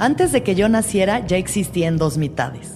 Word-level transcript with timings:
Antes 0.00 0.30
de 0.30 0.44
que 0.44 0.54
yo 0.54 0.68
naciera 0.68 1.26
ya 1.26 1.36
existía 1.36 1.88
en 1.88 1.96
dos 1.96 2.18
mitades. 2.18 2.74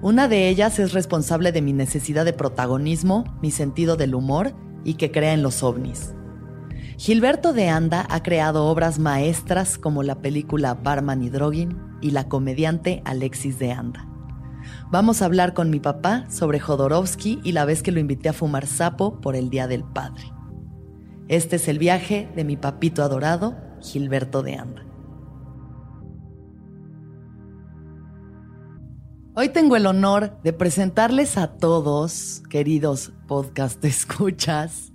Una 0.00 0.28
de 0.28 0.48
ellas 0.48 0.78
es 0.78 0.92
responsable 0.92 1.50
de 1.50 1.60
mi 1.60 1.72
necesidad 1.72 2.24
de 2.24 2.32
protagonismo, 2.32 3.24
mi 3.42 3.50
sentido 3.50 3.96
del 3.96 4.14
humor 4.14 4.54
y 4.84 4.94
que 4.94 5.10
crea 5.10 5.32
en 5.32 5.42
los 5.42 5.64
ovnis. 5.64 6.14
Gilberto 6.98 7.52
de 7.52 7.68
Anda 7.68 8.06
ha 8.08 8.22
creado 8.22 8.66
obras 8.66 9.00
maestras 9.00 9.76
como 9.76 10.04
la 10.04 10.20
película 10.20 10.74
Barman 10.74 11.24
y 11.24 11.30
Drogin 11.30 11.76
y 12.00 12.12
la 12.12 12.28
comediante 12.28 13.02
Alexis 13.04 13.58
de 13.58 13.72
Anda. 13.72 14.06
Vamos 14.92 15.22
a 15.22 15.24
hablar 15.24 15.52
con 15.52 15.68
mi 15.68 15.80
papá 15.80 16.26
sobre 16.30 16.60
Jodorowsky 16.60 17.40
y 17.42 17.52
la 17.52 17.64
vez 17.64 17.82
que 17.82 17.90
lo 17.90 17.98
invité 17.98 18.28
a 18.28 18.32
fumar 18.32 18.68
sapo 18.68 19.20
por 19.20 19.34
el 19.34 19.50
Día 19.50 19.66
del 19.66 19.82
Padre. 19.82 20.22
Este 21.26 21.56
es 21.56 21.66
el 21.66 21.80
viaje 21.80 22.30
de 22.36 22.44
mi 22.44 22.56
papito 22.56 23.02
adorado, 23.02 23.56
Gilberto 23.80 24.44
de 24.44 24.54
Anda. 24.54 24.86
Hoy 29.38 29.50
tengo 29.50 29.76
el 29.76 29.84
honor 29.84 30.40
de 30.42 30.54
presentarles 30.54 31.36
a 31.36 31.58
todos, 31.58 32.42
queridos 32.48 33.12
podcast 33.26 33.84
escuchas, 33.84 34.92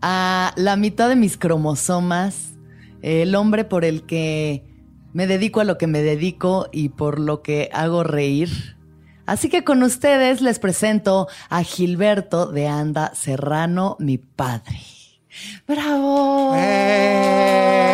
a 0.00 0.54
la 0.56 0.76
mitad 0.76 1.10
de 1.10 1.16
mis 1.16 1.36
cromosomas, 1.36 2.54
el 3.02 3.34
hombre 3.34 3.66
por 3.66 3.84
el 3.84 4.06
que 4.06 4.64
me 5.12 5.26
dedico 5.26 5.60
a 5.60 5.64
lo 5.64 5.76
que 5.76 5.86
me 5.86 6.00
dedico 6.00 6.66
y 6.72 6.88
por 6.88 7.20
lo 7.20 7.42
que 7.42 7.68
hago 7.74 8.04
reír. 8.04 8.78
Así 9.26 9.50
que 9.50 9.64
con 9.64 9.82
ustedes 9.82 10.40
les 10.40 10.58
presento 10.58 11.28
a 11.50 11.62
Gilberto 11.62 12.46
de 12.46 12.66
Anda 12.68 13.14
Serrano, 13.14 13.98
mi 14.00 14.16
padre. 14.16 14.80
¡Bravo! 15.66 16.54
¡Eh! 16.56 17.93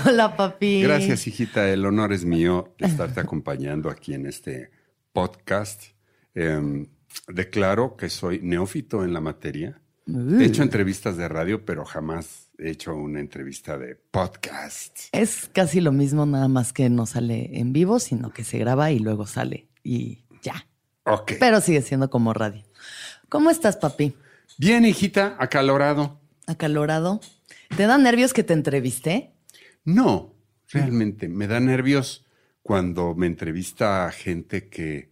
Hola, 0.06 0.36
papi. 0.36 0.82
Gracias, 0.82 1.26
hijita. 1.26 1.68
El 1.68 1.84
honor 1.84 2.12
es 2.12 2.24
mío 2.24 2.74
de 2.78 2.86
estarte 2.86 3.20
acompañando 3.20 3.90
aquí 3.90 4.14
en 4.14 4.26
este 4.26 4.70
podcast. 5.12 5.82
Em, 6.34 6.86
declaro 7.28 7.96
que 7.96 8.08
soy 8.08 8.40
neófito 8.42 9.04
en 9.04 9.12
la 9.12 9.20
materia. 9.20 9.80
He 10.06 10.44
hecho 10.44 10.62
entrevistas 10.62 11.16
de 11.16 11.28
radio, 11.28 11.64
pero 11.64 11.84
jamás 11.84 12.50
he 12.58 12.70
hecho 12.70 12.94
una 12.94 13.20
entrevista 13.20 13.78
de 13.78 13.94
podcast. 13.94 14.98
Es 15.12 15.48
casi 15.52 15.80
lo 15.80 15.92
mismo, 15.92 16.26
nada 16.26 16.48
más 16.48 16.72
que 16.72 16.88
no 16.90 17.06
sale 17.06 17.58
en 17.58 17.72
vivo, 17.72 18.00
sino 18.00 18.32
que 18.32 18.42
se 18.42 18.58
graba 18.58 18.90
y 18.90 18.98
luego 18.98 19.26
sale 19.26 19.68
y 19.84 20.24
ya. 20.42 20.66
Ok. 21.04 21.32
Pero 21.38 21.60
sigue 21.60 21.82
siendo 21.82 22.10
como 22.10 22.32
radio. 22.32 22.64
¿Cómo 23.28 23.50
estás, 23.50 23.76
papi? 23.76 24.14
Bien, 24.58 24.84
hijita, 24.84 25.36
acalorado. 25.38 26.20
¿Acalorado? 26.46 27.20
¿Te 27.76 27.86
da 27.86 27.98
nervios 27.98 28.32
que 28.32 28.42
te 28.42 28.52
entrevisté? 28.52 29.32
No, 29.84 30.34
realmente 30.68 31.28
me 31.28 31.46
da 31.46 31.60
nervios 31.60 32.26
cuando 32.62 33.14
me 33.14 33.26
entrevista 33.26 34.10
gente 34.12 34.68
que, 34.68 35.10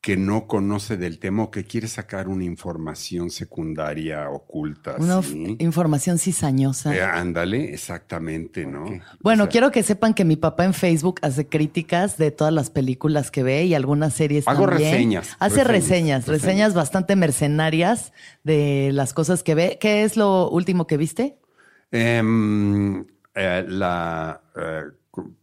que 0.00 0.16
no 0.16 0.46
conoce 0.46 0.96
del 0.96 1.18
tema 1.18 1.42
o 1.44 1.50
que 1.50 1.64
quiere 1.64 1.88
sacar 1.88 2.28
una 2.28 2.44
información 2.44 3.30
secundaria 3.30 4.30
oculta. 4.30 4.96
Una 4.98 5.20
información 5.58 6.18
cizañosa. 6.18 6.94
Eh, 6.94 7.02
ándale, 7.02 7.72
exactamente, 7.74 8.64
¿no? 8.66 8.84
Bueno, 9.20 9.44
O 9.44 9.46
sea, 9.46 9.50
quiero 9.50 9.70
que 9.72 9.82
sepan 9.82 10.14
que 10.14 10.24
mi 10.24 10.36
papá 10.36 10.64
en 10.66 10.74
Facebook 10.74 11.18
hace 11.22 11.48
críticas 11.48 12.16
de 12.16 12.30
todas 12.30 12.52
las 12.52 12.70
películas 12.70 13.30
que 13.30 13.42
ve 13.42 13.64
y 13.64 13.74
algunas 13.74 14.14
series 14.14 14.46
Hago 14.46 14.66
también. 14.68 14.92
reseñas, 14.92 15.36
Hace 15.40 15.64
reseñas, 15.64 15.64
reseñas, 15.64 16.26
reseñas, 16.26 16.26
reseñas. 16.28 16.74
bastante 16.74 17.16
mercenarias 17.16 18.12
de 18.44 18.90
las 18.92 19.12
cosas 19.14 19.42
que 19.42 19.54
ve. 19.54 19.78
¿Qué 19.80 20.04
es 20.04 20.16
lo 20.16 20.48
último 20.50 20.86
que 20.86 20.96
viste? 20.96 21.38
em, 21.90 23.06
eh, 23.34 23.64
la 23.68 24.40
eh, 24.56 24.82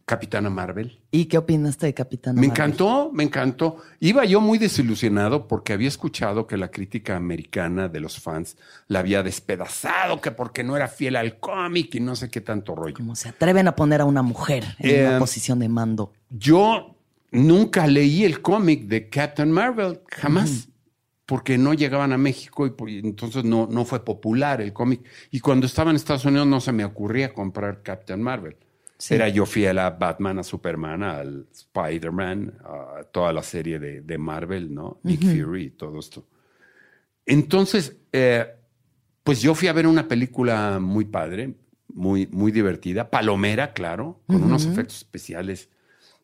Capitana 0.06 0.50
Marvel. 0.50 1.00
¿Y 1.12 1.26
qué 1.26 1.38
opinaste 1.38 1.86
de 1.86 1.94
Capitán 1.94 2.36
Me 2.36 2.48
encantó, 2.48 3.12
me 3.14 3.24
encantó. 3.24 3.78
Iba 4.00 4.26
yo 4.26 4.42
muy 4.42 4.58
desilusionado 4.58 5.48
porque 5.48 5.74
había 5.74 5.88
escuchado 5.88 6.48
que 6.48 6.58
la 6.58 6.70
crítica 6.70 7.16
americana 7.16 7.88
de 7.88 8.00
los 8.02 8.20
fans 8.20 8.58
la 8.88 9.00
había 9.00 9.24
despedazado, 9.24 10.20
que 10.20 10.32
porque 10.32 10.64
no 10.64 10.76
era 10.76 10.88
fiel 10.88 11.16
al 11.16 11.40
cómic 11.40 11.96
y 11.96 12.00
no 12.02 12.16
sé 12.16 12.30
qué 12.30 12.42
tanto 12.42 12.76
rollo. 12.76 12.96
Como 12.96 13.16
se 13.16 13.30
atreven 13.30 13.68
a 13.68 13.76
poner 13.76 14.02
a 14.02 14.06
una 14.06 14.22
mujer 14.22 14.66
en 14.80 14.90
Eh, 14.90 15.08
una 15.08 15.20
posición 15.20 15.60
de 15.60 15.70
mando. 15.70 16.12
Yo 16.30 16.96
nunca 17.32 17.88
leí 17.88 18.26
el 18.26 18.42
cómic 18.42 18.88
de 18.88 19.08
Captain 19.10 19.50
Marvel, 19.52 20.02
jamás, 20.10 20.68
porque 21.32 21.58
no 21.58 21.74
llegaban 21.74 22.12
a 22.12 22.18
México 22.18 22.68
y, 22.68 23.00
entonces 23.00 23.46
no, 23.46 23.66
no 23.66 23.86
fue 23.86 24.04
popular 24.04 24.60
el 24.60 24.74
cómic. 24.74 25.02
Y 25.32 25.40
cuando 25.40 25.66
estaba 25.66 25.90
en 25.90 25.96
Estados 25.96 26.26
Unidos 26.26 26.46
no 26.46 26.60
se 26.60 26.74
me 26.74 26.84
ocurría 26.84 27.34
comprar 27.34 27.82
Captain 27.84 28.22
Marvel. 28.22 28.58
Sí. 28.98 29.14
Era 29.14 29.30
yo 29.30 29.46
fiel 29.46 29.80
a 29.80 29.92
Batman, 29.92 30.40
a 30.40 30.44
Superman, 30.44 31.04
al 31.04 31.48
Spider-Man, 31.50 32.56
a 32.66 33.04
toda 33.14 33.32
la 33.32 33.44
serie 33.44 33.80
de, 33.80 34.02
de 34.02 34.18
Marvel, 34.18 34.74
¿no? 34.74 35.00
Nick 35.04 35.22
Fury 35.22 35.68
y 35.68 35.70
todo 35.70 36.00
esto. 36.00 36.28
Entonces, 37.26 37.96
eh, 38.12 38.48
pues 39.24 39.42
yo 39.42 39.56
fui 39.56 39.70
a 39.70 39.74
ver 39.74 39.88
una 39.88 40.10
película 40.10 40.80
muy 40.82 41.06
padre, 41.06 41.56
muy, 41.94 42.28
muy 42.28 42.52
divertida, 42.52 43.10
palomera, 43.10 43.72
claro, 43.72 44.20
con 44.28 44.44
unos 44.44 44.66
efectos 44.66 44.98
especiales 44.98 45.70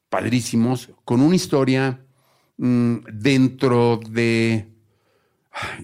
padrísimos, 0.09 0.89
con 1.05 1.21
una 1.21 1.37
historia 1.37 2.01
mm, 2.57 2.95
dentro 3.13 4.01
de 4.09 4.75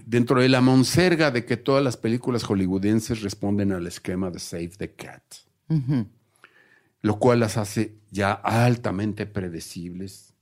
dentro 0.06 0.40
de 0.40 0.48
la 0.48 0.60
monserga 0.60 1.30
de 1.30 1.44
que 1.44 1.56
todas 1.56 1.82
las 1.82 1.96
películas 1.96 2.42
hollywoodenses 2.44 3.22
responden 3.22 3.72
al 3.72 3.86
esquema 3.86 4.30
de 4.30 4.38
Save 4.38 4.70
the 4.78 4.92
Cat, 4.92 5.22
lo 7.02 7.18
cual 7.18 7.40
las 7.40 7.56
hace 7.56 7.94
ya 8.10 8.32
altamente 8.32 9.26
predecibles. 9.26 10.32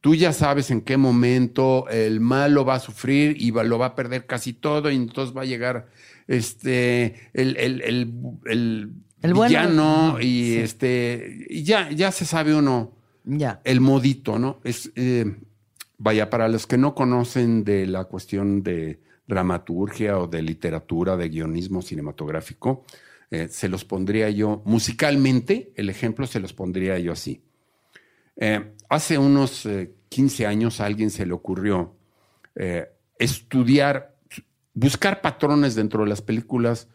Tú 0.00 0.14
ya 0.14 0.32
sabes 0.34 0.70
en 0.70 0.82
qué 0.82 0.96
momento 0.98 1.88
el 1.88 2.20
malo 2.20 2.64
va 2.64 2.74
a 2.74 2.80
sufrir 2.80 3.36
y 3.40 3.50
va- 3.50 3.64
lo 3.64 3.78
va 3.78 3.86
a 3.86 3.94
perder 3.94 4.26
casi 4.26 4.52
todo 4.52 4.90
y 4.90 4.96
entonces 4.96 5.34
va 5.34 5.42
a 5.42 5.46
llegar 5.46 5.88
este 6.28 7.30
el, 7.32 7.56
el, 7.56 7.80
el, 7.80 8.12
el 8.44 8.90
El 9.22 9.32
bueno. 9.34 9.48
villano 9.48 10.20
y 10.20 10.44
Sí. 10.44 10.56
este 10.58 11.46
y 11.48 11.62
ya, 11.62 11.90
ya 11.90 12.12
se 12.12 12.26
sabe 12.26 12.54
uno 12.54 12.92
Ya. 13.24 13.60
el 13.64 13.80
modito, 13.80 14.38
¿no? 14.38 14.60
Es, 14.64 14.92
eh, 14.94 15.34
vaya, 15.98 16.30
para 16.30 16.48
los 16.48 16.66
que 16.66 16.78
no 16.78 16.94
conocen 16.94 17.64
de 17.64 17.86
la 17.86 18.04
cuestión 18.04 18.62
de 18.62 19.00
dramaturgia 19.26 20.18
o 20.18 20.26
de 20.26 20.42
literatura, 20.42 21.16
de 21.16 21.28
guionismo 21.28 21.82
cinematográfico, 21.82 22.84
eh, 23.30 23.48
se 23.48 23.68
los 23.68 23.84
pondría 23.84 24.30
yo, 24.30 24.62
musicalmente, 24.64 25.72
el 25.76 25.88
ejemplo 25.88 26.26
se 26.26 26.40
los 26.40 26.52
pondría 26.52 26.98
yo 26.98 27.12
así. 27.12 27.42
Eh, 28.36 28.74
hace 28.88 29.18
unos 29.18 29.64
eh, 29.66 29.92
15 30.08 30.46
años 30.46 30.80
a 30.80 30.86
alguien 30.86 31.10
se 31.10 31.24
le 31.24 31.32
ocurrió 31.32 31.94
eh, 32.56 32.88
estudiar 33.18 34.16
buscar 34.72 35.20
patrones 35.20 35.74
dentro 35.76 36.02
de 36.02 36.08
las 36.08 36.22
películas 36.22 36.88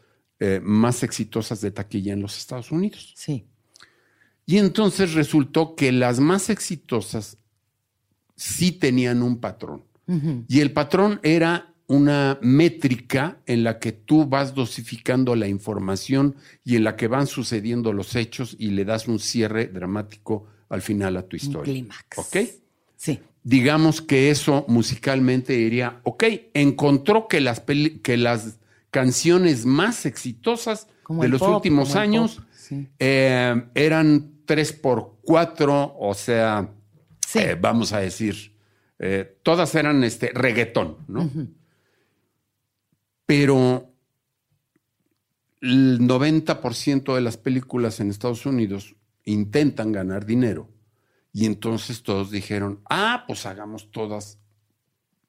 más 0.61 1.03
exitosas 1.03 1.59
de 1.59 1.69
taquilla 1.69 2.13
en 2.13 2.21
los 2.21 2.37
Estados 2.37 2.71
Unidos. 2.71 3.11
Sí. 3.17 3.45
Y 4.45 4.57
entonces 4.57 5.13
resultó 5.13 5.75
que 5.75 5.91
las 5.91 6.21
más 6.21 6.49
exitosas 6.49 7.37
sí 8.39 8.71
tenían 8.71 9.21
un 9.21 9.39
patrón. 9.39 9.83
Y 10.47 10.61
el 10.61 10.71
patrón 10.71 11.19
era 11.21 11.75
una 11.85 12.39
métrica 12.41 13.37
en 13.45 13.63
la 13.63 13.77
que 13.77 13.91
tú 13.91 14.25
vas 14.25 14.55
dosificando 14.55 15.35
la 15.35 15.47
información 15.47 16.35
y 16.63 16.75
en 16.77 16.83
la 16.83 16.95
que 16.95 17.07
van 17.07 17.27
sucediendo 17.27 17.93
los 17.93 18.15
hechos 18.15 18.55
y 18.57 18.71
le 18.71 18.85
das 18.85 19.07
un 19.07 19.19
cierre 19.19 19.67
dramático 19.67 20.47
al 20.69 20.81
final 20.81 21.17
a 21.17 21.23
tu 21.23 21.35
historia. 21.35 21.71
clímax. 21.71 22.17
¿Ok? 22.17 22.37
Sí. 22.95 23.19
Digamos 23.43 24.01
que 24.01 24.31
eso 24.31 24.65
musicalmente 24.67 25.53
diría, 25.53 25.99
ok, 26.03 26.23
encontró 26.55 27.27
que 27.27 27.41
las, 27.41 27.61
que 28.01 28.17
las 28.17 28.57
canciones 28.89 29.65
más 29.65 30.07
exitosas 30.07 30.87
Como 31.03 31.21
de 31.21 31.29
los 31.29 31.39
pop, 31.39 31.55
últimos 31.55 31.95
años 31.95 32.41
sí. 32.51 32.87
eh, 32.97 33.63
eran 33.75 34.31
tres 34.45 34.73
por 34.73 35.17
cuatro, 35.23 35.95
o 35.99 36.13
sea, 36.15 36.69
Sí. 37.31 37.39
eh, 37.39 37.55
vamos 37.59 37.93
a 37.93 37.99
decir, 37.99 38.55
eh, 38.97 39.37
todas 39.43 39.75
eran 39.75 40.03
este 40.03 40.31
reggaetón, 40.33 40.97
¿no? 41.07 41.29
Pero 43.25 43.91
el 45.61 45.99
90% 45.99 47.15
de 47.15 47.21
las 47.21 47.37
películas 47.37 47.99
en 47.99 48.09
Estados 48.09 48.45
Unidos 48.45 48.95
intentan 49.25 49.91
ganar 49.91 50.25
dinero. 50.25 50.69
Y 51.33 51.45
entonces 51.45 52.01
todos 52.01 52.31
dijeron, 52.31 52.81
ah, 52.89 53.25
pues 53.27 53.45
hagamos 53.45 53.91
todas, 53.91 54.39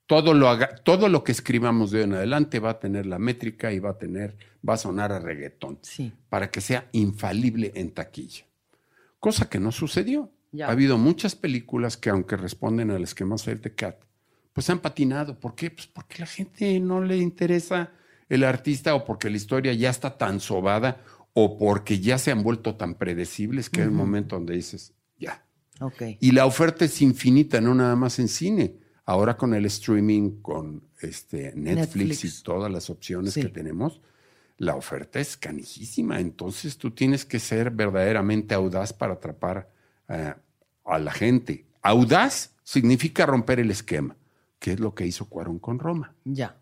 todo 0.06 0.32
lo, 0.32 0.49
haga- 0.49 0.76
todo 0.82 1.08
lo 1.11 1.23
que 1.23 1.32
escribamos 1.32 1.91
de 1.91 1.99
hoy 1.99 2.05
en 2.05 2.14
adelante 2.14 2.58
va 2.58 2.70
a 2.70 2.79
tener 2.81 3.05
la 3.06 3.19
métrica 3.19 3.73
y 3.73 3.79
va 3.81 3.91
a 3.91 3.99
tener, 3.99 4.37
va 4.67 4.75
a 4.75 4.79
sonar 4.79 5.12
a 5.12 5.19
reggaetón 5.19 5.79
Sí. 5.82 6.12
para 6.31 6.50
que 6.50 6.62
sea 6.62 6.88
infalible 6.93 7.73
en 7.75 7.91
taquilla. 7.91 8.46
Cosa 9.19 9.50
que 9.50 9.61
no 9.61 9.70
sucedió. 9.73 10.31
Ya. 10.52 10.67
Ha 10.67 10.73
habido 10.73 10.99
muchas 10.99 11.35
películas 11.37 11.97
que, 11.97 12.11
aunque 12.11 12.37
responden 12.37 12.91
al 12.91 13.02
esquema 13.05 13.38
Save 13.38 13.58
the 13.58 13.75
Cat, 13.75 13.97
pues 14.52 14.69
han 14.69 14.81
patinado. 14.81 15.38
¿Por 15.38 15.55
qué? 15.55 15.70
Pues 15.70 15.87
porque 15.87 16.19
la 16.19 16.26
gente 16.26 16.79
no 16.81 17.00
le 17.02 17.19
interesa 17.19 17.93
el 18.29 18.44
artista 18.44 18.94
o 18.94 19.05
porque 19.05 19.31
la 19.31 19.37
historia 19.37 19.73
ya 19.75 19.91
está 19.91 20.19
tan 20.19 20.41
sobada 20.41 21.02
o 21.32 21.56
porque 21.56 22.00
ya 22.00 22.19
se 22.19 22.32
han 22.32 22.43
vuelto 22.43 22.75
tan 22.75 22.94
predecibles 22.94 23.70
que 23.70 23.82
hay 23.82 23.88
un 23.88 23.94
momento 23.94 24.35
donde 24.37 24.55
dices, 24.55 24.93
ya. 25.19 25.44
Ok. 25.81 26.02
Y 26.20 26.32
la 26.32 26.47
oferta 26.47 26.85
es 26.85 27.00
infinita, 27.00 27.61
no 27.61 27.75
nada 27.75 27.94
más 27.96 28.19
en 28.19 28.29
cine. 28.29 28.75
Ahora 29.05 29.37
con 29.37 29.55
el 29.55 29.64
streaming, 29.67 30.41
con 30.43 30.82
este 31.00 31.53
Netflix, 31.56 32.08
Netflix. 32.20 32.41
y 32.41 32.43
todas 32.43 32.70
las 32.70 32.91
opciones 32.91 33.35
Sí. 33.35 33.43
que 33.43 33.49
tenemos, 33.49 34.00
la 34.58 34.75
oferta 34.76 35.20
es 35.20 35.37
canijísima. 35.37 36.20
Entonces 36.20 36.76
tú 36.76 36.91
tienes 36.91 37.25
que 37.25 37.38
ser 37.38 37.70
verdaderamente 37.70 38.55
audaz 38.55 38.93
para 38.93 39.14
atrapar 39.14 39.70
eh, 40.11 40.35
a 40.85 40.99
la 40.99 41.12
gente. 41.12 41.65
Audaz 41.83 42.55
significa 42.62 43.25
romper 43.27 43.61
el 43.61 43.71
esquema, 43.71 44.17
que 44.59 44.73
es 44.73 44.81
lo 44.81 44.95
que 44.95 45.07
hizo 45.07 45.27
Cuarón 45.29 45.59
con 45.59 45.79
Roma. 45.79 46.15
Ya. 46.25 46.61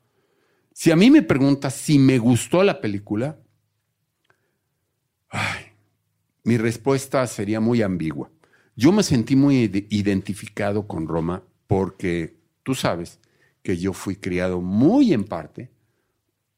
Si 0.73 0.91
a 0.93 0.97
mí 0.97 1.11
me 1.11 1.23
preguntas 1.23 1.75
si 1.75 1.99
me 1.99 2.19
gustó 2.19 2.63
la 2.63 2.81
película, 2.81 3.39
ay, 5.31 5.65
mi 6.45 6.57
respuesta 6.57 7.27
sería 7.27 7.61
muy 7.61 7.83
ambigua. 7.83 8.31
Yo 8.77 8.93
me 8.93 9.03
sentí 9.03 9.35
muy 9.37 9.65
ide- 9.69 9.87
identificado 9.91 10.87
con 10.87 11.09
Roma 11.09 11.43
porque 11.67 12.37
tú 12.63 12.75
sabes 12.75 13.19
que 13.63 13.77
yo 13.77 13.93
fui 13.93 14.17
criado 14.17 14.61
muy 14.61 15.13
en 15.13 15.25
parte 15.25 15.71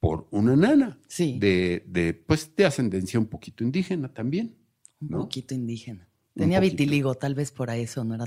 por 0.00 0.28
una 0.30 0.54
nana 0.54 0.98
Sí. 1.08 1.38
de, 1.38 1.82
de, 1.86 2.14
pues, 2.14 2.54
de 2.54 2.66
ascendencia 2.66 3.18
un 3.18 3.26
poquito 3.26 3.64
indígena 3.64 4.12
también. 4.12 4.54
Un 5.00 5.08
¿no? 5.08 5.18
poquito 5.20 5.54
indígena. 5.54 6.06
Tenía 6.34 6.60
vitiligo, 6.60 7.14
tal 7.14 7.34
vez 7.34 7.50
por 7.50 7.70
eso 7.70 8.04
no 8.04 8.14
era 8.14 8.24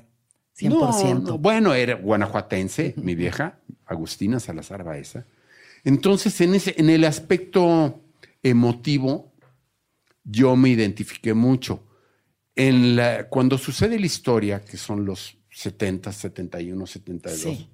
100%. 0.58 0.70
No, 0.70 1.20
no, 1.20 1.38
Bueno, 1.38 1.74
era 1.74 1.96
guanajuatense, 1.96 2.94
mi 2.98 3.16
vieja, 3.16 3.60
Agustina 3.86 4.40
Salazar 4.40 4.84
Baeza. 4.84 5.26
Entonces, 5.84 6.40
en, 6.42 6.56
ese, 6.56 6.76
en 6.78 6.90
el 6.90 7.04
aspecto 7.06 8.02
emotivo, 8.42 9.34
yo 10.24 10.56
me 10.56 10.70
identifiqué 10.70 11.34
mucho. 11.34 11.84
En 12.56 12.96
la, 12.96 13.28
cuando 13.30 13.58
sucede 13.58 14.00
la 14.00 14.06
historia, 14.06 14.62
que 14.62 14.78
son 14.78 15.06
los 15.06 15.38
70, 15.50 16.12
71, 16.12 16.86
72, 16.86 17.40
Sí. 17.58 17.68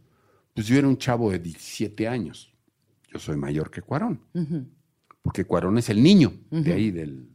pues 0.54 0.68
yo 0.68 0.78
era 0.78 0.88
un 0.88 0.98
chavo 0.98 1.32
de 1.32 1.40
17 1.40 2.08
años. 2.08 2.54
Yo 3.12 3.20
soy 3.20 3.36
mayor 3.38 3.72
que 3.72 3.82
Cuarón, 3.82 4.22
porque 5.22 5.44
Cuarón 5.44 5.78
es 5.80 5.90
el 5.90 6.02
niño 6.02 6.32
de 6.52 6.74
ahí 6.74 6.92
del... 6.92 7.28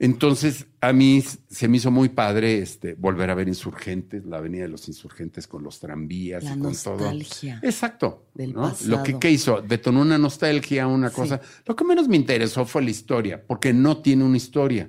Entonces, 0.00 0.66
a 0.80 0.92
mí 0.92 1.24
se 1.48 1.66
me 1.66 1.78
hizo 1.78 1.90
muy 1.90 2.08
padre 2.08 2.58
este, 2.58 2.94
volver 2.94 3.30
a 3.30 3.34
ver 3.34 3.48
Insurgentes, 3.48 4.24
la 4.24 4.36
Avenida 4.38 4.62
de 4.62 4.68
los 4.68 4.86
Insurgentes 4.86 5.48
con 5.48 5.64
los 5.64 5.80
tranvías 5.80 6.44
La 6.44 6.50
y 6.54 6.58
con 6.60 6.72
todo. 6.74 6.94
nostalgia 6.98 7.58
Exacto. 7.64 8.26
del 8.34 8.52
¿no? 8.52 8.62
pasado. 8.62 8.90
Lo 8.90 9.02
que 9.02 9.18
¿qué 9.18 9.30
hizo, 9.32 9.60
detonó 9.60 10.02
una 10.02 10.16
nostalgia, 10.16 10.86
una 10.86 11.08
Sí. 11.08 11.16
cosa. 11.16 11.40
Lo 11.66 11.74
que 11.74 11.84
menos 11.84 12.06
me 12.06 12.14
interesó 12.14 12.64
fue 12.64 12.82
la 12.82 12.90
historia, 12.90 13.44
porque 13.44 13.72
no 13.72 13.98
tiene 14.00 14.22
una 14.24 14.36
historia. 14.36 14.88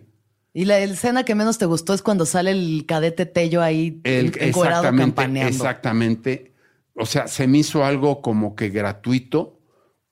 Y 0.54 0.66
la 0.66 0.80
escena 0.80 1.24
que 1.24 1.34
menos 1.36 1.58
te 1.58 1.66
gustó 1.66 1.94
es 1.96 2.02
cuando 2.04 2.26
sale 2.28 2.52
el 2.52 2.86
cadete 2.88 3.26
Tello 3.26 3.64
ahí 3.64 4.02
El- 4.04 4.28
exactamente, 4.40 5.02
campaneando. 5.06 5.50
exactamente. 5.56 6.54
O 6.94 7.06
sea, 7.08 7.28
se 7.28 7.48
me 7.48 7.60
hizo 7.60 7.84
algo 7.84 8.22
como 8.22 8.56
que 8.56 8.70
gratuito, 8.70 9.59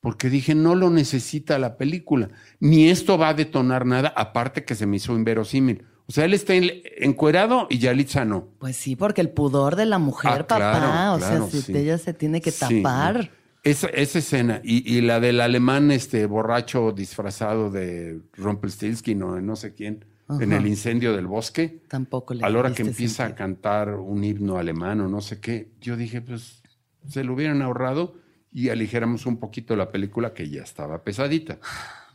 porque 0.07 0.29
dije, 0.29 0.55
no 0.55 0.73
lo 0.73 0.89
necesita 0.89 1.59
la 1.59 1.75
película, 1.75 2.29
ni 2.61 2.87
esto 2.87 3.17
va 3.17 3.27
a 3.27 3.33
detonar 3.33 3.85
nada, 3.85 4.13
aparte 4.15 4.63
que 4.63 4.73
se 4.73 4.85
me 4.85 4.95
hizo 4.95 5.13
inverosímil. 5.13 5.83
O 6.05 6.13
sea, 6.13 6.23
él 6.23 6.33
está 6.33 6.53
en- 6.53 6.71
encuerado 6.97 7.67
y 7.69 7.79
Yalitza 7.79 8.23
no. 8.23 8.47
Pues 8.57 8.77
sí, 8.77 8.95
porque 8.95 9.19
el 9.19 9.31
pudor 9.31 9.75
de 9.75 9.85
la 9.85 9.99
mujer, 9.99 10.31
Ah, 10.31 10.47
papá. 10.47 10.55
claro, 10.79 11.15
o 11.15 11.17
claro, 11.17 11.49
sea, 11.49 11.51
si 11.51 11.61
sí. 11.61 11.77
ella 11.77 11.97
se 11.97 12.13
tiene 12.13 12.39
que 12.39 12.53
tapar. 12.53 13.31
Esa, 13.65 13.87
esa 13.87 14.19
escena 14.19 14.61
y, 14.63 14.89
y 14.89 15.01
la 15.01 15.19
del 15.19 15.41
alemán 15.41 15.91
este 15.91 16.25
borracho 16.25 16.93
disfrazado 16.93 17.69
de 17.69 18.21
Rumpelstiltskin 18.37 19.21
o 19.23 19.41
no 19.41 19.57
sé 19.57 19.73
quién 19.73 20.05
en 20.39 20.53
el 20.53 20.67
incendio 20.67 21.13
del 21.17 21.27
bosque, 21.27 21.81
Tampoco 21.89 22.33
le 22.33 22.45
a 22.45 22.49
la 22.49 22.59
hora 22.59 22.73
que 22.73 22.83
empieza 22.83 23.25
a 23.25 23.35
cantar 23.35 23.95
un 23.95 24.23
himno 24.23 24.57
alemán 24.57 25.01
o 25.01 25.09
no 25.09 25.19
sé 25.19 25.41
qué, 25.41 25.71
yo 25.81 25.97
dije, 25.97 26.21
pues 26.21 26.61
se 27.09 27.25
lo 27.25 27.33
hubieran 27.33 27.61
ahorrado 27.61 28.15
y 28.51 28.69
aligeramos 28.69 29.25
un 29.25 29.37
poquito 29.39 29.75
la 29.75 29.91
película 29.91 30.33
que 30.33 30.49
ya 30.49 30.63
estaba 30.63 31.03
pesadita. 31.03 31.59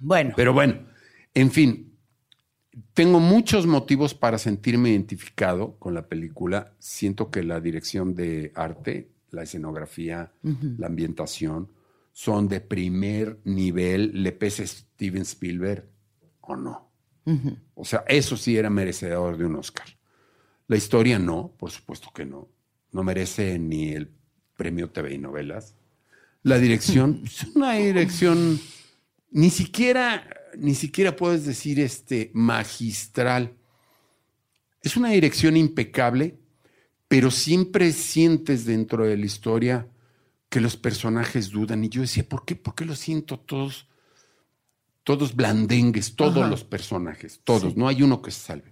Bueno, 0.00 0.32
Pero 0.36 0.52
bueno, 0.52 0.80
en 1.34 1.50
fin, 1.50 1.92
tengo 2.94 3.20
muchos 3.20 3.66
motivos 3.66 4.14
para 4.14 4.38
sentirme 4.38 4.90
identificado 4.90 5.76
con 5.78 5.94
la 5.94 6.08
película. 6.08 6.74
Siento 6.78 7.30
que 7.30 7.42
la 7.42 7.60
dirección 7.60 8.14
de 8.14 8.52
arte, 8.54 9.10
la 9.30 9.42
escenografía, 9.42 10.32
la 10.78 10.86
ambientación 10.86 11.68
son 12.12 12.48
de 12.48 12.60
primer 12.60 13.38
nivel, 13.44 14.22
le 14.22 14.32
pese 14.32 14.66
Steven 14.66 15.22
Spielberg 15.22 15.88
o 16.40 16.56
no. 16.56 16.90
O 17.74 17.84
sea, 17.84 18.04
eso 18.08 18.36
sí 18.36 18.56
era 18.56 18.70
merecedor 18.70 19.36
de 19.36 19.44
un 19.46 19.56
Oscar. 19.56 19.86
La 20.66 20.76
historia 20.76 21.18
no, 21.18 21.52
por 21.58 21.70
supuesto 21.70 22.10
que 22.14 22.24
no. 22.24 22.48
No 22.90 23.02
merece 23.02 23.58
ni 23.58 23.90
el 23.90 24.10
premio 24.56 24.90
TV 24.90 25.14
y 25.14 25.18
novelas. 25.18 25.74
La 26.42 26.58
dirección 26.58 27.22
es 27.24 27.44
una 27.54 27.74
dirección 27.74 28.60
ni 29.30 29.50
siquiera, 29.50 30.28
ni 30.58 30.74
siquiera 30.74 31.14
puedes 31.14 31.46
decir 31.46 31.78
este 31.80 32.30
magistral. 32.34 33.54
Es 34.82 34.96
una 34.96 35.10
dirección 35.10 35.56
impecable, 35.56 36.38
pero 37.06 37.30
siempre 37.30 37.92
sientes 37.92 38.64
dentro 38.64 39.04
de 39.06 39.16
la 39.16 39.26
historia 39.26 39.86
que 40.48 40.60
los 40.60 40.76
personajes 40.76 41.50
dudan. 41.50 41.84
Y 41.84 41.88
yo 41.88 42.00
decía, 42.02 42.28
¿por 42.28 42.44
qué? 42.44 42.56
¿Por 42.56 42.74
qué 42.74 42.84
lo 42.84 42.96
siento 42.96 43.38
todos, 43.38 43.86
todos 45.04 45.36
blandengues, 45.36 46.16
todos 46.16 46.38
Ajá. 46.38 46.48
los 46.48 46.64
personajes, 46.64 47.40
todos? 47.44 47.72
Sí. 47.72 47.78
No 47.78 47.86
hay 47.86 48.02
uno 48.02 48.20
que 48.20 48.32
se 48.32 48.40
salve. 48.40 48.71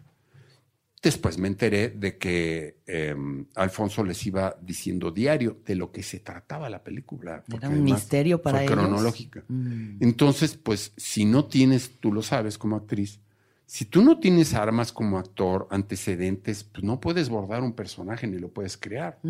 Después 1.03 1.39
me 1.39 1.49
enteré 1.49 1.89
de 1.89 2.19
que 2.19 2.81
eh, 2.87 3.17
Alfonso 3.55 4.05
les 4.05 4.27
iba 4.27 4.55
diciendo 4.61 5.11
diario 5.11 5.59
de 5.65 5.75
lo 5.75 5.91
que 5.91 6.03
se 6.03 6.21
trataba 6.21 6.69
la 6.69 6.85
película. 6.85 7.43
porque 7.49 7.69
un 7.69 7.83
misterio 7.83 8.43
para 8.43 8.59
fue 8.59 8.67
ellos. 8.67 8.79
cronológica. 8.79 9.45
Mm. 9.49 9.97
Entonces, 10.01 10.59
pues, 10.59 10.93
si 10.99 11.25
no 11.25 11.47
tienes, 11.47 11.99
tú 12.01 12.13
lo 12.13 12.21
sabes 12.21 12.59
como 12.59 12.77
actriz, 12.77 13.19
si 13.65 13.87
tú 13.87 14.03
no 14.03 14.19
tienes 14.19 14.53
armas 14.53 14.93
como 14.93 15.17
actor, 15.17 15.69
antecedentes, 15.71 16.65
pues 16.65 16.85
no 16.85 17.01
puedes 17.01 17.31
bordar 17.31 17.63
un 17.63 17.73
personaje 17.73 18.27
ni 18.27 18.39
lo 18.39 18.49
puedes 18.49 18.77
crear. 18.77 19.21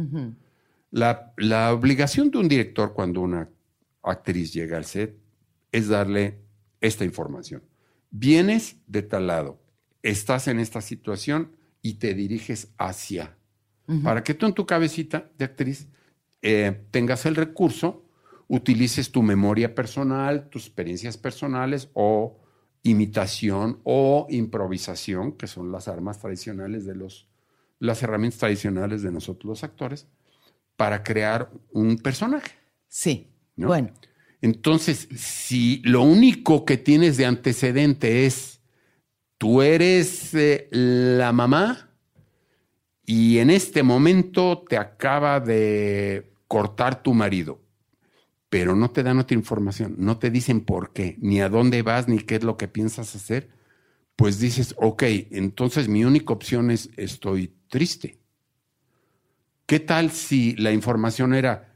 La, 0.90 1.34
la 1.36 1.72
obligación 1.72 2.30
de 2.30 2.38
un 2.38 2.48
director 2.48 2.94
cuando 2.94 3.20
una 3.20 3.48
actriz 4.02 4.52
llega 4.52 4.76
al 4.76 4.86
set 4.86 5.14
es 5.70 5.88
darle 5.88 6.40
esta 6.80 7.04
información. 7.04 7.62
Vienes 8.10 8.76
de 8.86 9.02
tal 9.02 9.26
lado, 9.26 9.60
estás 10.02 10.48
en 10.48 10.58
esta 10.58 10.80
situación 10.80 11.52
y 11.82 11.94
te 11.94 12.14
diriges 12.14 12.68
hacia. 12.78 13.36
Para 14.04 14.22
que 14.22 14.34
tú 14.34 14.46
en 14.46 14.52
tu 14.52 14.66
cabecita 14.66 15.28
de 15.36 15.44
actriz 15.44 15.88
eh, 16.42 16.80
tengas 16.92 17.26
el 17.26 17.34
recurso 17.34 18.04
utilices 18.50 19.12
tu 19.12 19.22
memoria 19.22 19.76
personal, 19.76 20.48
tus 20.50 20.66
experiencias 20.66 21.16
personales 21.16 21.88
o 21.94 22.40
imitación 22.82 23.78
o 23.84 24.26
improvisación, 24.28 25.32
que 25.32 25.46
son 25.46 25.70
las 25.70 25.86
armas 25.86 26.18
tradicionales 26.18 26.84
de 26.84 26.96
los, 26.96 27.28
las 27.78 28.02
herramientas 28.02 28.40
tradicionales 28.40 29.02
de 29.02 29.12
nosotros 29.12 29.48
los 29.48 29.62
actores, 29.62 30.08
para 30.76 31.04
crear 31.04 31.48
un 31.70 31.98
personaje. 31.98 32.50
Sí. 32.88 33.28
¿no? 33.54 33.68
Bueno, 33.68 33.92
Entonces, 34.42 35.08
si 35.14 35.80
lo 35.84 36.02
único 36.02 36.64
que 36.64 36.76
tienes 36.76 37.16
de 37.16 37.26
antecedente 37.26 38.26
es 38.26 38.59
tú 39.40 39.62
eres 39.62 40.34
eh, 40.34 40.68
la 40.70 41.32
mamá 41.32 41.88
y 43.06 43.38
en 43.38 43.48
este 43.48 43.82
momento 43.82 44.66
te 44.68 44.76
acaba 44.76 45.40
de 45.40 46.30
cortar 46.46 47.02
tu 47.02 47.14
marido, 47.14 47.58
pero 48.50 48.76
no 48.76 48.90
te 48.90 49.02
dan 49.02 49.18
otra 49.18 49.34
información, 49.34 49.94
no 49.96 50.18
te 50.18 50.30
dicen 50.30 50.60
por 50.60 50.92
qué, 50.92 51.16
ni 51.20 51.40
a 51.40 51.48
dónde 51.48 51.80
vas, 51.80 52.06
ni 52.06 52.18
qué 52.18 52.34
es 52.34 52.44
lo 52.44 52.58
que 52.58 52.68
piensas 52.68 53.16
hacer, 53.16 53.48
pues 54.14 54.40
dices, 54.40 54.74
ok, 54.76 55.04
entonces 55.30 55.88
mi 55.88 56.04
única 56.04 56.34
opción 56.34 56.70
es 56.70 56.90
estoy 56.98 57.54
triste. 57.70 58.18
¿Qué 59.64 59.80
tal 59.80 60.10
si 60.10 60.54
la 60.56 60.70
información 60.70 61.32
era, 61.32 61.72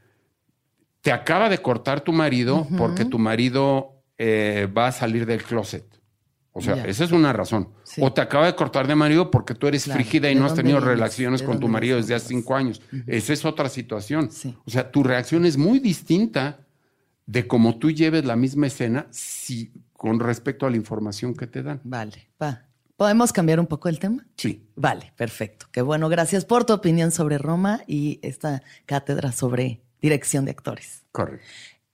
te 1.01 1.11
acaba 1.11 1.49
de 1.49 1.57
cortar 1.57 2.01
tu 2.01 2.13
marido 2.13 2.67
porque 2.77 3.05
tu 3.05 3.17
marido 3.17 4.03
eh, 4.19 4.67
va 4.71 4.89
a 4.89 4.91
salir 4.91 5.25
del 5.25 5.41
closet? 5.41 5.95
O 6.57 6.61
sea, 6.61 6.75
Ya. 6.77 6.85
esa 6.85 7.03
es 7.03 7.11
una 7.11 7.33
razón. 7.33 7.67
Sí. 7.83 7.99
O 8.01 8.13
te 8.13 8.21
acaba 8.21 8.45
de 8.45 8.55
cortar 8.55 8.87
de 8.87 8.95
marido 8.95 9.29
porque 9.29 9.53
tú 9.53 9.67
eres 9.67 9.83
Claro. 9.83 9.99
frígida 9.99 10.31
y 10.31 10.35
¿De 10.35 10.39
no 10.39 10.45
has 10.45 10.53
tenido 10.55 10.79
relaciones 10.79 11.41
¿De 11.41 11.47
con 11.47 11.59
tu 11.59 11.67
marido 11.67 11.97
desde 11.97 12.15
hace 12.15 12.29
cinco 12.29 12.55
años. 12.55 12.81
Esa 13.07 13.33
es 13.33 13.43
otra 13.43 13.67
situación. 13.67 14.31
Sí. 14.31 14.55
O 14.65 14.71
sea, 14.71 14.89
tu 14.89 15.03
reacción 15.03 15.45
es 15.45 15.57
muy 15.57 15.79
distinta 15.79 16.59
de 17.25 17.45
cómo 17.45 17.77
tú 17.77 17.91
lleves 17.91 18.23
la 18.23 18.37
misma 18.37 18.67
escena 18.67 19.07
si, 19.11 19.73
con 19.93 20.19
respecto 20.21 20.65
a 20.65 20.69
la 20.69 20.77
información 20.77 21.33
que 21.35 21.45
te 21.47 21.61
dan. 21.61 21.81
vale, 21.83 22.29
va. 22.41 22.61
¿Podemos 22.95 23.33
cambiar 23.33 23.59
un 23.59 23.67
poco 23.67 23.89
el 23.89 23.99
tema? 23.99 24.25
Sí. 24.37 24.65
Vale, 24.77 25.11
perfecto. 25.17 25.65
Qué 25.73 25.81
bueno, 25.81 26.07
gracias 26.07 26.45
por 26.45 26.63
tu 26.63 26.71
opinión 26.71 27.11
sobre 27.11 27.37
Roma 27.37 27.81
y 27.87 28.19
esta 28.21 28.63
cátedra 28.85 29.33
sobre 29.33 29.81
dirección 30.01 30.45
de 30.45 30.51
actores. 30.51 31.03
Correcto. 31.11 31.45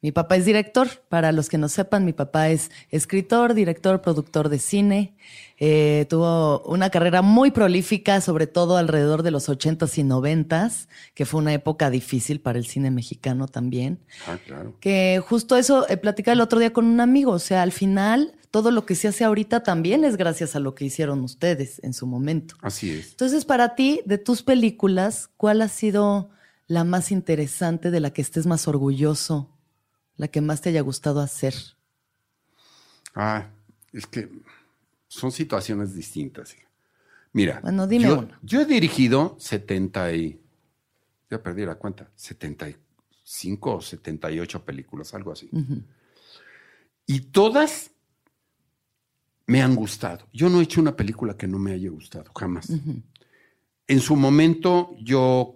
Mi 0.02 0.12
papá 0.12 0.36
es 0.36 0.46
director. 0.46 0.88
Para 1.10 1.32
los 1.32 1.48
que 1.48 1.60
no 1.60 1.70
sepan, 1.70 2.06
mi 2.06 2.14
papá 2.14 2.50
es 2.50 2.72
escritor, 2.90 3.54
director, 3.54 4.02
productor 4.02 4.50
de 4.50 4.58
cine. 4.58 5.14
Eh, 5.58 6.08
tuvo 6.10 6.62
una 6.64 6.90
carrera 6.90 7.22
muy 7.22 7.52
prolífica, 7.52 8.20
sobre 8.20 8.48
todo 8.48 8.78
alrededor 8.78 9.22
de 9.22 9.30
los 9.30 9.48
ochentas 9.48 10.00
y 10.00 10.04
noventas, 10.04 10.90
que 11.14 11.26
fue 11.26 11.40
una 11.40 11.54
época 11.54 11.92
difícil 11.92 12.42
para 12.42 12.58
el 12.58 12.66
cine 12.66 12.90
mexicano 12.90 13.48
también. 13.48 14.00
Ah, 14.28 14.40
claro. 14.44 14.76
Que 14.80 15.22
justo 15.24 15.56
eso 15.56 15.88
eh, 15.88 15.98
platicaba 15.98 16.34
el 16.34 16.42
otro 16.42 16.58
día 16.58 16.74
con 16.74 16.86
un 16.86 17.00
amigo. 17.00 17.34
O 17.34 17.40
sea, 17.40 17.62
al 17.62 17.72
final, 17.72 18.34
todo 18.50 18.72
lo 18.72 18.88
que 18.88 18.96
se 18.96 19.08
hace 19.08 19.24
ahorita 19.24 19.62
también 19.62 20.04
es 20.04 20.18
gracias 20.18 20.56
a 20.56 20.60
lo 20.60 20.74
que 20.74 20.86
hicieron 20.86 21.22
ustedes 21.22 21.80
en 21.84 21.94
su 21.94 22.08
momento. 22.08 22.56
Así 22.62 22.90
es. 22.90 23.12
Entonces, 23.12 23.46
para 23.46 23.76
ti, 23.76 24.02
de 24.06 24.18
tus 24.18 24.42
películas, 24.42 25.30
¿cuál 25.38 25.62
ha 25.62 25.68
sido 25.68 26.32
la 26.72 26.86
más 26.86 27.12
interesante, 27.12 27.92
de 27.92 28.00
la 28.00 28.12
que 28.12 28.22
estés 28.22 28.48
más 28.48 28.66
orgulloso, 28.66 29.51
la 30.22 30.28
que 30.28 30.40
más 30.40 30.62
te 30.62 30.70
haya 30.70 30.82
gustado 30.82 31.20
hacer? 31.20 31.56
Ah, 33.16 33.48
es 33.92 34.06
que 34.06 34.30
son 35.08 35.32
situaciones 35.32 35.96
distintas. 35.96 36.56
Mira, 37.34 37.60
Bueno, 37.62 37.88
dime 37.88 38.06
yo, 38.06 38.20
una. 38.20 38.40
yo 38.44 38.62
he 38.62 38.66
dirigido 38.66 39.36
70 39.40 40.14
y... 40.14 40.40
Ya 41.28 41.42
perdí 41.42 41.66
la 41.66 41.74
cuenta. 41.74 42.12
75 42.16 43.76
o 43.78 43.82
78 43.82 44.64
películas, 44.64 45.12
algo 45.16 45.32
así. 45.32 45.50
Y 47.08 47.22
todas 47.22 47.90
me 49.48 49.64
han 49.64 49.74
gustado. 49.76 50.28
Yo 50.32 50.50
no 50.50 50.60
he 50.60 50.66
hecho 50.66 50.82
una 50.82 50.96
película 50.96 51.36
que 51.36 51.48
no 51.48 51.58
me 51.58 51.72
haya 51.72 51.90
gustado, 51.90 52.32
jamás. 52.36 52.70
En 53.88 54.00
su 54.00 54.16
momento 54.16 54.96
yo 55.00 55.56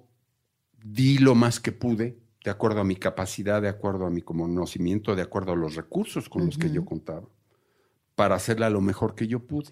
di 0.83 1.19
lo 1.19 1.35
más 1.35 1.59
que 1.59 1.71
pude, 1.71 2.17
de 2.45 2.51
acuerdo 2.51 2.79
a 2.81 2.83
mi 2.83 2.95
capacidad, 2.95 3.59
de 3.59 3.67
acuerdo 3.69 4.05
a 4.05 4.11
mi 4.11 4.21
conocimiento, 4.21 5.15
de 5.15 5.23
acuerdo 5.23 5.53
a 5.53 5.55
los 5.55 5.73
recursos 5.75 6.29
con 6.29 6.45
los 6.45 6.59
que 6.59 6.69
yo 6.69 6.85
contaba, 6.85 7.27
para 8.13 8.35
hacerla 8.35 8.69
lo 8.69 8.81
mejor 8.81 9.15
que 9.15 9.27
yo 9.27 9.39
pude. 9.39 9.71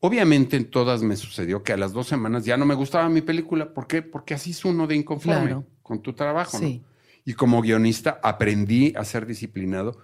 Obviamente 0.00 0.56
en 0.56 0.70
todas 0.70 1.02
me 1.02 1.14
sucedió 1.14 1.62
que 1.62 1.74
a 1.74 1.76
las 1.76 1.92
dos 1.92 2.06
semanas 2.08 2.46
ya 2.46 2.56
no 2.56 2.64
me 2.64 2.74
gustaba 2.74 3.08
mi 3.10 3.20
película. 3.20 3.74
¿Por 3.74 3.86
qué? 3.86 4.00
Porque 4.00 4.32
así 4.32 4.52
es 4.52 4.64
uno 4.64 4.86
de 4.86 4.96
inconforme 4.96 5.42
Claro. 5.46 5.66
con 5.82 6.00
tu 6.00 6.14
trabajo. 6.14 6.58
¿no? 6.58 6.80
Y 7.26 7.34
como 7.34 7.60
guionista 7.60 8.18
aprendí 8.22 8.94
a 8.96 9.04
ser 9.04 9.26
disciplinado. 9.26 9.98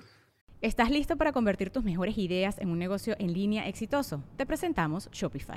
¿Estás 0.60 0.90
listo 0.90 1.16
para 1.16 1.32
convertir 1.32 1.70
tus 1.70 1.82
mejores 1.84 2.18
ideas 2.18 2.58
en 2.58 2.68
un 2.68 2.78
negocio 2.78 3.16
en 3.18 3.32
línea 3.32 3.66
exitoso? 3.68 4.22
Te 4.36 4.44
presentamos 4.44 5.08
Shopify. 5.12 5.56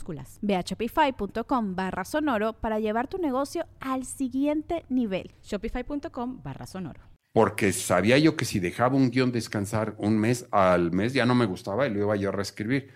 Ve 0.41 0.55
a 0.55 0.61
shopify.com 0.61 1.75
barra 1.75 2.03
sonoro 2.05 2.53
para 2.53 2.79
llevar 2.79 3.07
tu 3.07 3.17
negocio 3.17 3.65
al 3.79 4.05
siguiente 4.05 4.85
nivel. 4.89 5.31
Shopify.com 5.43 6.41
barra 6.43 6.65
sonoro. 6.65 7.01
Porque 7.33 7.71
sabía 7.71 8.17
yo 8.17 8.35
que 8.35 8.45
si 8.45 8.59
dejaba 8.59 8.95
un 8.97 9.09
guion 9.09 9.31
descansar 9.31 9.95
un 9.97 10.17
mes 10.17 10.47
al 10.51 10.91
mes 10.91 11.13
ya 11.13 11.25
no 11.25 11.33
me 11.35 11.45
gustaba 11.45 11.87
y 11.87 11.93
lo 11.93 11.99
iba 11.99 12.15
yo 12.17 12.29
a 12.29 12.31
reescribir. 12.33 12.89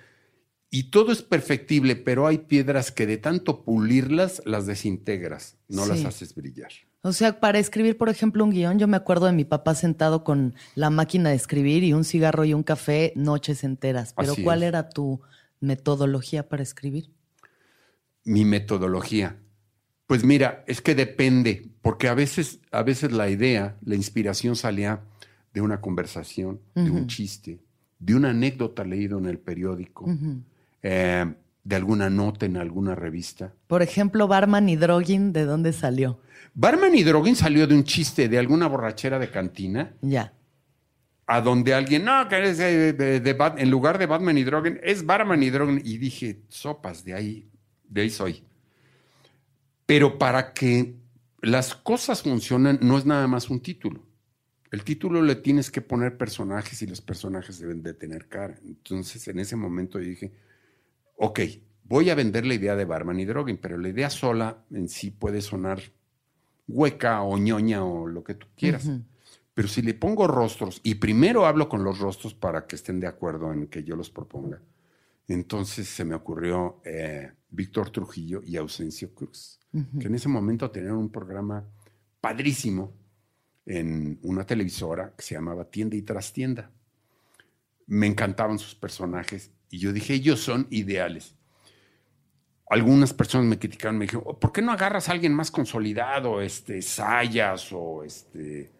Y 0.69 0.89
todo 0.89 1.13
es 1.13 1.21
perfectible, 1.21 1.95
pero 1.95 2.27
hay 2.27 2.39
piedras 2.39 2.91
que 2.91 3.05
de 3.05 3.17
tanto 3.17 3.63
pulirlas 3.63 4.41
las 4.45 4.65
desintegras, 4.65 5.57
no 5.69 5.83
Sí. 5.83 5.89
las 5.89 6.05
haces 6.05 6.35
brillar. 6.35 6.71
O 7.01 7.13
sea, 7.13 7.39
para 7.39 7.59
escribir, 7.59 7.97
por 7.97 8.09
ejemplo, 8.09 8.43
un 8.43 8.49
guion, 8.49 8.77
yo 8.79 8.87
me 8.87 8.97
acuerdo 8.97 9.27
de 9.27 9.31
mi 9.31 9.45
papá 9.45 9.75
sentado 9.75 10.23
con 10.23 10.53
la 10.73 10.89
máquina 10.89 11.29
de 11.29 11.35
escribir 11.35 11.83
y 11.83 11.93
un 11.93 12.03
cigarro 12.03 12.43
y 12.45 12.53
un 12.53 12.63
café 12.63 13.13
noches 13.15 13.63
enteras. 13.63 14.13
Pero 14.17 14.33
Así 14.33 14.43
¿cuál 14.43 14.63
es. 14.63 14.67
era 14.69 14.89
tu 14.89 15.21
metodología 15.65 16.47
para 16.47 16.63
escribir? 16.63 17.11
Mi 18.23 18.45
metodología. 18.45 19.37
Pues 20.07 20.23
mira, 20.23 20.63
es 20.67 20.81
que 20.81 20.95
depende, 20.95 21.69
porque 21.81 22.07
a 22.07 22.13
veces, 22.13 22.59
a 22.71 22.83
veces 22.83 23.11
la 23.11 23.29
idea, 23.29 23.77
la 23.83 23.95
inspiración 23.95 24.55
salía 24.55 25.01
de 25.53 25.61
una 25.61 25.81
conversación, 25.81 26.59
de 26.75 26.91
un 26.91 27.07
chiste, 27.07 27.59
de 27.97 28.13
una 28.13 28.29
anécdota 28.31 28.83
leído 28.83 29.17
en 29.17 29.25
el 29.25 29.39
periódico, 29.39 30.05
eh, 30.83 31.33
de 31.63 31.75
alguna 31.75 32.09
nota 32.09 32.45
en 32.45 32.57
alguna 32.57 32.93
revista. 32.93 33.53
Por 33.67 33.81
ejemplo, 33.81 34.27
Barman 34.27 34.69
y 34.69 34.75
Drogin, 34.75 35.33
¿de 35.33 35.45
dónde 35.45 35.73
salió? 35.73 36.19
Barman 36.53 36.93
y 36.93 37.03
Drogin 37.03 37.35
salió 37.35 37.65
de 37.65 37.73
un 37.73 37.83
chiste 37.83 38.29
de 38.29 38.37
alguna 38.37 38.67
borrachera 38.67 39.17
de 39.17 39.31
cantina, 39.31 39.93
Ya. 40.01 40.33
A 41.27 41.41
donde 41.41 41.73
alguien, 41.73 42.05
no, 42.05 42.27
que 42.27 43.35
Bat- 43.37 43.59
en 43.59 43.71
lugar 43.71 43.97
de 43.97 44.05
Batman 44.05 44.37
y 44.37 44.43
Drogin, 44.43 44.79
es 44.83 45.05
Barman 45.05 45.41
y 45.41 45.49
Drogin. 45.49 45.81
Y 45.83 45.97
dije, 45.97 46.41
sopas, 46.49 47.03
de 47.03 47.13
ahí, 47.13 47.49
de 47.89 48.01
ahí 48.01 48.09
soy. 48.09 48.43
Pero 49.85 50.17
para 50.17 50.53
que 50.53 50.95
las 51.41 51.75
cosas 51.75 52.21
funcionen, 52.23 52.79
no 52.81 52.97
es 52.97 53.05
nada 53.05 53.27
más 53.27 53.49
un 53.49 53.59
título. 53.59 54.03
El 54.71 54.83
título 54.83 55.21
le 55.21 55.35
tienes 55.35 55.71
que 55.71 55.81
poner 55.81 56.17
personajes 56.17 56.81
y 56.81 56.87
los 56.87 57.01
personajes 57.01 57.59
deben 57.59 57.81
de 57.81 57.93
tener 57.93 58.27
cara. 58.27 58.55
Entonces, 58.65 59.27
en 59.27 59.39
ese 59.39 59.55
momento 59.55 59.99
dije, 59.99 60.31
ok, 61.17 61.39
voy 61.83 62.09
a 62.09 62.15
vender 62.15 62.45
la 62.45 62.55
idea 62.55 62.75
de 62.75 62.85
Barman 62.85 63.19
y 63.19 63.25
Drogin, 63.25 63.57
pero 63.57 63.77
la 63.77 63.89
idea 63.89 64.09
sola 64.09 64.63
en 64.71 64.89
sí 64.89 65.11
puede 65.11 65.41
sonar 65.41 65.81
hueca 66.67 67.21
o 67.21 67.37
ñoña 67.37 67.83
o 67.83 68.07
lo 68.07 68.23
que 68.23 68.33
tú 68.33 68.47
quieras. 68.57 68.89
Pero 69.55 69.69
si 69.69 69.81
le 69.81 69.93
pongo 69.93 70.27
rostros 70.27 70.81
y 70.83 70.95
primero 70.95 71.45
hablo 71.45 71.69
con 71.69 71.81
los 71.83 71.99
rostros 71.99 72.33
para 72.33 72.67
que 72.67 72.75
estén 72.75 72.99
de 72.99 73.07
acuerdo 73.07 73.53
en 73.53 73.67
que 73.67 73.85
yo 73.85 73.95
los 73.95 74.09
proponga, 74.09 74.61
entonces 75.29 75.87
se 75.87 76.03
me 76.03 76.13
ocurrió 76.13 76.81
eh, 76.83 77.31
Víctor 77.49 77.89
Trujillo 77.89 78.41
y 78.43 78.57
Ausencio 78.57 79.13
Cruz, 79.15 79.59
que 79.99 80.07
en 80.07 80.15
ese 80.15 80.27
momento 80.27 80.69
tenían 80.69 80.97
un 80.97 81.09
programa 81.09 81.65
padrísimo 82.19 82.93
en 83.65 84.19
una 84.23 84.45
televisora 84.45 85.13
que 85.15 85.23
se 85.23 85.35
llamaba 85.35 85.65
Tienda 85.65 85.95
y 85.95 86.01
Trastienda. 86.01 86.69
Me 87.87 88.07
encantaban 88.07 88.59
sus 88.59 88.75
personajes 88.75 89.51
y 89.69 89.79
yo 89.79 89.93
dije, 89.93 90.15
ellos 90.15 90.41
son 90.41 90.67
ideales. 90.69 91.33
Algunas 92.69 93.13
personas 93.13 93.47
me 93.47 93.57
criticaron, 93.57 93.97
me 93.97 94.05
dijeron, 94.05 94.23
"Oh, 94.27 94.37
¿por 94.37 94.51
qué 94.51 94.61
no 94.61 94.73
agarras 94.73 95.07
a 95.07 95.13
alguien 95.13 95.33
más 95.33 95.49
consolidado, 95.49 96.41
este, 96.41 96.81
Sayas 96.81 97.71
o 97.71 98.03
este, 98.03 98.71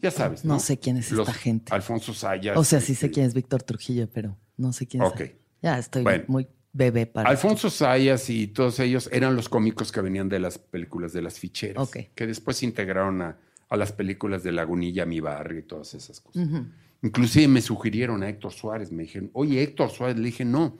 ya 0.00 0.10
sabes, 0.10 0.44
No 0.44 0.54
¿no? 0.54 0.60
sé 0.60 0.78
quién 0.78 0.96
es 0.96 1.10
Los- 1.12 1.28
esta 1.28 1.38
gente. 1.38 1.72
Alfonso 1.74 2.14
Sayas. 2.14 2.56
O 2.56 2.64
sea, 2.64 2.80
sí 2.80 2.94
sé 2.94 3.10
quién 3.10 3.26
es 3.26 3.34
Víctor 3.34 3.62
Trujillo, 3.62 4.08
pero 4.12 4.36
no 4.56 4.72
sé 4.72 4.86
quién 4.86 5.02
es. 5.02 5.08
Ok. 5.10 5.22
Ya 5.62 5.78
estoy 5.78 6.02
Bueno. 6.02 6.24
muy 6.28 6.46
bebé 6.72 7.06
para. 7.06 7.28
Alfonso 7.28 7.70
Sayas 7.70 8.30
y 8.30 8.46
todos 8.48 8.78
ellos 8.80 9.08
eran 9.12 9.34
los 9.34 9.48
cómicos 9.48 9.90
que 9.90 10.00
venían 10.00 10.28
de 10.28 10.38
las 10.38 10.58
películas 10.58 11.12
de 11.12 11.22
las 11.22 11.38
ficheras, 11.38 11.82
Ok. 11.88 11.96
que 12.14 12.26
después 12.26 12.58
se 12.58 12.66
integraron 12.66 13.20
a, 13.22 13.38
a 13.68 13.76
las 13.76 13.92
películas 13.92 14.42
de 14.42 14.52
Lagunilla, 14.52 15.04
Mi 15.06 15.20
Barrio 15.20 15.58
y 15.60 15.62
todas 15.62 15.92
esas 15.94 16.20
cosas. 16.20 16.46
Ujú. 16.46 16.66
Inclusive 17.02 17.48
me 17.48 17.60
sugirieron 17.60 18.22
a 18.22 18.28
Héctor 18.28 18.52
Suárez, 18.52 18.90
me 18.92 19.04
dijeron, 19.04 19.30
oye, 19.32 19.62
Héctor 19.62 19.90
Suárez, 19.90 20.16
le 20.16 20.24
dije, 20.24 20.44
no, 20.44 20.76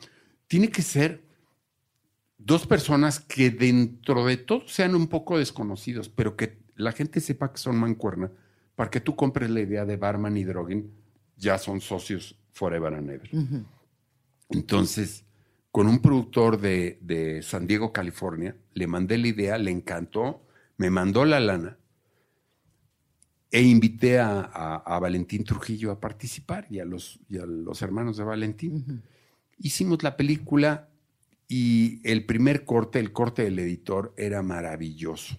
tiene 0.49 0.69
que 0.69 0.83
ser 0.83 1.23
dos 2.39 2.67
personas 2.67 3.21
que 3.21 3.51
dentro 3.51 4.25
de 4.27 4.37
todo 4.37 4.67
sean 4.69 4.95
un 4.95 5.09
poco 5.09 5.39
desconocidos, 5.39 6.09
pero 6.09 6.37
que 6.37 6.59
la 6.77 6.93
gente 6.93 7.21
sepa 7.21 7.53
que 7.53 7.59
son 7.59 7.77
mancuerna, 7.77 8.31
para 8.79 8.91
que 8.91 9.01
tú 9.01 9.17
compres 9.17 9.51
la 9.51 9.59
idea 9.61 9.85
de 9.85 9.97
Barman 9.97 10.37
y 10.37 10.45
Drogen, 10.45 10.93
ya 11.37 11.59
son 11.59 11.81
socios 11.81 12.39
forever 12.53 12.95
and 12.95 13.11
ever. 13.11 13.29
Entonces, 14.51 15.25
con 15.73 15.89
un 15.89 15.99
productor 15.99 16.61
de, 16.61 16.97
de 17.03 17.43
San 17.43 17.67
Diego, 17.67 17.93
California, 17.93 18.55
le 18.75 18.87
mandé 18.87 19.19
la 19.19 19.27
idea, 19.27 19.59
le 19.59 19.73
encantó, 19.73 20.47
me 20.77 20.91
mandó 20.91 21.25
la 21.25 21.41
lana 21.41 21.77
e 23.51 23.63
invité 23.63 24.21
a, 24.21 24.43
a- 24.43 24.77
a 24.77 24.99
Valentín 25.01 25.43
Trujillo 25.43 25.91
a 25.91 25.99
participar 25.99 26.69
y 26.71 26.79
a 26.79 26.85
los, 26.85 27.19
y 27.29 27.39
a 27.39 27.47
los 27.47 27.83
hermanos 27.83 28.17
de 28.17 28.23
Valentín. 28.23 29.03
Hicimos 29.59 30.05
la 30.05 30.17
película 30.17 30.89
y 31.49 32.01
el 32.09 32.25
primer 32.27 32.65
corte, 32.65 33.01
el 33.01 33.11
corte 33.11 33.43
del 33.43 33.59
editor, 33.59 34.15
era 34.17 34.41
maravilloso. 34.45 35.37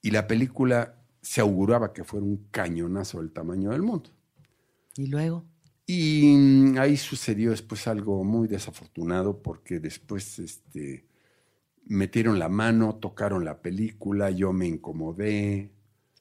Y 0.00 0.10
la 0.12 0.26
película 0.26 0.94
se 1.22 1.40
auguraba 1.40 1.92
que 1.92 2.04
fuera 2.04 2.24
un 2.24 2.48
cañonazo 2.50 3.18
del 3.18 3.32
tamaño 3.32 3.70
del 3.70 3.82
mundo. 3.82 4.10
Y 4.96 5.06
luego. 5.06 5.44
Y 5.86 6.34
mm, 6.36 6.78
ahí 6.78 6.96
sucedió 6.96 7.50
después 7.50 7.86
algo 7.88 8.22
muy 8.24 8.48
desafortunado 8.48 9.42
porque 9.42 9.80
después 9.80 10.38
este, 10.38 11.06
metieron 11.84 12.38
la 12.38 12.48
mano, 12.48 12.96
tocaron 12.96 13.44
la 13.44 13.60
película, 13.60 14.30
yo 14.30 14.52
me 14.52 14.66
incomodé, 14.66 15.72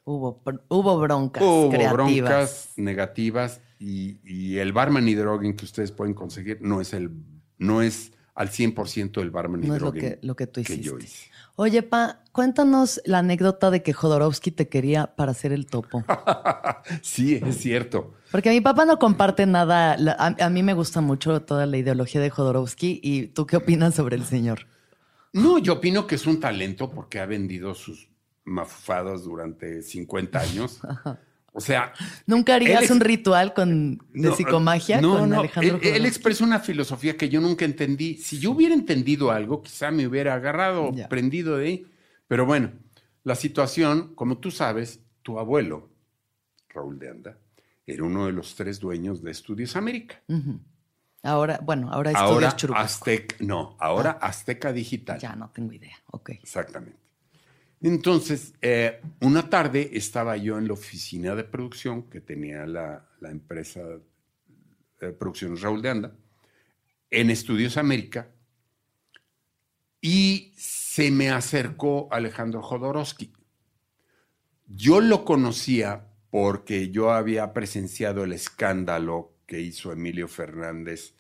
Hubo, 0.06 0.42
hubo 0.70 1.00
broncas 1.00 1.44
hubo 1.44 1.70
creativas. 1.70 1.94
broncas 1.94 2.74
negativas 2.78 3.62
y, 3.78 4.18
y 4.24 4.58
el 4.58 4.74
barman 4.74 5.08
y 5.08 5.14
droguing 5.14 5.56
que 5.56 5.66
ustedes 5.66 5.92
pueden 5.92 6.16
conseguir 6.16 6.58
no 6.62 6.82
es, 6.82 6.94
el, 6.94 7.12
no 7.60 7.84
es 7.84 8.12
al 8.34 8.50
100% 8.50 9.22
el 9.22 9.30
barman 9.30 9.64
y 9.64 9.68
No 9.68 9.76
es 9.76 9.82
lo 9.82 9.92
droguing 9.92 10.10
que, 10.10 10.20
lo 10.24 10.36
que 10.36 10.48
tú 10.48 10.62
hiciste. 10.62 10.82
yo 10.82 10.98
hice. 10.98 11.30
Oye, 11.62 11.84
Pa, 11.84 12.24
cuéntanos 12.32 13.02
la 13.04 13.18
anécdota 13.18 13.70
de 13.70 13.84
que 13.84 13.92
Jodorowsky 13.92 14.50
te 14.50 14.70
quería 14.70 15.14
para 15.18 15.32
hacer 15.32 15.52
el 15.52 15.66
topo. 15.66 16.06
sí, 17.02 17.36
es 17.46 17.58
cierto. 17.58 18.14
Porque 18.32 18.50
mi 18.50 18.62
papá 18.62 18.86
no 18.86 18.98
comparte 18.98 19.46
nada. 19.46 19.98
a, 20.18 20.46
a 20.46 20.50
mí 20.50 20.64
me 20.64 20.74
gusta 20.74 21.02
mucho 21.02 21.42
toda 21.42 21.66
la 21.66 21.76
ideología 21.76 22.22
de 22.22 22.30
Jodorowsky. 22.30 23.02
¿Y 23.04 23.28
tú 23.28 23.46
qué 23.46 23.58
opinas 23.58 23.96
sobre 23.96 24.16
el 24.16 24.24
señor? 24.24 24.68
No, 25.34 25.58
yo 25.58 25.74
opino 25.74 26.08
que 26.08 26.16
es 26.16 26.26
un 26.28 26.40
talento 26.40 26.90
porque 26.90 27.20
ha 27.20 27.26
vendido 27.26 27.76
sus 27.76 28.08
mafufadas 28.46 29.26
durante 29.26 29.82
50 29.82 30.40
años. 30.40 30.80
O 31.52 31.60
sea, 31.62 31.94
¿Nunca 32.28 32.56
harías 32.56 32.84
ex- 32.84 32.92
un 32.92 33.00
ritual 33.00 33.54
con, 33.54 33.98
de 34.14 34.30
No, 34.30 34.36
psicomagia 34.36 35.02
no, 35.02 35.18
con 35.20 35.30
no, 35.30 35.40
Alejandro 35.40 35.80
Él, 35.82 35.88
él 35.96 36.06
expresa 36.06 36.44
una 36.44 36.60
filosofía 36.60 37.18
que 37.18 37.28
yo 37.30 37.42
nunca 37.42 37.66
entendí. 37.66 38.18
Si 38.18 38.40
yo 38.40 38.52
hubiera 38.52 38.74
entendido 38.76 39.32
algo, 39.32 39.62
quizá 39.64 39.90
me 39.92 40.06
hubiera 40.08 40.36
agarrado, 40.36 40.92
Ya. 40.94 41.10
prendido 41.10 41.58
de 41.58 41.66
ahí. 41.66 41.86
Pero 42.28 42.46
bueno, 42.46 42.72
la 43.24 43.36
situación, 43.36 44.14
como 44.16 44.38
tú 44.38 44.52
sabes, 44.52 45.02
tu 45.24 45.40
abuelo, 45.40 45.90
Raúl 46.70 47.00
de 47.00 47.10
Anda, 47.10 47.38
era 47.86 48.04
uno 48.04 48.28
de 48.28 48.32
los 48.32 48.54
tres 48.56 48.80
dueños 48.80 49.24
de 49.24 49.32
Estudios 49.32 49.76
América. 49.76 50.22
Ahora, 51.24 51.60
bueno, 51.64 51.92
ahora 51.92 52.12
Ahora 52.12 52.30
estudias 52.30 52.56
Churubusco. 52.56 52.84
Azteca, 52.86 53.36
no, 53.40 53.76
ahora 53.80 54.12
Azteca 54.22 54.72
Digital. 54.72 55.20
Ya 55.20 55.36
no 55.36 55.50
tengo 55.50 55.74
idea. 55.74 55.98
Ok. 56.12 56.30
Exactamente. 56.30 56.98
Entonces, 57.82 58.54
eh, 58.62 59.00
una 59.22 59.50
tarde 59.50 59.92
estaba 59.94 60.36
yo 60.36 60.58
en 60.58 60.68
la 60.68 60.74
oficina 60.74 61.34
de 61.36 61.46
producción 61.46 62.04
que 62.10 62.20
tenía 62.20 62.66
la, 62.66 63.06
empresa 63.22 63.82
de 65.00 65.14
producciones 65.14 65.62
Raúl 65.62 65.82
de 65.82 65.90
Anda, 65.90 66.16
en 67.10 67.30
Estudios 67.30 67.78
América, 67.78 68.30
y 70.02 70.54
se 70.58 71.12
me 71.12 71.30
acercó 71.30 72.10
Alejandro 72.12 72.62
Jodorowsky. 72.62 73.32
Yo 74.68 75.00
lo 75.02 75.26
conocía 75.26 76.08
porque 76.30 76.90
yo 76.90 77.12
había 77.12 77.54
presenciado 77.54 78.24
el 78.24 78.34
escándalo 78.34 79.34
que 79.46 79.60
hizo 79.62 79.92
Emilio 79.92 80.28
Fernández 80.28 81.16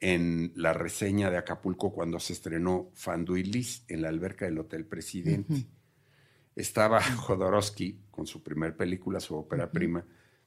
en 0.00 0.52
la 0.54 0.72
reseña 0.72 1.30
de 1.30 1.36
Acapulco 1.36 1.92
cuando 1.92 2.18
se 2.18 2.32
estrenó 2.32 2.90
Fandu 2.94 3.36
y 3.36 3.44
Liz 3.44 3.84
en 3.88 4.02
la 4.02 4.08
alberca 4.08 4.44
del 4.46 4.58
Hotel 4.58 4.86
Presidente. 4.86 5.66
Estaba 6.56 7.02
Jodorowsky 7.02 7.98
con 8.10 8.26
su 8.26 8.42
primer 8.42 8.76
película, 8.76 9.20
su 9.20 9.36
ópera 9.36 9.70
prima, 9.70 10.04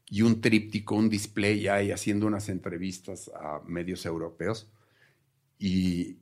y 0.10 0.22
un 0.22 0.40
tríptico, 0.40 0.96
un 0.96 1.10
display 1.10 1.68
ahí 1.68 1.92
haciendo 1.92 2.28
unas 2.28 2.48
entrevistas 2.50 3.30
a 3.36 3.62
medios 3.66 4.06
europeos. 4.06 4.72
Y 5.60 6.18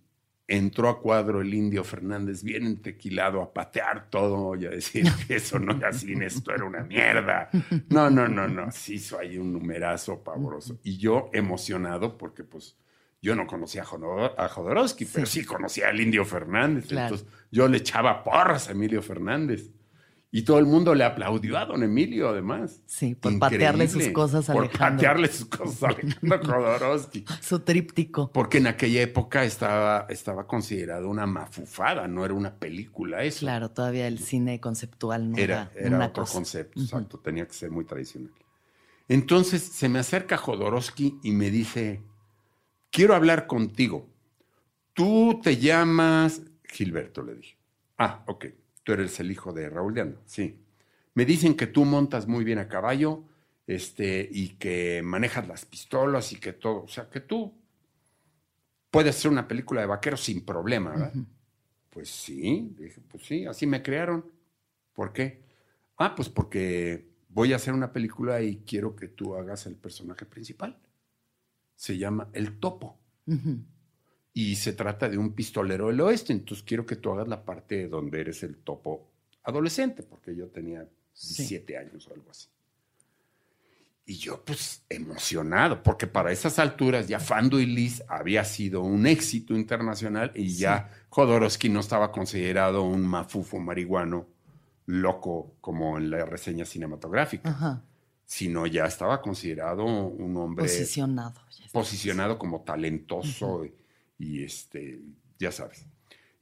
entró 0.48 0.90
a 0.90 1.02
cuadro 1.02 1.42
el 1.42 1.54
indio 1.54 1.84
Fernández 1.84 2.44
bien 2.44 2.66
entequilado 2.66 3.42
a 3.42 3.54
patear 3.54 4.10
todo 4.10 4.56
y 4.56 4.66
a 4.66 4.70
decir 4.70 5.06
que 5.28 5.36
eso 5.36 5.60
no 5.60 5.76
era 5.76 5.92
cine, 5.92 6.28
esto 6.28 6.54
era 6.54 6.66
una 6.66 6.84
mierda. 6.84 7.50
No, 7.90 8.10
no, 8.10 8.28
no, 8.28 8.48
no, 8.48 8.72
se 8.72 8.96
hizo 8.96 9.20
ahí 9.20 9.38
un 9.38 9.54
numerazo 9.54 10.24
pavoroso. 10.24 10.80
Y 10.84 10.98
yo 10.98 11.30
emocionado 11.34 12.18
porque 12.18 12.44
pues 12.44 12.76
yo 13.26 13.36
no 13.36 13.48
conocía 13.48 13.82
a, 13.82 13.86
Jodor- 13.86 14.34
a 14.38 14.48
Jodorowsky, 14.48 15.06
pero 15.06 15.26
sí 15.26 15.44
conocía 15.44 15.90
al 15.90 16.00
indio 16.00 16.24
Fernández. 16.26 16.86
Claro. 16.88 17.16
Entonces 17.16 17.28
yo 17.52 17.68
le 17.68 17.78
echaba 17.78 18.24
porras 18.24 18.70
a 18.70 18.72
Emilio 18.72 19.02
Fernández. 19.02 19.72
Y 20.32 20.42
todo 20.42 20.60
el 20.60 20.66
mundo 20.66 20.94
le 20.94 21.06
aplaudió 21.06 21.58
a 21.58 21.66
don 21.66 21.82
Emilio, 21.82 22.28
además. 22.28 22.82
Sí, 22.86 23.16
por 23.16 23.40
patearle 23.40 23.88
sus 23.88 24.10
cosas 24.10 24.50
a 24.50 24.54
Por 24.54 24.66
Alejandro. 24.66 24.98
patearle 24.98 25.28
sus 25.30 25.46
cosas 25.48 25.84
a 25.84 25.88
Alejandro 25.96 26.40
Jodorowsky. 26.46 27.24
Su 27.40 27.60
tríptico. 27.62 28.32
Porque 28.34 28.58
en 28.58 28.68
aquella 28.68 29.02
época 29.02 29.46
estaba, 29.46 30.06
estaba 30.10 30.46
considerado 30.46 31.08
una 31.10 31.26
mafufada, 31.26 32.08
no 32.10 32.26
era 32.26 32.34
una 32.34 32.54
película 32.56 33.24
eso. 33.24 33.40
Claro, 33.42 33.72
todavía 33.72 34.08
el 34.08 34.20
cine 34.20 34.60
conceptual 34.60 35.32
no 35.32 35.38
era, 35.38 35.72
Era, 35.74 35.88
era 35.88 35.96
una 35.96 36.06
otro 36.08 36.24
cosa. 36.24 36.34
concepto, 36.34 36.82
exacto, 36.82 37.18
tenía 37.20 37.48
que 37.48 37.54
ser 37.54 37.72
muy 37.72 37.86
tradicional. 37.86 38.32
Entonces 39.08 39.62
se 39.62 39.88
me 39.88 40.00
acerca 40.00 40.36
Jodorowsky 40.38 41.20
y 41.24 41.32
me 41.32 41.50
dice, 41.50 42.02
quiero 42.96 43.14
hablar 43.14 43.46
contigo. 43.46 44.08
Tú 44.94 45.42
te 45.44 45.58
llamas 45.58 46.42
Gilberto, 46.64 47.24
le 47.24 47.36
dije. 47.36 47.58
Ah, 47.98 48.24
ok, 48.26 48.46
tú 48.84 48.94
eres 48.94 49.20
el 49.20 49.32
hijo 49.32 49.52
de 49.52 49.70
Raúl 49.70 49.94
de 49.94 50.02
Anda, 50.02 50.22
sí. 50.26 50.58
Me 51.14 51.26
dicen 51.26 51.56
que 51.56 51.68
tú 51.68 51.84
montas 51.84 52.26
muy 52.26 52.46
bien 52.46 52.58
a 52.58 52.70
caballo 52.70 53.26
este, 53.68 54.28
y 54.32 54.56
que 54.56 55.02
manejas 55.04 55.46
las 55.46 55.66
pistolas 55.66 56.32
y 56.32 56.38
que 56.38 56.54
todo, 56.54 56.84
o 56.84 56.88
sea, 56.88 57.10
que 57.10 57.20
tú 57.20 57.54
puedes 58.90 59.14
hacer 59.18 59.30
una 59.30 59.48
película 59.48 59.82
de 59.82 59.88
vaqueros 59.88 60.22
sin 60.22 60.46
problema, 60.46 60.92
¿verdad? 60.92 61.14
Pues 61.90 62.10
sí, 62.10 62.74
dije, 62.78 63.02
pues 63.10 63.24
sí, 63.26 63.46
así 63.46 63.68
me 63.68 63.84
crearon. 63.84 64.26
¿Por 64.94 65.12
qué? 65.12 65.44
Ah, 65.98 66.16
pues 66.16 66.30
porque 66.30 67.10
voy 67.28 67.52
a 67.52 67.58
hacer 67.58 67.74
una 67.74 67.92
película 67.92 68.42
y 68.42 68.58
quiero 68.66 68.96
que 68.96 69.10
tú 69.10 69.36
hagas 69.36 69.66
el 69.66 69.76
personaje 69.76 70.26
principal. 70.26 70.78
Se 71.76 71.98
llama 71.98 72.30
El 72.34 72.60
Topo. 72.60 72.98
Y 74.34 74.56
se 74.56 74.74
trata 74.74 75.08
de 75.10 75.18
un 75.18 75.34
pistolero 75.34 75.88
del 75.88 76.02
oeste. 76.02 76.34
Entonces 76.34 76.64
quiero 76.66 76.86
que 76.86 76.96
tú 76.98 77.12
hagas 77.12 77.28
la 77.28 77.44
parte 77.44 77.88
donde 77.88 78.20
eres 78.22 78.44
el 78.44 78.58
topo 78.58 79.08
adolescente, 79.44 80.04
porque 80.04 80.36
yo 80.36 80.48
tenía 80.48 80.86
Sí. 81.14 81.44
17 81.48 81.78
años 81.78 82.08
o 82.10 82.14
algo 82.14 82.30
así. 82.30 82.48
Y 84.08 84.18
yo, 84.18 84.44
pues, 84.44 84.84
emocionado, 84.90 85.82
porque 85.82 86.06
para 86.06 86.32
esas 86.32 86.60
alturas 86.60 87.08
ya 87.08 87.20
Fando 87.20 87.60
y 87.60 87.66
Liz 87.66 88.04
había 88.08 88.44
sido 88.44 88.82
un 88.82 89.08
éxito 89.08 89.56
internacional 89.56 90.32
y 90.36 90.50
ya 90.56 90.92
Jodorowsky 91.10 91.70
no 91.70 91.80
estaba 91.80 92.12
considerado 92.12 92.84
un 92.84 93.02
mafufo 93.02 93.58
marihuano 93.60 94.28
loco 94.88 95.56
como 95.62 95.98
en 95.98 96.12
la 96.12 96.26
reseña 96.26 96.66
cinematográfica, 96.66 97.50
Ajá. 97.50 97.82
Sino 98.26 98.66
ya 98.68 98.86
estaba 98.86 99.22
considerado 99.22 99.86
un 99.86 100.36
hombre 100.38 100.66
Posicionado. 100.66 101.40
posicionado 101.72 102.38
como 102.40 102.62
talentoso 102.62 103.66
y, 103.66 103.74
y, 104.18 104.44
este, 104.44 105.00
ya 105.40 105.52
sabes. 105.52 105.86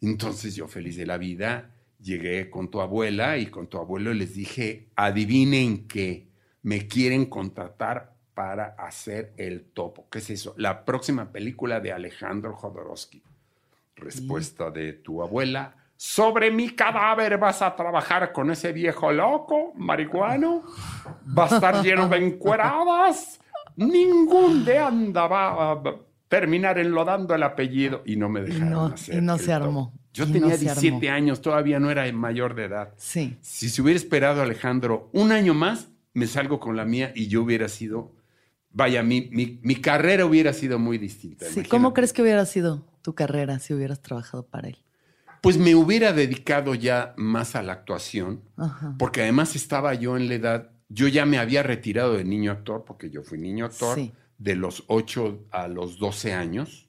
Entonces 0.01 0.55
yo 0.55 0.67
feliz 0.67 0.95
de 0.95 1.05
la 1.05 1.17
vida 1.17 1.71
llegué 2.01 2.49
con 2.49 2.69
tu 2.69 2.81
abuela 2.81 3.37
y 3.37 3.47
con 3.47 3.67
tu 3.67 3.77
abuelo 3.77 4.13
les 4.13 4.35
dije, 4.35 4.89
adivinen 4.95 5.87
que 5.87 6.27
me 6.61 6.87
quieren 6.87 7.25
contratar 7.25 8.13
para 8.33 8.75
hacer 8.77 9.33
el 9.37 9.63
topo. 9.63 10.07
¿Qué 10.09 10.19
es 10.19 10.29
eso? 10.29 10.53
La 10.57 10.85
próxima 10.85 11.31
película 11.31 11.79
de 11.79 11.91
Alejandro 11.91 12.55
Jodorowsky. 12.55 13.21
Respuesta 13.95 14.71
de 14.71 14.93
tu 14.93 15.21
abuela. 15.21 15.75
Sobre 15.95 16.51
mi 16.51 16.69
cadáver 16.71 17.37
vas 17.37 17.61
a 17.61 17.75
trabajar 17.75 18.33
con 18.33 18.51
ese 18.51 18.73
viejo 18.73 19.11
loco, 19.11 19.71
marihuano. 19.75 20.63
Va 21.37 21.45
a 21.45 21.55
estar 21.55 21.81
lleno 21.83 22.09
de 22.09 22.17
encueradas. 22.17 23.39
Ningún 23.75 24.65
de 24.65 24.79
anda 24.79 25.27
va 25.27 25.71
a 25.71 25.81
terminar 26.27 26.77
enlodando 26.77 27.33
el 27.35 27.43
apellido. 27.43 28.01
Y 28.05 28.15
no 28.15 28.27
me 28.29 28.41
dejaron 28.41 28.69
no, 28.69 28.85
hacer. 28.87 29.15
y 29.15 29.21
no 29.21 29.37
se 29.37 29.53
armó. 29.53 29.93
Yo 30.13 30.25
tenía 30.25 30.41
no 30.41 30.49
se 30.51 30.57
17 30.65 31.09
armó. 31.09 31.15
años, 31.17 31.41
todavía 31.41 31.79
no 31.79 31.89
era 31.89 32.11
mayor 32.11 32.53
de 32.53 32.65
edad. 32.65 32.93
Sí. 32.97 33.37
Si 33.41 33.69
se 33.69 33.81
hubiera 33.81 33.97
esperado 33.97 34.41
Alejandro 34.41 35.09
un 35.13 35.31
año 35.31 35.53
más, 35.53 35.89
me 36.13 36.27
salgo 36.27 36.59
con 36.59 36.75
la 36.75 36.85
mía 36.85 37.11
y 37.15 37.27
yo 37.27 37.41
hubiera 37.41 37.67
sido, 37.67 38.11
vaya, 38.71 39.01
mi, 39.01 39.29
mi, 39.31 39.59
mi 39.63 39.75
carrera 39.77 40.25
hubiera 40.25 40.53
sido 40.53 40.77
muy 40.77 40.97
distinta. 40.99 41.45
sí. 41.45 41.51
imagínate. 41.53 41.69
¿Cómo 41.69 41.93
crees 41.93 42.13
que 42.13 42.21
hubiera 42.21 42.45
sido 42.45 42.85
tu 43.01 43.15
carrera 43.15 43.57
si 43.59 43.73
hubieras 43.73 44.01
trabajado 44.01 44.45
para 44.45 44.67
él? 44.67 44.77
Pues 45.43 45.57
me 45.57 45.75
hubiera 45.75 46.13
dedicado 46.13 46.73
ya 46.73 47.13
más 47.17 47.55
a 47.57 47.63
la 47.63 47.73
actuación, 47.73 48.39
Ajá. 48.55 48.95
porque 48.97 49.21
además 49.23 49.57
estaba 49.57 49.93
yo 49.93 50.15
en 50.15 50.29
la 50.29 50.35
edad, 50.35 50.71
yo 50.87 51.09
ya 51.09 51.25
me 51.25 51.37
había 51.37 51.63
retirado 51.63 52.13
de 52.13 52.23
niño 52.23 52.49
actor, 52.53 52.85
porque 52.87 53.09
yo 53.09 53.23
fui 53.23 53.37
niño 53.37 53.65
actor 53.65 53.97
Sí. 53.97 54.13
de 54.37 54.55
los 54.55 54.85
8 54.87 55.43
a 55.51 55.67
los 55.67 55.99
12 55.99 56.33
años. 56.33 56.87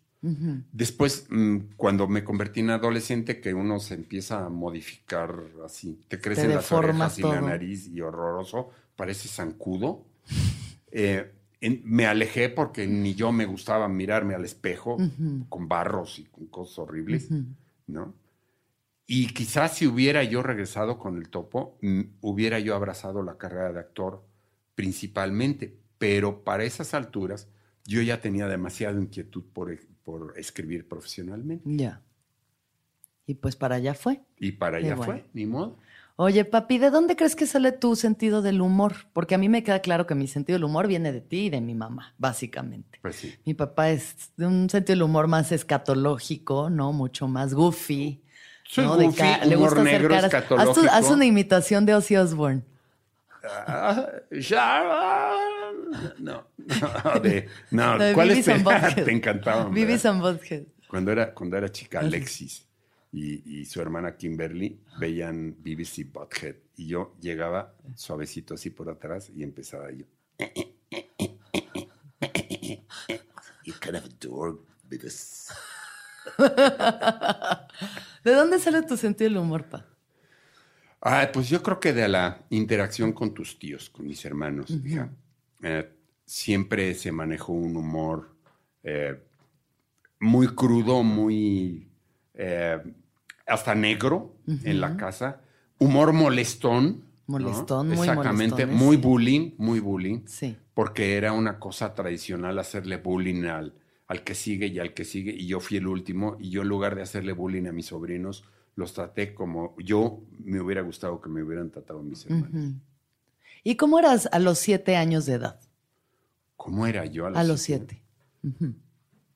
Después, 0.73 1.27
mm, 1.29 1.57
cuando 1.77 2.07
me 2.09 2.23
convertí 2.25 2.61
en 2.61 2.71
adolescente, 2.71 3.41
que 3.43 3.53
uno 3.53 3.79
se 3.81 3.93
empieza 3.95 4.47
a 4.47 4.49
modificar 4.49 5.35
así, 5.67 6.01
te 6.09 6.19
crecen 6.21 6.49
las 6.55 6.71
orejas 6.73 7.19
y 7.19 7.23
la 7.23 7.41
nariz 7.43 7.89
y 7.89 8.01
horroroso, 8.01 8.71
parece 8.97 9.29
zancudo. 9.29 10.05
Eh, 10.97 11.29
en- 11.61 11.81
me 11.85 12.07
alejé 12.07 12.49
porque 12.51 12.87
ni 12.87 13.15
yo 13.17 13.33
me 13.33 13.47
gustaba 13.47 13.89
mirarme 13.89 14.37
al 14.37 14.45
espejo 14.45 14.97
con 15.49 15.67
barros 15.69 16.21
y 16.21 16.25
con 16.27 16.47
cosas 16.47 16.79
horribles. 16.79 17.29
¿no? 17.89 18.15
Y 19.07 19.29
quizás 19.29 19.77
si 19.77 19.87
hubiera 19.87 20.25
yo 20.25 20.43
regresado 20.43 20.99
con 20.99 21.19
el 21.19 21.29
topo, 21.29 21.77
mm, 21.83 22.01
hubiera 22.23 22.59
yo 22.59 22.75
abrazado 22.75 23.23
la 23.23 23.37
carrera 23.37 23.73
de 23.73 23.81
actor 23.81 24.25
principalmente, 24.75 25.77
pero 25.99 26.43
para 26.43 26.65
esas 26.65 26.95
alturas 26.95 27.49
yo 27.85 28.01
ya 28.03 28.21
tenía 28.21 28.49
demasiada 28.49 28.99
inquietud 28.99 29.45
por, 29.53 29.73
e- 29.73 29.81
por 30.05 30.35
escribir 30.39 30.89
profesionalmente. 30.89 31.65
Ya. 31.67 32.01
Y 33.27 33.35
pues 33.35 33.57
para 33.57 33.77
allá 33.77 33.95
fue. 33.95 34.23
Y 34.39 34.53
para 34.53 34.79
allá 34.79 34.97
bueno. 34.97 35.13
fue, 35.13 35.25
ni 35.33 35.47
modo. 35.47 35.79
Oye, 36.17 36.45
papi, 36.45 36.79
¿de 36.79 36.91
dónde 36.91 37.17
crees 37.17 37.35
que 37.35 37.47
sale 37.47 37.73
tu 37.73 37.97
sentido 37.97 38.41
del 38.41 38.61
humor? 38.61 38.95
Porque 39.13 39.35
a 39.35 39.39
mí 39.39 39.49
me 39.49 39.65
queda 39.65 39.81
claro 39.81 40.07
que 40.07 40.15
mi 40.15 40.29
sentido 40.29 40.57
del 40.57 40.65
humor 40.65 40.87
viene 40.87 41.11
de 41.11 41.21
ti 41.21 41.47
y 41.47 41.51
de 41.51 41.61
mi 41.61 41.75
mamá, 41.75 42.15
básicamente. 42.19 43.01
Pues 43.03 43.17
sí. 43.17 43.35
Mi 43.45 43.55
papá 43.55 43.91
es 43.91 44.31
de 44.37 44.47
un 44.47 44.71
sentido 44.71 44.95
del 44.95 45.03
humor 45.03 45.27
más 45.27 45.51
escatológico, 45.51 46.71
¿no? 46.71 46.93
Mucho 46.93 47.27
más 47.27 47.53
goofy. 47.53 48.23
Soy 48.65 48.85
¿no? 48.87 48.97
De 48.97 49.05
goofy, 49.07 49.19
ca- 49.19 49.45
le 49.45 49.57
gusta 49.57 49.81
hacer 49.83 50.01
negro, 50.03 50.09
caras. 50.15 50.35
Haz, 50.69 50.75
tu- 50.75 50.89
haz 50.89 51.11
una 51.11 51.25
imitación 51.25 51.87
de 51.87 51.95
Ozzy 51.95 52.17
Osbourne. 52.17 52.63
Ya, 54.31 55.31
no, 56.19 56.47
no, 56.59 57.21
de, 57.21 57.47
no, 57.71 57.99
La 57.99 58.05
de 58.07 58.15
¿cuál 58.15 58.31
es? 58.31 58.45
Te 58.47 58.53
and 58.53 60.21
Butthead. 60.23 60.63
Cuando 60.89 61.13
era, 61.13 61.35
cuando 61.35 61.57
era 61.59 61.71
chica, 61.71 62.01
Alexis 62.01 62.67
y, 63.13 63.61
y 63.61 63.65
su 63.67 63.81
hermana 63.83 64.17
Kimberly 64.17 64.81
veían 64.99 65.55
BBC 65.63 66.11
Butthead 66.11 66.57
y 66.77 66.87
yo 66.89 67.15
llegaba 67.21 67.75
suavecito 67.95 68.55
así 68.55 68.71
por 68.71 68.89
atrás 68.89 69.31
y 69.35 69.43
empezaba 69.43 69.91
yo. 69.93 70.07
You 73.65 73.73
kind 73.81 73.97
of 73.97 74.05
adore 74.05 74.57
Beavis. 74.89 75.49
¿De 78.25 78.33
dónde 78.33 78.59
sale 78.59 78.83
tu 78.83 78.97
sentido 78.97 79.31
del 79.31 79.39
humor, 79.39 79.65
pa? 79.65 79.87
Ah, 81.01 81.29
pues 81.33 81.51
yo 81.51 81.63
creo 81.63 81.79
que 81.79 81.93
de 81.93 82.09
la 82.09 82.39
interacción 82.49 83.13
con 83.13 83.35
tus 83.35 83.59
tíos, 83.59 83.91
con 83.91 84.07
mis 84.07 84.25
hermanos. 84.25 84.73
Eh, 85.63 85.91
siempre 86.25 86.95
se 86.95 87.13
manejó 87.13 87.53
un 87.53 87.77
humor 87.77 88.35
eh, 88.83 89.21
muy 90.19 90.49
crudo, 90.49 91.03
muy 91.03 91.89
eh, 92.33 92.79
hasta 93.47 93.75
negro 93.75 94.35
en 94.47 94.81
la 94.81 94.97
casa. 94.97 95.43
Humor 95.79 96.15
molestón. 96.15 97.05
¿no? 97.27 97.39
Molestón, 97.39 97.89
muy 97.89 97.99
Exactamente, 97.99 98.65
muy 98.65 98.97
bullying, 98.97 99.53
muy 99.59 99.81
bullying. 99.81 100.21
Sí. 100.27 100.57
Porque 100.73 101.17
era 101.17 101.33
una 101.33 101.59
cosa 101.59 101.95
tradicional 101.95 102.59
hacerle 102.59 102.97
bullying 102.97 103.45
al, 103.45 103.75
al 104.07 104.25
que 104.25 104.35
sigue 104.35 104.67
y 104.67 104.79
al 104.79 104.95
que 104.95 105.05
sigue. 105.05 105.33
Y 105.33 105.47
yo 105.47 105.61
fui 105.61 105.77
el 105.77 105.87
último. 105.87 106.37
Y 106.39 106.51
yo 106.51 106.63
en 106.63 106.69
lugar 106.69 106.95
de 106.95 107.03
hacerle 107.03 107.33
bullying 107.33 107.67
a 107.67 107.73
mis 107.73 107.87
sobrinos, 107.87 108.45
los 108.77 108.93
traté 108.93 109.35
como 109.35 109.75
yo 109.79 110.23
me 110.39 110.61
hubiera 110.61 110.83
gustado 110.83 111.21
que 111.21 111.29
me 111.29 111.43
hubieran 111.43 111.71
tratado 111.71 112.03
mis 112.03 112.27
hermanos. 112.27 112.75
¿Y 113.63 113.77
cómo 113.77 113.99
eras 113.99 114.29
a 114.33 114.39
los 114.39 114.59
siete 114.59 114.97
años 114.97 115.27
de 115.27 115.35
edad? 115.35 115.61
¿Cómo 116.57 116.87
era 116.87 117.07
yo 117.07 117.27
a 117.27 117.31
los, 117.31 117.39
A 117.39 117.45
los 117.45 117.61
siete? 117.61 118.03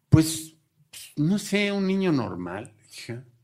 Pues, 0.09 0.55
no 1.17 1.39
sé, 1.39 1.73
un 1.73 1.87
niño 1.87 2.13
normal. 2.13 2.73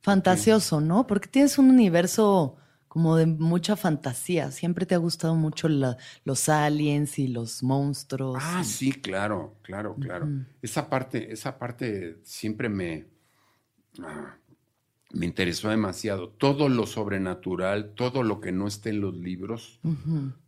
Fantasioso, 0.03 0.81
¿no? 0.81 1.07
Porque 1.07 1.29
tienes 1.29 1.59
un 1.59 1.71
universo 1.71 2.57
como 2.95 3.17
de 3.17 3.27
mucha 3.27 3.75
fantasía. 3.75 4.53
Siempre 4.53 4.87
te 4.87 4.95
ha 4.95 4.99
gustado 4.99 5.35
mucho 5.35 5.69
la- 5.69 5.97
los 6.25 6.49
aliens 6.49 7.19
y 7.19 7.27
los 7.27 7.61
monstruos. 7.65 8.39
Ah, 8.41 8.61
y- 8.63 8.65
sí, 8.65 8.93
claro, 8.93 9.57
claro, 9.63 9.97
claro. 9.97 10.29
Esa 10.63 10.89
parte, 10.89 11.33
esa 11.33 11.59
parte 11.59 12.19
siempre 12.23 12.69
me, 12.69 13.07
ah, 14.01 14.37
me 15.13 15.27
interesó 15.27 15.71
demasiado. 15.71 16.29
Todo 16.29 16.69
lo 16.69 16.87
sobrenatural, 16.87 17.95
todo 17.97 18.23
lo 18.23 18.41
que 18.41 18.53
no 18.53 18.69
esté 18.69 18.91
en 18.91 19.01
los 19.01 19.17
libros, 19.17 19.81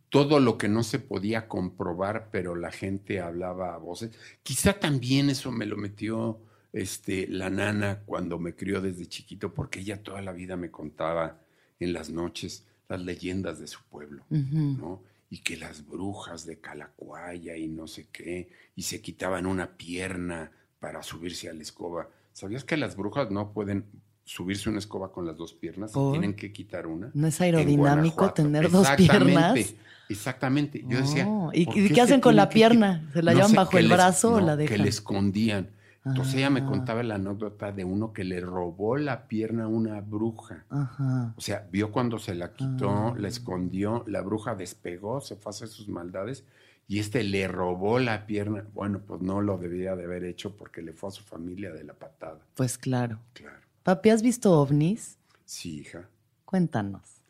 todo 0.07 0.39
lo 0.39 0.57
que 0.57 0.69
no 0.69 0.83
se 0.83 0.99
podía 0.99 1.49
comprobar, 1.49 2.29
pero 2.31 2.55
la 2.55 2.71
gente 2.71 3.19
hablaba 3.19 3.73
a 3.75 3.77
voces. 3.77 4.11
Quizá 4.41 4.71
también 4.79 5.29
eso 5.29 5.51
me 5.51 5.65
lo 5.65 5.75
metió 5.75 6.39
este, 6.71 7.27
la 7.27 7.49
nana 7.49 8.03
cuando 8.05 8.39
me 8.39 8.55
crió 8.55 8.79
desde 8.79 9.05
chiquito, 9.05 9.53
porque 9.53 9.81
ella 9.81 10.01
toda 10.01 10.21
la 10.21 10.31
vida 10.31 10.55
me 10.55 10.71
contaba 10.71 11.41
en 11.79 11.93
las 11.93 12.09
noches 12.09 12.65
las 12.89 13.01
leyendas 13.01 13.59
de 13.59 13.67
su 13.67 13.79
pueblo. 13.89 14.23
¿no? 14.29 15.01
Y 15.29 15.39
que 15.39 15.57
las 15.57 15.85
brujas 15.85 16.45
de 16.45 16.59
Calacuaya 16.59 17.57
y 17.57 17.67
no 17.67 17.87
sé 17.87 18.07
qué, 18.11 18.49
y 18.75 18.83
se 18.83 19.01
quitaban 19.01 19.45
una 19.45 19.75
pierna 19.77 20.51
para 20.79 21.03
subirse 21.03 21.49
a 21.49 21.53
la 21.53 21.61
escoba. 21.63 22.07
¿Sabías 22.33 22.63
que 22.63 22.77
las 22.77 22.95
brujas 22.95 23.29
no 23.29 23.51
pueden 23.51 23.83
subirse 24.23 24.69
una 24.69 24.79
escoba 24.79 25.11
con 25.11 25.25
las 25.25 25.35
dos 25.35 25.53
piernas? 25.53 25.91
Tienen 25.91 26.33
que 26.33 26.53
quitar 26.53 26.87
una. 26.87 27.11
¿No 27.13 27.27
es 27.27 27.41
aerodinámico 27.41 28.31
tener 28.31 28.69
dos 28.71 28.87
piernas? 28.95 29.73
Exactamente. 30.09 30.85
Yo 30.87 31.01
decía. 31.01 31.27
Oh, 31.27 31.51
¿y 31.53 31.65
¿por 31.65 31.73
qué- 31.75 32.01
hacen 32.01 32.21
con 32.21 32.35
la 32.37 32.47
que 32.47 32.53
pierna? 32.53 33.09
¿Se 33.13 33.21
la 33.21 33.33
llevan 33.33 33.53
bajo 33.53 33.71
que 33.71 33.79
el 33.79 33.89
les- 33.89 33.97
brazo 33.97 34.35
o 34.35 34.39
la 34.39 34.55
Que 34.55 34.63
dejan? 34.63 34.81
le 34.83 34.89
escondían. 34.89 35.69
Entonces 36.09 36.35
ella 36.35 36.49
me 36.49 36.61
Ah. 36.61 36.65
contaba 36.65 37.03
la 37.03 37.15
anécdota 37.15 37.71
de 37.71 37.83
uno 37.85 38.13
que 38.13 38.23
le 38.23 38.39
robó 38.41 38.97
la 38.97 39.27
pierna 39.27 39.65
a 39.65 39.67
una 39.67 40.01
bruja. 40.01 40.65
Ajá. 40.69 41.33
O 41.37 41.41
sea, 41.41 41.67
vio 41.71 41.91
cuando 41.91 42.19
se 42.19 42.35
la 42.35 42.53
quitó, 42.53 42.89
Ah. 42.89 43.13
la 43.17 43.27
escondió, 43.27 44.03
la 44.07 44.21
bruja 44.21 44.55
despegó, 44.55 45.21
se 45.21 45.35
fue 45.35 45.49
a 45.49 45.51
hacer 45.51 45.67
sus 45.67 45.87
maldades 45.87 46.43
y 46.87 46.99
este 46.99 47.23
le 47.23 47.47
robó 47.47 47.99
la 47.99 48.25
pierna. 48.25 48.65
Bueno, 48.73 49.01
pues 49.05 49.21
no 49.21 49.41
lo 49.41 49.57
debía 49.57 49.95
de 49.95 50.05
haber 50.05 50.23
hecho 50.23 50.55
porque 50.55 50.81
le 50.81 50.93
fue 50.93 51.09
a 51.09 51.11
su 51.11 51.23
familia 51.23 51.71
de 51.73 51.83
la 51.83 51.93
patada. 51.93 52.39
Pues 52.55 52.77
claro. 52.77 53.19
Claro. 53.33 53.57
Papi, 53.83 54.09
¿has 54.09 54.21
visto 54.21 54.51
ovnis? 54.59 55.17
Sí, 55.45 55.79
hija. 55.79 56.07
Cuéntanos. 56.45 57.21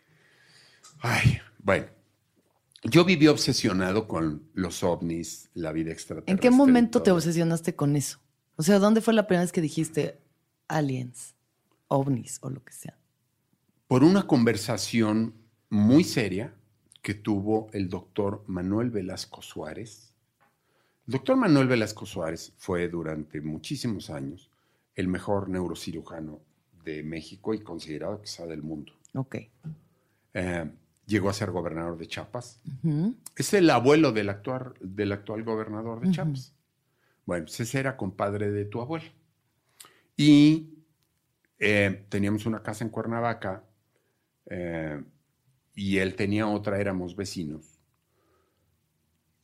Ay, 1.02 1.40
bueno. 1.60 1.88
Yo 2.84 3.04
viví 3.04 3.28
obsesionado 3.28 4.08
con 4.08 4.44
los 4.54 4.84
ovnis, 4.84 5.50
la 5.56 5.72
vida 5.72 5.92
extraterrestre. 5.92 6.32
¿En 6.32 6.38
qué 6.40 6.52
momento 6.52 7.02
te 7.02 7.12
obsesionaste 7.12 7.76
con 7.76 7.96
eso? 7.96 8.20
O 8.58 8.63
sea, 8.63 8.80
¿dónde 8.80 9.02
fue 9.02 9.13
la 9.13 9.28
primera 9.28 9.43
vez 9.43 9.52
que 9.52 9.62
dijiste 9.62 10.20
aliens, 10.67 11.36
ovnis 11.88 12.39
o 12.41 12.50
lo 12.50 12.63
que 12.63 12.74
sea? 12.74 12.98
Por 13.88 14.04
una 14.04 14.26
conversación 14.26 15.36
muy 15.70 16.04
seria 16.04 16.56
que 17.04 17.13
tuvo 17.13 17.70
el 17.72 17.88
doctor 17.88 18.43
Manuel 18.48 18.89
Velasco 18.89 19.43
Suárez. 19.43 20.12
El 21.06 21.13
doctor 21.13 21.38
Manuel 21.38 21.67
Velasco 21.67 22.08
Suárez 22.08 22.52
fue 22.58 22.89
durante 22.89 23.41
muchísimos 23.41 24.10
años 24.10 24.50
el 24.96 25.08
mejor 25.08 25.50
neurocirujano 25.50 26.41
de 26.84 27.04
México 27.04 27.54
y 27.54 27.60
considerado 27.60 28.20
quizá 28.22 28.48
del 28.48 28.63
mundo. 28.63 28.91
Ok. 29.13 29.36
Eh, 30.34 30.72
llegó 31.06 31.30
a 31.30 31.34
ser 31.34 31.52
gobernador 31.52 31.96
de 31.96 32.08
Chiapas. 32.08 32.60
Es 33.36 33.54
el 33.54 33.70
abuelo 33.70 34.12
del 34.12 34.30
actual, 34.30 34.74
del 34.82 35.12
actual 35.12 35.43
gobernador 35.43 36.02
de. 36.02 36.10
Chiapas. 36.10 36.57
Bueno, 37.28 37.46
pues 37.46 37.60
ese 37.60 37.80
era 37.80 37.98
compadre 37.98 38.50
de 38.50 38.63
tu 38.63 38.80
abuelo. 38.82 39.06
Y 40.16 40.78
eh, 41.60 42.06
teníamos 42.08 42.46
una 42.46 42.63
casa 42.63 42.86
en 42.86 42.90
Cuernavaca 42.90 43.66
eh, 44.46 45.04
y 45.76 45.98
él 45.98 46.16
tenía 46.16 46.48
otra, 46.48 46.80
éramos 46.80 47.18
vecinos. 47.18 47.82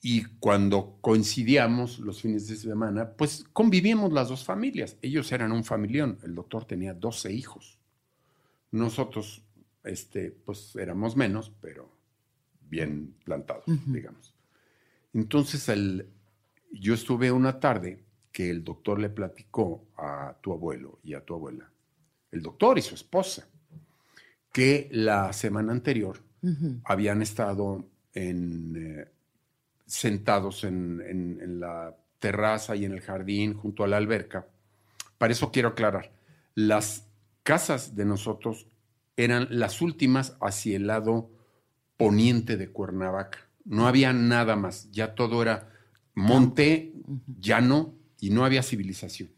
Y 0.01 0.23
cuando 0.39 0.97
coincidíamos 1.01 1.99
los 1.99 2.21
fines 2.21 2.47
de 2.47 2.55
semana, 2.55 3.11
pues 3.11 3.43
convivíamos 3.51 4.13
las 4.13 4.29
dos 4.29 4.45
familias. 4.45 4.95
Ellos 5.01 5.29
eran 5.33 5.51
un 5.51 5.65
familión. 5.65 6.19
El 6.23 6.35
doctor 6.35 6.63
tenía 6.63 6.93
12 6.93 7.33
hijos. 7.33 7.79
Nosotros, 8.71 9.43
este, 9.83 10.31
pues 10.31 10.73
éramos 10.77 11.17
menos, 11.17 11.51
pero 11.59 11.91
bien 12.61 13.13
plantados, 13.25 13.65
digamos. 13.87 14.33
Entonces, 15.13 15.67
el, 15.67 16.07
yo 16.73 16.93
estuve 16.93 17.31
una 17.31 17.59
tarde 17.59 18.03
que 18.31 18.49
el 18.49 18.63
doctor 18.63 18.99
le 18.99 19.09
platicó 19.09 19.85
a 19.95 20.35
tu 20.41 20.51
abuelo 20.51 20.99
y 21.03 21.13
a 21.13 21.21
tu 21.21 21.35
abuela, 21.35 21.69
el 22.31 22.41
doctor 22.41 22.77
y 22.79 22.81
su 22.81 22.95
esposa, 22.95 23.47
que 24.51 24.89
la 24.91 25.31
semana 25.33 25.71
anterior 25.71 26.19
habían 26.83 27.21
estado 27.21 27.85
en, 28.13 28.73
eh, 28.75 29.07
sentados 29.85 30.65
en, 30.65 31.01
en, 31.01 31.59
la 31.59 31.95
terraza 32.19 32.75
y 32.75 32.83
en 32.83 32.91
el 32.91 32.99
jardín 32.99 33.53
junto 33.53 33.83
a 33.83 33.87
la 33.87 33.95
alberca. 33.95 34.45
Para 35.17 35.31
eso 35.31 35.51
quiero 35.51 35.69
aclarar, 35.69 36.11
las 36.53 37.07
casas 37.43 37.95
de 37.95 38.03
nosotros 38.03 38.67
eran 39.15 39.47
las 39.51 39.81
últimas 39.81 40.35
hacia 40.41 40.75
el 40.75 40.87
lado 40.87 41.29
poniente 41.97 42.57
de 42.57 42.69
Cuernavaca. 42.69 43.39
No 43.63 43.87
había 43.87 44.11
nada 44.11 44.57
más, 44.57 44.91
ya 44.91 45.15
todo 45.15 45.41
era 45.41 45.72
monte, 46.15 46.93
llano 47.39 47.93
y 48.19 48.29
no 48.29 48.45
había 48.45 48.63
civilización. 48.63 49.29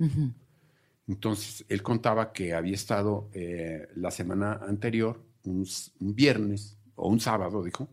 Entonces, 1.07 1.65
él 1.69 1.83
contaba 1.83 2.33
que 2.33 2.53
había 2.53 2.73
estado 2.73 3.29
eh, 3.33 3.87
la 3.95 4.11
semana 4.11 4.59
anterior, 4.67 5.21
un, 5.43 5.67
viernes 5.99 6.77
o 6.95 7.07
un 7.07 7.19
sábado, 7.19 7.63
dijo, 7.63 7.89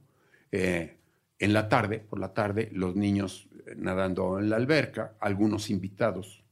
eh, 0.50 0.96
en 1.38 1.52
la 1.52 1.68
tarde, 1.68 1.98
por 1.98 2.18
la 2.18 2.32
tarde, 2.32 2.70
los 2.72 2.96
niños 2.96 3.48
eh, 3.66 3.74
nadando 3.76 4.38
en 4.38 4.48
la 4.48 4.56
alberca, 4.56 5.16
algunos 5.20 5.70
invitados, 5.70 6.42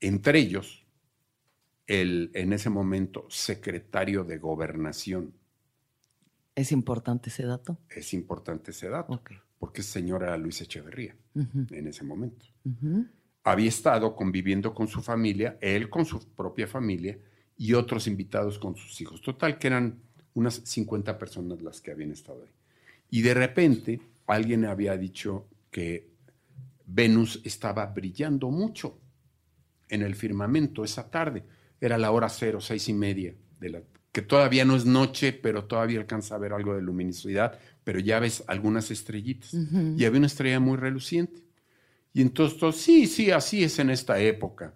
entre 0.00 0.38
ellos 0.38 0.84
el, 1.86 2.30
en 2.34 2.52
ese 2.52 2.70
momento, 2.70 3.26
secretario 3.28 4.24
de 4.24 4.38
gobernación. 4.38 5.34
¿Es 6.54 6.72
importante 6.72 7.30
ese 7.30 7.44
dato? 7.44 7.78
Es 7.88 8.12
importante 8.14 8.70
ese 8.70 8.88
dato, 8.88 9.22
porque 9.58 9.80
es 9.80 9.86
señora 9.86 10.36
Luis 10.36 10.60
Echeverría 10.60 11.16
en 11.34 11.86
ese 11.86 12.04
momento. 12.04 12.46
Había 13.44 13.68
estado 13.68 14.14
conviviendo 14.14 14.74
con 14.74 14.88
su 14.88 15.02
familia, 15.02 15.56
él 15.60 15.88
con 15.88 16.04
su 16.04 16.20
propia 16.34 16.66
familia 16.66 17.18
y 17.56 17.74
otros 17.74 18.06
invitados 18.06 18.58
con 18.58 18.76
sus 18.76 19.00
hijos. 19.00 19.20
Total, 19.22 19.58
que 19.58 19.68
eran 19.68 20.00
unas 20.34 20.54
50 20.64 21.18
personas 21.18 21.62
las 21.62 21.80
que 21.80 21.90
habían 21.90 22.12
estado 22.12 22.42
ahí. 22.42 22.52
Y 23.10 23.22
de 23.22 23.34
repente 23.34 24.00
alguien 24.26 24.64
había 24.64 24.96
dicho 24.96 25.46
que 25.70 26.10
Venus 26.86 27.40
estaba 27.44 27.86
brillando 27.86 28.50
mucho 28.50 28.98
en 29.88 30.02
el 30.02 30.14
firmamento 30.14 30.84
esa 30.84 31.10
tarde. 31.10 31.44
Era 31.80 31.98
la 31.98 32.10
hora 32.10 32.28
cero, 32.28 32.60
seis 32.60 32.88
y 32.88 32.94
media, 32.94 33.34
de 33.60 33.70
la, 33.70 33.82
que 34.12 34.22
todavía 34.22 34.64
no 34.64 34.76
es 34.76 34.86
noche, 34.86 35.32
pero 35.32 35.64
todavía 35.64 36.00
alcanza 36.00 36.34
a 36.34 36.38
ver 36.38 36.52
algo 36.52 36.74
de 36.74 36.82
luminosidad, 36.82 37.58
pero 37.86 38.00
ya 38.00 38.18
ves 38.18 38.42
algunas 38.48 38.90
estrellitas. 38.90 39.54
Y 39.54 40.04
había 40.04 40.18
una 40.18 40.26
estrella 40.26 40.58
muy 40.58 40.76
reluciente. 40.76 41.44
Y 42.12 42.20
entonces, 42.20 42.74
sí, 42.74 43.06
sí, 43.06 43.30
así 43.30 43.62
es 43.62 43.78
en 43.78 43.90
esta 43.90 44.18
época. 44.18 44.74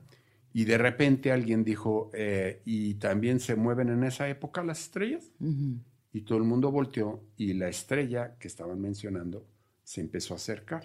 Y 0.52 0.62
de 0.62 0.78
repente 0.78 1.32
alguien 1.32 1.64
dijo, 1.64 2.12
eh, 2.14 2.62
¿y 2.64 2.94
también 2.94 3.40
se 3.40 3.56
mueven 3.56 3.88
en 3.88 4.04
esa 4.04 4.28
época 4.28 4.62
las 4.62 4.82
estrellas? 4.82 5.24
Y 6.12 6.20
todo 6.20 6.38
el 6.38 6.44
mundo 6.44 6.70
volteó 6.70 7.24
y 7.36 7.54
la 7.54 7.68
estrella 7.68 8.36
que 8.38 8.46
estaban 8.46 8.80
mencionando 8.80 9.44
se 9.82 10.00
empezó 10.00 10.34
a 10.34 10.36
acercar. 10.36 10.84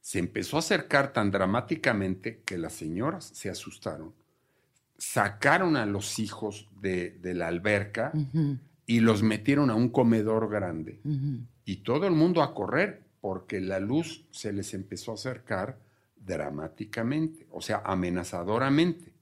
Se 0.00 0.18
empezó 0.18 0.56
a 0.56 0.58
acercar 0.58 1.12
tan 1.12 1.30
dramáticamente 1.30 2.42
que 2.44 2.58
las 2.58 2.72
señoras 2.72 3.30
se 3.32 3.48
asustaron, 3.48 4.12
sacaron 4.96 5.76
a 5.76 5.86
los 5.86 6.18
hijos 6.18 6.68
de, 6.80 7.16
la 7.22 7.46
alberca 7.46 8.10
y 8.88 9.00
los 9.00 9.22
metieron 9.22 9.68
a 9.68 9.74
un 9.74 9.90
comedor 9.90 10.48
grande. 10.48 10.98
Y 11.66 11.76
todo 11.82 12.06
el 12.06 12.14
mundo 12.14 12.42
a 12.42 12.54
correr 12.54 13.02
porque 13.20 13.60
la 13.60 13.80
luz 13.80 14.24
se 14.30 14.50
les 14.50 14.72
empezó 14.72 15.10
a 15.10 15.14
acercar 15.14 15.78
dramáticamente, 16.16 17.46
o 17.50 17.60
sea, 17.60 17.82
amenazadoramente, 17.84 19.12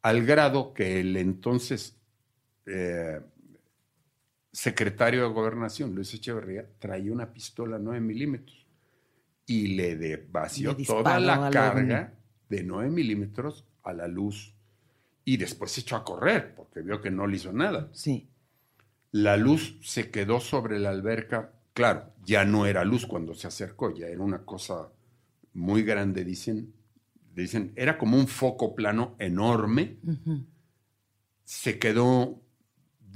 al 0.00 0.24
grado 0.24 0.72
que 0.72 1.00
el 1.00 1.14
entonces 1.18 1.98
eh, 2.64 3.20
secretario 4.50 5.24
de 5.24 5.34
gobernación, 5.34 5.94
Luis 5.94 6.14
Echeverría, 6.14 6.66
traía 6.78 7.12
una 7.12 7.30
pistola 7.34 7.78
9 7.78 8.00
milímetros 8.00 8.66
y 9.44 9.76
le 9.76 10.26
vació 10.32 10.74
toda 10.74 11.20
la 11.20 11.50
carga 11.50 12.14
de 12.48 12.62
9 12.62 12.88
milímetros 12.88 13.66
a 13.82 13.92
la 13.92 14.08
luz. 14.08 14.54
Y 15.22 15.36
después 15.36 15.72
se 15.72 15.82
echó 15.82 15.96
a 15.96 16.04
correr 16.04 16.54
porque 16.54 16.80
vio 16.80 17.02
que 17.02 17.10
no 17.10 17.26
le 17.26 17.36
hizo 17.36 17.52
nada. 17.52 17.90
Sí. 17.92 18.30
La 19.12 19.36
luz 19.36 19.78
se 19.82 20.10
quedó 20.10 20.40
sobre 20.40 20.78
la 20.78 20.90
alberca. 20.90 21.52
Claro, 21.72 22.12
ya 22.24 22.44
no 22.44 22.66
era 22.66 22.84
luz 22.84 23.06
cuando 23.06 23.34
se 23.34 23.46
acercó, 23.46 23.94
ya 23.94 24.06
era 24.06 24.22
una 24.22 24.44
cosa 24.44 24.90
muy 25.52 25.82
grande, 25.82 26.24
dicen. 26.24 26.72
Dicen, 27.34 27.72
era 27.76 27.98
como 27.98 28.16
un 28.16 28.28
foco 28.28 28.74
plano 28.74 29.14
enorme. 29.18 29.98
Se 31.44 31.78
quedó 31.78 32.40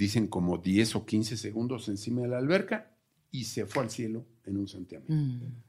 dicen 0.00 0.29
como 0.29 0.57
10 0.57 0.96
o 0.96 1.05
15 1.05 1.37
segundos 1.37 1.88
encima 1.88 2.22
de 2.22 2.29
la 2.29 2.38
alberca 2.38 2.96
y 3.31 3.44
se 3.44 3.66
fue 3.66 3.83
al 3.83 3.90
cielo 3.90 4.24
en 4.46 4.57
un 4.57 4.66
santiamén. 4.66 5.07
Mm. 5.09 5.62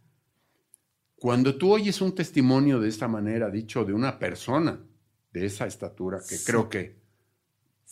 Cuando 1.17 1.57
tú 1.57 1.73
oyes 1.73 2.01
un 2.01 2.15
testimonio 2.15 2.79
de 2.79 2.87
esta 2.87 3.09
manera, 3.09 3.51
dicho 3.51 3.83
de 3.83 3.93
una 3.93 4.17
persona 4.17 4.79
de 5.33 5.45
esa 5.45 5.67
estatura, 5.67 6.19
que 6.27 6.37
creo 6.45 6.69
que 6.69 7.00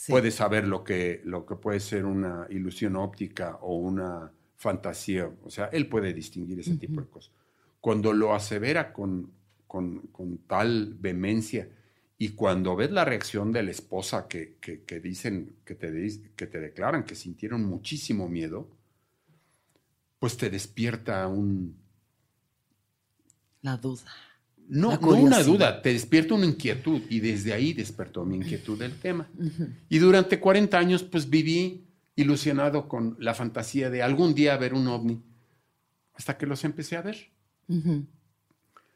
puede 0.08 0.32
saber 0.32 0.68
lo 0.68 0.84
que, 0.84 1.22
lo 1.26 1.46
que 1.46 1.56
puede 1.56 1.80
ser 1.80 2.06
una 2.06 2.48
ilusión 2.50 2.96
óptica 2.96 3.58
o 3.62 3.76
una 3.76 4.32
fantasía, 4.56 5.32
o 5.44 5.50
sea, 5.50 5.66
él 5.66 5.88
puede 5.88 6.14
distinguir 6.14 6.60
ese 6.60 6.78
tipo 6.78 7.02
de 7.02 7.08
cosas. 7.08 7.34
Cuando 7.82 8.12
lo 8.14 8.34
asevera 8.34 8.92
con, 8.92 9.32
con, 9.68 10.08
con 10.08 10.38
tal 10.40 10.96
vehemencia 11.00 11.70
y 12.18 12.30
cuando 12.30 12.76
ves 12.76 12.92
la 12.92 13.06
reacción 13.06 13.54
de 13.54 13.64
la 13.64 13.72
esposa 13.72 14.28
que, 14.28 14.58
dicen, 15.02 15.56
que 15.64 15.76
te, 15.76 15.92
que 16.36 16.48
te 16.48 16.60
declaran 16.60 17.06
que 17.06 17.16
sintieron 17.16 17.64
muchísimo 17.64 18.28
miedo, 18.28 18.68
pues 20.20 20.36
te 20.36 20.50
despierta 20.50 21.26
un... 21.28 21.78
La 23.62 23.78
duda. 23.78 24.12
No, 24.70 24.98
no 24.98 25.10
una 25.10 25.44
duda, 25.44 25.82
te 25.82 25.92
despierta 25.92 26.36
una 26.36 26.46
inquietud 26.46 27.02
y 27.10 27.20
desde 27.20 27.54
ahí 27.54 27.74
despertó 27.74 28.24
mi 28.24 28.38
inquietud 28.38 28.80
del 28.80 28.94
tema. 29.00 29.28
Y 29.90 29.98
durante 29.98 30.40
40 30.40 30.78
años 30.78 31.04
pues 31.04 31.30
viví 31.30 31.88
ilusionado 32.16 32.88
con 32.88 33.18
la 33.20 33.34
fantasía 33.34 33.90
de 33.90 34.04
algún 34.04 34.34
día 34.36 34.56
ver 34.58 34.74
un 34.74 34.88
ovni, 34.88 35.22
hasta 36.14 36.38
que 36.38 36.46
los 36.46 36.64
empecé 36.64 36.96
a 36.96 37.02
ver. 37.02 37.32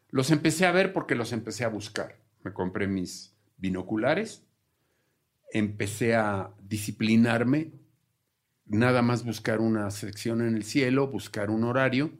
Los 0.09 0.31
empecé 0.31 0.65
a 0.65 0.71
ver 0.71 0.93
porque 0.93 1.15
los 1.15 1.33
empecé 1.33 1.63
a 1.63 1.69
buscar 1.69 2.23
me 2.43 2.53
compré 2.53 2.87
mis 2.87 3.33
binoculares, 3.57 4.43
empecé 5.51 6.15
a 6.15 6.51
disciplinarme, 6.61 7.71
nada 8.65 9.01
más 9.01 9.23
buscar 9.23 9.59
una 9.59 9.89
sección 9.91 10.41
en 10.41 10.55
el 10.55 10.63
cielo, 10.63 11.07
buscar 11.07 11.49
un 11.49 11.63
horario, 11.63 12.11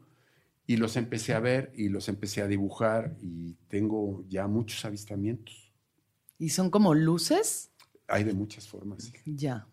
y 0.65 0.77
los 0.77 0.95
empecé 0.95 1.33
a 1.33 1.39
ver 1.39 1.71
y 1.75 1.89
los 1.89 2.07
empecé 2.09 2.41
a 2.41 2.47
dibujar 2.47 3.15
y 3.21 3.55
tengo 3.67 4.23
ya 4.29 4.47
muchos 4.47 4.83
avistamientos. 4.85 5.71
¿Y 6.37 6.49
son 6.49 6.69
como 6.69 6.93
luces? 6.93 7.71
Hay 8.07 8.23
de 8.23 8.33
muchas 8.33 8.67
formas. 8.67 9.11
Ya. 9.25 9.67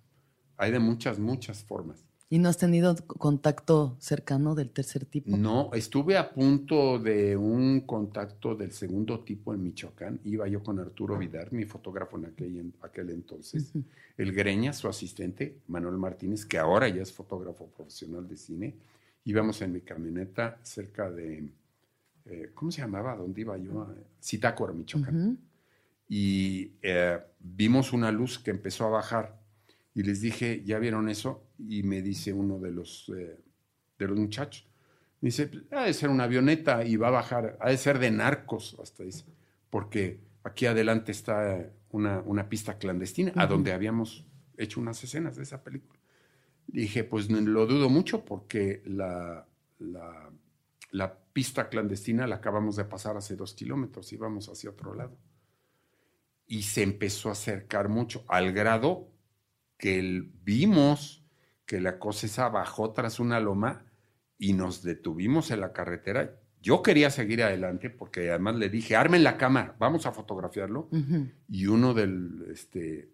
Hay 0.56 0.72
de 0.72 0.78
muchas, 0.78 1.18
muchas 1.18 1.64
formas. 1.64 2.04
¿Y 2.32 2.38
no 2.38 2.48
has 2.48 2.58
tenido 2.58 2.94
contacto 3.08 3.96
cercano 3.98 4.54
del 4.54 4.70
tercer 4.70 5.04
tipo? 5.04 5.36
No, 5.36 5.70
estuve 5.74 6.16
a 6.16 6.32
punto 6.32 7.00
de 7.00 7.36
un 7.36 7.80
contacto 7.80 8.54
del 8.54 8.70
segundo 8.70 9.18
tipo 9.24 9.52
en 9.52 9.64
Michoacán. 9.64 10.20
Iba 10.24 10.46
yo 10.46 10.62
con 10.62 10.78
Arturo 10.78 11.18
Vidar, 11.18 11.52
mi 11.52 11.64
fotógrafo 11.64 12.18
en 12.18 12.26
aquel, 12.26 12.72
aquel 12.82 13.10
entonces. 13.10 13.72
El 14.16 14.32
Greña, 14.32 14.72
su 14.72 14.86
asistente, 14.86 15.56
Manuel 15.66 15.96
Martínez, 15.96 16.46
que 16.46 16.58
ahora 16.58 16.88
ya 16.88 17.02
es 17.02 17.12
fotógrafo 17.12 17.66
profesional 17.66 18.28
de 18.28 18.36
cine. 18.36 18.74
Íbamos 19.24 19.60
en 19.62 19.72
mi 19.72 19.80
camioneta 19.82 20.58
cerca 20.62 21.10
de, 21.10 21.52
eh, 22.24 22.50
¿cómo 22.54 22.70
se 22.70 22.80
llamaba? 22.80 23.16
¿Dónde 23.16 23.40
iba 23.40 23.56
yo? 23.58 23.94
Citácuaro, 24.22 24.74
Michoacán. 24.74 25.38
Y 26.08 26.72
eh, 26.82 27.18
vimos 27.38 27.92
una 27.92 28.10
luz 28.10 28.38
que 28.38 28.50
empezó 28.50 28.86
a 28.86 28.90
bajar 28.90 29.40
y 29.94 30.02
les 30.02 30.20
dije, 30.20 30.62
¿ya 30.64 30.78
vieron 30.78 31.08
eso? 31.08 31.44
Y 31.58 31.82
me 31.82 32.02
dice 32.02 32.32
uno 32.32 32.58
de 32.58 32.72
los, 32.72 33.12
eh, 33.16 33.38
de 33.98 34.08
los 34.08 34.18
muchachos, 34.18 34.66
me 35.20 35.28
dice, 35.28 35.50
ha 35.70 35.84
de 35.84 35.92
ser 35.92 36.08
una 36.08 36.24
avioneta 36.24 36.84
y 36.84 36.96
va 36.96 37.08
a 37.08 37.12
bajar, 37.12 37.58
ha 37.60 37.70
de 37.70 37.76
ser 37.76 37.98
de 37.98 38.10
narcos, 38.10 38.76
hasta 38.82 39.04
dice, 39.04 39.24
porque 39.68 40.20
aquí 40.42 40.66
adelante 40.66 41.12
está 41.12 41.70
una, 41.90 42.20
una 42.20 42.48
pista 42.48 42.78
clandestina 42.78 43.32
a 43.36 43.46
donde 43.46 43.72
habíamos 43.72 44.26
hecho 44.56 44.80
unas 44.80 45.02
escenas 45.04 45.36
de 45.36 45.42
esa 45.42 45.62
película. 45.62 45.99
Dije, 46.72 47.04
pues 47.04 47.28
lo 47.30 47.66
dudo 47.66 47.88
mucho 47.88 48.24
porque 48.24 48.82
la, 48.86 49.46
la, 49.78 50.30
la 50.92 51.14
pista 51.32 51.68
clandestina 51.68 52.26
la 52.26 52.36
acabamos 52.36 52.76
de 52.76 52.84
pasar 52.84 53.16
hace 53.16 53.36
dos 53.36 53.54
kilómetros, 53.54 54.12
íbamos 54.12 54.48
hacia 54.48 54.70
otro 54.70 54.94
lado. 54.94 55.16
Y 56.46 56.62
se 56.62 56.82
empezó 56.82 57.28
a 57.28 57.32
acercar 57.32 57.88
mucho, 57.88 58.24
al 58.28 58.52
grado 58.52 59.08
que 59.78 59.98
el- 59.98 60.30
vimos 60.44 61.24
que 61.66 61.80
la 61.80 61.98
cosa 61.98 62.26
esa 62.26 62.48
bajó 62.48 62.92
tras 62.92 63.20
una 63.20 63.38
loma 63.40 63.84
y 64.38 64.52
nos 64.54 64.82
detuvimos 64.82 65.50
en 65.52 65.60
la 65.60 65.72
carretera. 65.72 66.36
Yo 66.62 66.82
quería 66.82 67.10
seguir 67.10 67.42
adelante 67.42 67.88
porque 67.90 68.28
además 68.30 68.56
le 68.56 68.68
dije, 68.68 68.96
armen 68.96 69.22
la 69.24 69.36
cámara, 69.36 69.76
vamos 69.78 70.04
a 70.06 70.12
fotografiarlo. 70.12 70.88
Y 71.48 71.66
uno 71.66 71.94
del, 71.94 72.46
este, 72.50 73.08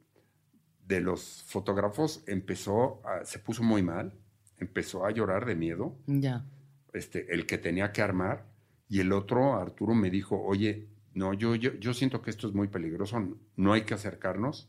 de 0.87 1.01
los 1.01 1.43
fotógrafos 1.45 2.23
empezó, 2.27 3.01
a- 3.07 3.25
se 3.25 3.39
puso 3.39 3.63
muy 3.63 3.83
mal, 3.83 4.13
empezó 4.59 5.05
a 5.05 5.11
llorar 5.11 5.45
de 5.45 5.55
miedo, 5.57 5.97
Ya. 6.07 6.45
este, 6.93 7.33
el 7.35 7.47
que 7.47 7.59
tenía 7.59 7.93
que 7.93 8.03
armar, 8.03 8.47
y 8.89 9.01
el 9.01 9.13
otro, 9.13 9.55
Arturo, 9.57 9.95
me 9.95 10.11
dijo, 10.11 10.41
oye, 10.41 10.87
no, 11.15 11.35
yo, 11.35 11.55
yo, 11.57 11.75
yo 11.75 11.93
siento 11.93 12.23
que 12.23 12.31
esto 12.31 12.47
es 12.49 12.55
muy 12.55 12.69
peligroso, 12.69 13.37
no 13.57 13.73
hay 13.73 13.83
que 13.83 13.95
acercarnos. 13.95 14.69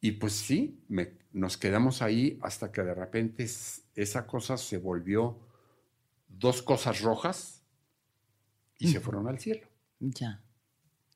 Y 0.00 0.12
pues 0.12 0.32
sí, 0.34 0.82
me- 0.88 1.12
nos 1.32 1.56
quedamos 1.56 2.00
ahí 2.00 2.38
hasta 2.42 2.70
que 2.72 2.82
de 2.82 2.94
repente 2.94 3.42
es- 3.42 3.82
esa 3.94 4.26
cosa 4.26 4.56
se 4.56 4.78
volvió 4.78 5.38
dos 6.28 6.62
cosas 6.62 7.00
rojas 7.02 7.62
y 8.78 8.88
se 8.88 9.00
fueron 9.00 9.26
al 9.28 9.38
cielo. 9.38 9.66
Ya. 10.00 10.42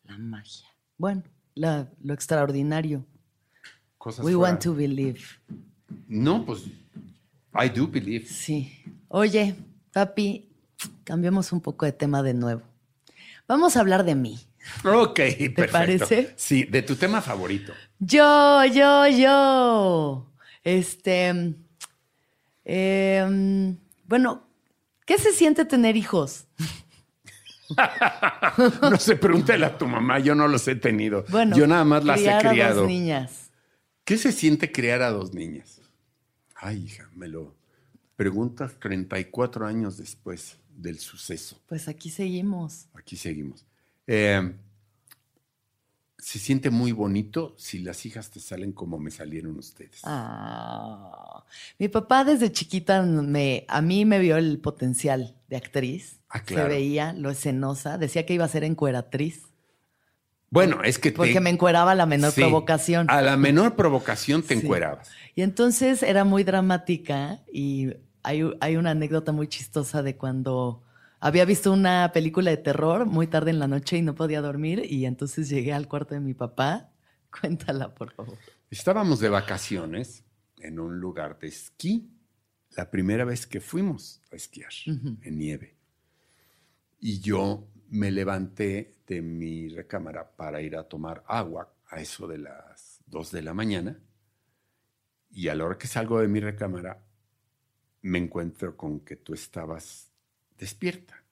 La 0.05 0.19
magia. 0.19 0.67
Bueno, 0.99 1.23
la- 1.55 1.91
lo 2.03 2.13
extraordinario. 2.15 3.07
Cosas 4.01 4.25
We 4.25 4.33
fuera- 4.33 4.39
want 4.53 4.63
to 4.63 4.75
believe. 4.75 5.21
No, 6.09 6.43
pues 6.47 6.63
I 7.55 7.69
do 7.69 7.87
believe. 7.87 8.25
Sí. 8.27 8.73
Oye, 9.09 9.55
papi, 9.93 10.49
cambiemos 11.05 11.53
un 11.53 11.61
poco 11.61 11.85
de 11.85 11.93
tema 11.93 12.23
de 12.23 12.33
nuevo. 12.33 12.63
Vamos 13.47 13.77
a 13.77 13.81
hablar 13.81 14.05
de 14.05 14.15
mí. 14.15 14.39
Ok, 14.85 15.17
perfecto. 15.55 15.73
parece? 15.73 16.33
Sí, 16.37 16.65
de 16.65 16.81
tu 16.81 16.97
tema 16.97 17.21
favorito. 17.21 17.75
Yo, 17.99 18.65
yo, 18.65 19.07
yo. 19.09 20.33
Este. 20.65 21.55
em, 22.65 23.77
bueno, 24.07 24.43
¿qué 25.05 25.19
se 25.19 25.33
siente 25.33 25.65
tener 25.67 25.97
hijos? 25.97 26.47
No 28.83 28.97
se 28.97 29.15
pregúntale 29.15 29.65
a 29.65 29.79
tu 29.79 29.87
mamá, 29.87 30.19
yo 30.19 30.35
no 30.35 30.49
los 30.49 30.67
he 30.67 30.75
tenido. 30.75 31.25
Bueno, 31.29 31.57
yo 31.57 31.67
nada 31.69 31.85
más 31.85 32.05
las 32.05 32.19
he 32.19 32.25
criar 32.25 32.47
a 32.47 32.51
criado. 32.51 32.81
dos 32.81 32.89
niñas. 32.89 33.50
¿Qué 34.11 34.19
se 34.19 34.33
siente 34.33 34.73
criar 34.73 35.03
a 35.03 35.11
dos 35.13 35.35
niñas? 35.35 35.81
Ay, 36.57 36.83
hija, 36.87 37.09
me 37.15 37.29
lo 37.29 37.55
preguntas 38.17 38.73
34 38.81 39.65
años 39.65 39.99
después 39.99 40.57
del 40.77 40.99
suceso. 40.99 41.61
Pues 41.69 41.87
aquí 41.87 42.11
seguimos. 42.11 42.89
Aquí 42.95 43.15
seguimos. 43.15 43.65
Eh, 44.09 44.53
se 46.19 46.41
siente 46.41 46.71
muy 46.71 46.91
bonito 46.91 47.55
si 47.57 47.79
las 47.79 48.05
hijas 48.05 48.33
te 48.33 48.41
salen 48.41 48.73
como 48.73 48.99
me 48.99 49.13
salieron 49.13 49.57
ustedes. 49.57 50.01
Ah, 50.03 51.45
mi 51.79 51.87
papá 51.87 52.25
desde 52.25 52.51
chiquita 52.51 53.03
me, 53.03 53.65
a 53.69 53.81
mí 53.81 54.05
me 54.07 54.19
vio 54.19 54.39
el 54.39 54.59
potencial 54.59 55.37
de 55.47 55.57
actriz. 55.57 56.19
Ah, 56.29 56.43
claro. 56.43 56.65
Se 56.65 56.75
veía 56.75 57.13
lo 57.13 57.31
escenosa. 57.31 57.97
Decía 57.97 58.27
que 58.27 58.35
iba 58.35 58.45
a 58.45 58.49
ser 58.49 58.65
encueratriz. 58.65 59.50
Bueno, 60.51 60.83
es 60.83 60.99
que 60.99 61.11
te- 61.13 61.17
Porque 61.17 61.41
me 61.41 61.51
encueraba 61.51 61.93
a 61.93 61.95
la 61.95 62.07
menor 62.07 62.33
Sí, 62.33 62.41
provocación. 62.41 63.07
A 63.09 63.23
la 63.23 63.37
menor 63.37 63.77
provocación 63.77 64.43
te 64.43 64.57
Sí. 64.57 64.65
encuerabas. 64.65 65.09
Y 65.37 65.43
entonces 65.43 66.03
era 66.03 66.25
muy 66.25 66.43
dramática 66.43 67.41
y 67.53 67.93
hay, 68.23 68.43
hay 68.61 68.77
una 68.77 68.91
anécdota 68.91 69.31
muy 69.33 69.47
chistosa 69.47 70.03
de 70.03 70.17
cuando 70.17 70.83
había 71.21 71.45
visto 71.45 71.73
una 71.73 72.11
película 72.13 72.51
de 72.51 72.57
terror 72.57 73.07
muy 73.07 73.27
tarde 73.29 73.51
en 73.53 73.61
la 73.61 73.69
noche 73.69 73.97
y 73.99 74.03
no 74.03 74.15
podía 74.17 74.41
dormir 74.41 74.85
y 74.91 75.07
entonces 75.07 75.49
llegué 75.49 75.73
al 75.73 75.87
cuarto 75.87 76.15
de 76.15 76.21
mi 76.21 76.35
papá. 76.35 76.89
Cuéntala, 77.41 77.95
por 77.95 78.13
favor. 78.13 78.37
Estábamos 78.71 79.21
de 79.21 79.29
vacaciones 79.29 80.25
en 80.59 80.81
un 80.81 80.99
lugar 80.99 81.39
de 81.39 81.47
esquí, 81.49 82.11
la 82.77 82.91
primera 82.91 83.25
vez 83.25 83.47
que 83.47 83.61
fuimos 83.61 84.21
a 84.33 84.37
esquiar 84.37 84.71
en 84.87 85.39
nieve. 85.39 85.75
Y 87.01 87.21
yo 87.21 87.65
me 87.91 88.11
levanté 88.11 88.95
de 89.07 89.21
mi 89.21 89.69
recámara 89.69 90.37
para 90.37 90.63
ir 90.63 90.77
a 90.77 90.89
tomar 90.89 91.25
agua 91.27 91.75
a 91.89 92.01
eso 92.01 92.27
de 92.27 92.39
las 92.39 93.01
2 93.07 93.33
de 93.33 93.43
la 93.43 93.55
mañana. 93.55 93.99
Y 95.31 95.49
a 95.49 95.55
la 95.55 95.65
hora 95.65 95.79
que 95.79 95.87
salgo 95.87 96.21
de 96.21 96.29
mi 96.29 96.41
recámara, 96.41 97.05
me 98.03 98.19
encuentro 98.19 98.77
con 98.77 99.01
que 99.01 99.17
tú 99.17 99.35
estabas 99.35 100.13
despierta. 100.59 101.23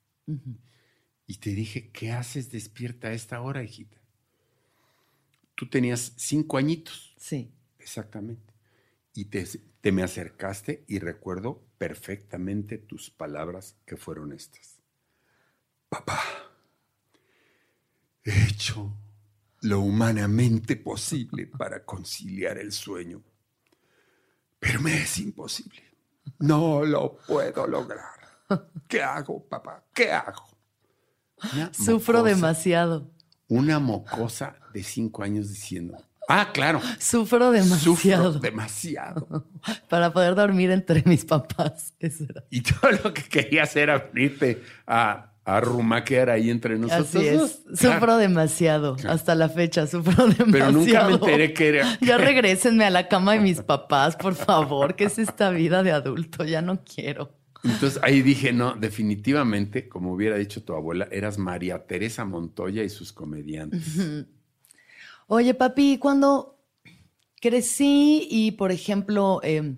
Y 1.26 1.38
te 1.38 1.50
dije, 1.50 1.90
¿qué 1.90 2.12
haces 2.12 2.50
despierta 2.50 3.08
a 3.08 3.12
esta 3.12 3.40
hora, 3.40 3.62
hijita? 3.62 3.98
Tú 5.54 5.68
tenías 5.68 6.12
cinco 6.16 6.56
añitos. 6.56 7.14
Sí. 7.16 7.50
Exactamente. 7.78 8.52
Y 9.14 9.26
te, 9.26 9.44
te 9.80 9.92
me 9.92 10.02
acercaste 10.02 10.84
y 10.86 10.98
recuerdo 10.98 11.64
perfectamente 11.78 12.78
tus 12.78 13.10
palabras 13.10 13.76
que 13.86 13.96
fueron 13.96 14.32
estas. 14.32 14.78
Papá, 15.88 16.20
he 18.30 18.44
hecho 18.48 18.92
lo 19.62 19.80
humanamente 19.80 20.76
posible 20.76 21.46
para 21.46 21.84
conciliar 21.84 22.58
el 22.58 22.72
sueño, 22.72 23.22
pero 24.58 24.80
me 24.80 24.96
es 25.02 25.18
imposible. 25.18 25.82
No 26.38 26.84
lo 26.84 27.16
puedo 27.26 27.66
lograr. 27.66 28.04
¿Qué 28.86 29.02
hago, 29.02 29.42
papá? 29.48 29.84
¿Qué 29.92 30.10
hago? 30.12 30.46
Una 31.52 31.72
Sufro 31.72 32.20
mocosa- 32.20 32.24
demasiado. 32.34 33.10
Una 33.48 33.78
mocosa 33.78 34.56
de 34.72 34.82
cinco 34.82 35.22
años 35.22 35.48
diciendo, 35.48 35.96
ah, 36.28 36.50
claro, 36.52 36.80
Sufro 36.98 37.50
demasiado. 37.50 38.32
Sufro 38.32 38.40
demasiado. 38.40 39.46
Para 39.88 40.12
poder 40.12 40.34
dormir 40.34 40.70
entre 40.70 41.02
mis 41.06 41.24
papás. 41.24 41.94
Eso 41.98 42.24
era. 42.28 42.44
Y 42.50 42.60
todo 42.62 42.90
lo 42.92 43.12
que 43.14 43.22
querías 43.24 43.74
era 43.76 43.98
venirte 43.98 44.62
a, 44.86 45.27
a 45.48 45.60
rumaquear 45.60 46.28
ahí 46.28 46.50
entre 46.50 46.78
nosotros. 46.78 47.14
Así 47.14 47.26
es. 47.26 47.62
Sufro 47.72 48.18
demasiado. 48.18 48.98
Hasta 49.08 49.34
la 49.34 49.48
fecha, 49.48 49.86
sufro 49.86 50.26
demasiado. 50.26 50.52
Pero 50.52 50.72
nunca 50.72 51.08
me 51.08 51.14
enteré 51.14 51.54
que 51.54 51.68
era. 51.68 51.98
Ya 52.02 52.18
regrésenme 52.18 52.84
a 52.84 52.90
la 52.90 53.08
cama 53.08 53.32
de 53.32 53.40
mis 53.40 53.62
papás, 53.62 54.14
por 54.14 54.34
favor. 54.34 54.94
¿Qué 54.94 55.04
es 55.04 55.18
esta 55.18 55.48
vida 55.48 55.82
de 55.82 55.92
adulto? 55.92 56.44
Ya 56.44 56.60
no 56.60 56.84
quiero. 56.84 57.32
Entonces 57.64 57.98
ahí 58.02 58.20
dije, 58.20 58.52
no, 58.52 58.74
definitivamente, 58.74 59.88
como 59.88 60.12
hubiera 60.12 60.36
dicho 60.36 60.62
tu 60.62 60.74
abuela, 60.74 61.08
eras 61.10 61.38
María 61.38 61.86
Teresa 61.86 62.26
Montoya 62.26 62.82
y 62.84 62.90
sus 62.90 63.14
comediantes. 63.14 64.26
Oye, 65.28 65.54
papi, 65.54 65.96
cuando 65.96 66.60
crecí 67.40 68.28
y, 68.30 68.50
por 68.52 68.70
ejemplo, 68.70 69.40
eh, 69.42 69.76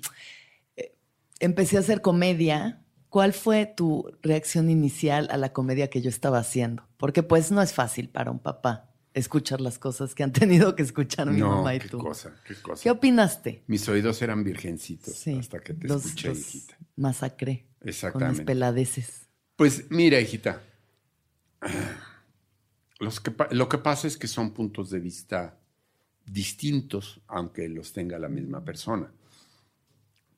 eh, 0.77 0.95
empecé 1.39 1.77
a 1.77 1.81
hacer 1.81 2.03
comedia, 2.03 2.80
¿cuál 3.11 3.33
fue 3.35 3.67
tu 3.67 4.11
reacción 4.23 4.71
inicial 4.71 5.29
a 5.31 5.37
la 5.37 5.53
comedia 5.53 5.91
que 5.91 6.01
yo 6.01 6.09
estaba 6.09 6.39
haciendo? 6.39 6.89
Porque 6.97 7.23
pues 7.23 7.51
no 7.53 7.61
es 7.61 7.73
fácil 7.75 8.09
para 8.09 8.31
un 8.31 8.39
papá 8.39 8.87
escuchar 9.13 9.61
las 9.61 9.79
cosas 9.79 10.15
que 10.15 10.23
han 10.23 10.33
tenido 10.33 10.75
que 10.77 10.83
escuchar 10.83 11.29
mi 11.31 11.41
no, 11.41 11.49
mamá 11.57 11.75
y 11.75 11.81
qué 11.81 11.89
tú. 11.89 11.99
cosa, 11.99 12.35
qué 12.47 12.55
cosa. 12.55 12.83
¿Qué 12.83 12.91
opinaste? 12.91 13.63
Mis 13.67 13.87
oídos 13.89 14.23
eran 14.23 14.43
virgencitos 14.45 15.27
hasta 15.27 15.61
que 15.61 15.75
te 15.75 15.87
los- 15.89 16.05
escuché, 16.07 16.29
los 16.29 16.39
hijita. 16.39 16.79
Masacré 16.97 17.67
con 17.79 17.87
mis 17.87 17.95
Exactamente. 17.97 18.45
peladeces. 18.45 19.27
Pues 19.57 19.91
mira, 19.91 20.19
hijita, 20.21 20.63
los 22.99 23.21
que 23.21 23.31
pa- 23.31 23.49
lo 23.51 23.69
que 23.69 23.79
pasa 23.79 24.07
es 24.07 24.17
que 24.17 24.27
son 24.29 24.53
puntos 24.53 24.91
de 24.91 25.01
vista 25.01 25.59
distintos, 26.27 27.21
aunque 27.27 27.69
los 27.69 27.93
tenga 27.93 28.19
la 28.19 28.29
misma 28.29 28.65
persona. 28.65 29.11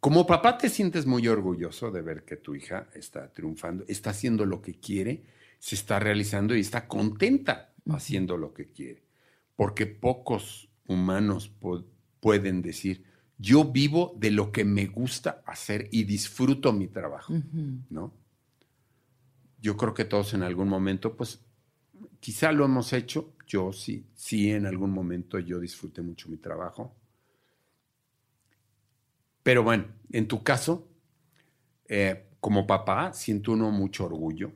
Como 0.03 0.27
papá 0.27 0.59
te 0.59 0.69
sientes 0.69 1.07
muy 1.07 1.29
orgulloso 1.29 1.93
de 1.93 2.03
ver 2.03 2.25
que 2.25 2.35
tu 2.35 2.57
hija 2.57 2.89
está 2.93 3.33
triunfando, 3.33 3.85
está 3.87 4.11
haciendo 4.11 4.45
lo 4.45 4.61
que 4.61 4.81
quiere, 4.81 5.23
se 5.61 5.77
está 5.77 6.01
realizando 6.01 6.57
y 6.57 6.61
está 6.61 6.89
contenta 6.89 7.73
haciendo 7.89 8.37
lo 8.37 8.53
que 8.53 8.73
quiere. 8.73 9.05
Porque 9.55 9.87
pocos 9.87 10.69
humanos 10.89 11.53
pueden 12.19 12.63
decir, 12.63 13.05
yo 13.39 13.67
vivo 13.67 14.17
de 14.19 14.33
lo 14.33 14.51
que 14.51 14.65
me 14.65 14.87
gusta 14.87 15.41
hacer 15.47 15.89
y 15.93 16.03
disfruto 16.03 16.73
mi 16.73 16.89
trabajo. 16.89 17.33
¿no? 17.89 18.13
Yo 19.61 19.77
creo 19.77 19.95
que 19.95 20.05
todos 20.05 20.35
en 20.35 20.43
algún 20.43 20.67
momento, 20.69 21.17
pues, 21.17 21.45
quizá 22.19 22.51
lo 22.51 22.65
hemos 22.65 22.93
hecho. 22.93 23.35
Yo 23.47 23.73
sí, 23.73 24.05
sí, 24.17 24.51
en 24.51 24.67
algún 24.67 24.91
momento 24.91 25.39
yo 25.39 25.61
disfruté 25.61 26.03
mucho 26.03 26.29
mi 26.29 26.39
trabajo. 26.39 26.93
Pero 29.43 29.63
bueno, 29.63 29.87
en 30.13 30.29
tu 30.29 30.43
caso, 30.43 30.89
eh, 31.89 32.27
como 32.41 32.67
papá, 32.67 33.13
siento 33.13 33.53
uno 33.53 33.71
mucho 33.71 34.05
orgullo. 34.07 34.53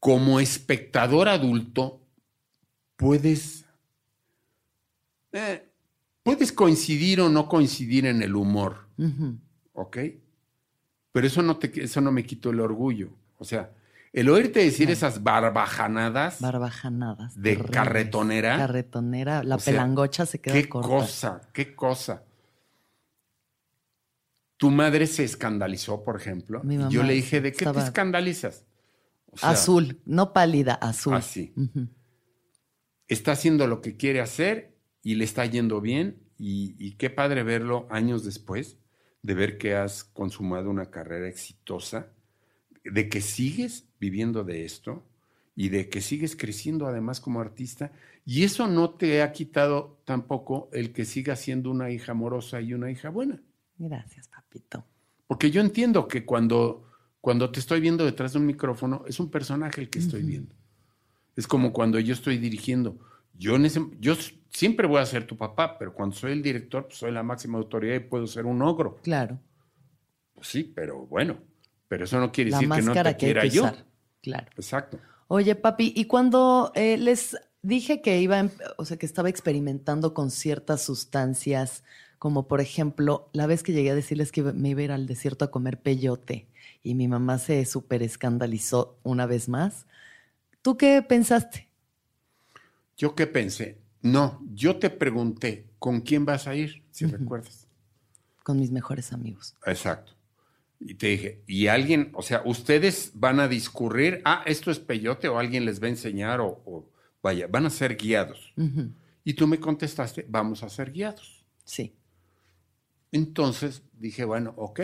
Como 0.00 0.38
espectador 0.40 1.28
adulto, 1.28 2.00
puedes, 2.96 3.64
eh, 5.32 5.68
puedes 6.22 6.52
coincidir 6.52 7.20
o 7.20 7.28
no 7.28 7.48
coincidir 7.48 8.06
en 8.06 8.22
el 8.22 8.34
humor, 8.36 8.86
Ujú. 8.98 9.38
¿ok? 9.72 9.98
Pero 11.12 11.26
eso 11.26 11.42
no, 11.42 11.56
te, 11.56 11.82
eso 11.82 12.00
no 12.00 12.12
me 12.12 12.24
quitó 12.24 12.50
el 12.50 12.60
orgullo. 12.60 13.10
O 13.38 13.44
sea, 13.44 13.70
el 14.12 14.28
oírte 14.28 14.60
decir 14.60 14.90
esas 14.90 15.22
barbajanadas, 15.22 16.40
Barbajanadas. 16.40 17.34
¿De 17.34 17.50
terribles. 17.50 17.70
carretonera? 17.70 18.56
Carretonera. 18.58 19.42
La 19.42 19.56
O 19.56 19.58
sea, 19.58 19.72
pelangocha 19.72 20.24
se 20.26 20.40
queda 20.40 20.54
qué 20.54 20.68
corta. 20.68 20.88
cosa, 20.88 21.40
qué 21.52 21.74
cosa. 21.74 22.22
Tu 24.56 24.70
madre 24.70 25.06
se 25.06 25.24
escandalizó, 25.24 26.02
por 26.02 26.16
ejemplo. 26.16 26.62
Mi 26.64 26.74
y 26.74 26.78
mamá 26.78 26.90
yo 26.90 27.02
le 27.02 27.12
dije, 27.14 27.40
¿de 27.40 27.52
qué 27.52 27.58
estaba- 27.58 27.80
te 27.80 27.86
escandalizas? 27.86 28.64
O 29.30 29.36
sea, 29.36 29.50
azul, 29.50 30.00
no 30.06 30.32
pálida, 30.32 30.74
azul. 30.74 31.14
Así. 31.14 31.52
Ujú. 31.56 31.88
Está 33.08 33.32
haciendo 33.32 33.66
lo 33.66 33.80
que 33.80 33.96
quiere 33.96 34.20
hacer 34.20 34.74
y 35.02 35.14
le 35.16 35.24
está 35.24 35.44
yendo 35.46 35.80
bien. 35.80 36.22
Y, 36.38 36.74
y 36.78 36.92
qué 36.92 37.08
padre 37.10 37.42
verlo 37.42 37.86
años 37.90 38.24
después, 38.24 38.78
de 39.22 39.34
ver 39.34 39.58
que 39.58 39.74
has 39.74 40.04
consumado 40.04 40.70
una 40.70 40.90
carrera 40.90 41.28
exitosa, 41.28 42.08
de 42.84 43.08
que 43.08 43.20
sigues 43.20 43.88
viviendo 44.00 44.44
de 44.44 44.64
esto 44.64 45.02
y 45.54 45.70
de 45.70 45.88
que 45.88 46.00
sigues 46.00 46.36
creciendo 46.36 46.86
además 46.86 47.20
como 47.20 47.40
artista. 47.40 47.92
Y 48.24 48.44
eso 48.44 48.68
no 48.68 48.90
te 48.90 49.22
ha 49.22 49.32
quitado 49.32 50.00
tampoco 50.04 50.68
el 50.72 50.92
que 50.92 51.04
sigas 51.04 51.40
siendo 51.40 51.70
una 51.70 51.90
hija 51.90 52.12
amorosa 52.12 52.60
y 52.60 52.74
una 52.74 52.90
hija 52.90 53.08
buena. 53.08 53.42
Gracias, 53.78 54.28
papito. 54.28 54.84
Porque 55.26 55.50
yo 55.50 55.60
entiendo 55.60 56.06
que 56.08 56.24
cuando, 56.24 56.88
cuando 57.20 57.50
te 57.50 57.60
estoy 57.60 57.80
viendo 57.80 58.04
detrás 58.04 58.32
de 58.32 58.38
un 58.38 58.46
micrófono, 58.46 59.04
es 59.06 59.18
un 59.20 59.30
personaje 59.30 59.80
el 59.80 59.90
que 59.90 59.98
estoy 59.98 60.22
viendo. 60.22 60.54
Es 61.34 61.46
como 61.46 61.72
cuando 61.72 61.98
yo 61.98 62.14
estoy 62.14 62.38
dirigiendo. 62.38 62.98
Yo, 63.34 63.56
en 63.56 63.66
ese- 63.66 63.86
yo 64.00 64.14
siempre 64.50 64.86
voy 64.86 65.00
a 65.00 65.06
ser 65.06 65.26
tu 65.26 65.36
papá, 65.36 65.76
pero 65.78 65.92
cuando 65.92 66.16
soy 66.16 66.32
el 66.32 66.42
director, 66.42 66.86
pues 66.86 66.98
soy 66.98 67.12
la 67.12 67.22
máxima 67.22 67.58
autoridad 67.58 67.96
y 67.96 68.00
puedo 68.00 68.26
ser 68.26 68.46
un 68.46 68.62
ogro. 68.62 68.98
Claro. 69.02 69.38
Pues 70.34 70.46
sí, 70.48 70.64
pero 70.74 71.06
bueno. 71.06 71.38
Pero 71.88 72.04
eso 72.04 72.18
no 72.18 72.32
quiere 72.32 72.50
La 72.50 72.58
decir 72.58 72.74
que 72.74 72.82
no 72.82 72.92
te 72.94 73.02
que 73.02 73.16
quiera 73.16 73.42
que 73.42 73.50
yo. 73.50 73.70
Claro. 74.22 74.46
Exacto. 74.56 74.98
Oye, 75.28 75.54
papi, 75.54 75.92
y 75.94 76.06
cuando 76.06 76.72
eh, 76.74 76.96
les 76.96 77.36
dije 77.62 78.00
que 78.00 78.20
iba, 78.20 78.38
em- 78.38 78.50
o 78.78 78.84
sea, 78.84 78.96
que 78.96 79.06
estaba 79.06 79.28
experimentando 79.28 80.14
con 80.14 80.30
ciertas 80.30 80.82
sustancias, 80.82 81.84
como 82.18 82.48
por 82.48 82.60
ejemplo, 82.60 83.28
la 83.32 83.46
vez 83.46 83.62
que 83.62 83.72
llegué 83.72 83.90
a 83.90 83.94
decirles 83.94 84.32
que 84.32 84.42
me 84.42 84.70
iba 84.70 84.80
a 84.80 84.84
ir 84.84 84.92
al 84.92 85.06
desierto 85.06 85.44
a 85.44 85.50
comer 85.50 85.80
peyote 85.80 86.48
y 86.82 86.94
mi 86.94 87.08
mamá 87.08 87.38
se 87.38 87.64
súper 87.64 88.02
escandalizó 88.02 88.98
una 89.02 89.26
vez 89.26 89.48
más, 89.48 89.86
¿tú 90.62 90.76
qué 90.76 91.02
pensaste? 91.02 91.68
¿Yo 92.96 93.14
qué 93.14 93.26
pensé? 93.26 93.78
No, 94.00 94.40
yo 94.54 94.76
te 94.76 94.88
pregunté, 94.88 95.66
¿con 95.78 96.00
quién 96.00 96.24
vas 96.24 96.46
a 96.46 96.54
ir? 96.54 96.82
Si 96.90 97.06
recuerdas. 97.06 97.66
Con 98.42 98.58
mis 98.58 98.70
mejores 98.70 99.12
amigos. 99.12 99.56
Exacto. 99.66 100.12
Y 100.78 100.94
te 100.94 101.08
dije, 101.08 101.42
¿y 101.46 101.66
alguien, 101.66 102.10
o 102.14 102.22
sea, 102.22 102.42
ustedes 102.44 103.10
van 103.14 103.40
a 103.40 103.48
discurrir, 103.48 104.20
ah, 104.24 104.42
esto 104.46 104.70
es 104.70 104.78
peyote 104.78 105.28
o 105.28 105.38
alguien 105.38 105.64
les 105.64 105.82
va 105.82 105.86
a 105.86 105.90
enseñar 105.90 106.40
o, 106.40 106.62
o 106.64 106.88
vaya, 107.22 107.46
van 107.46 107.66
a 107.66 107.70
ser 107.70 107.96
guiados? 107.96 108.52
Y 109.24 109.34
tú 109.34 109.46
me 109.46 109.58
contestaste, 109.58 110.24
vamos 110.28 110.62
a 110.62 110.68
ser 110.68 110.92
guiados. 110.92 111.44
Sí. 111.64 111.94
Entonces 113.12 113.82
dije, 113.94 114.24
bueno, 114.24 114.54
ok, 114.56 114.80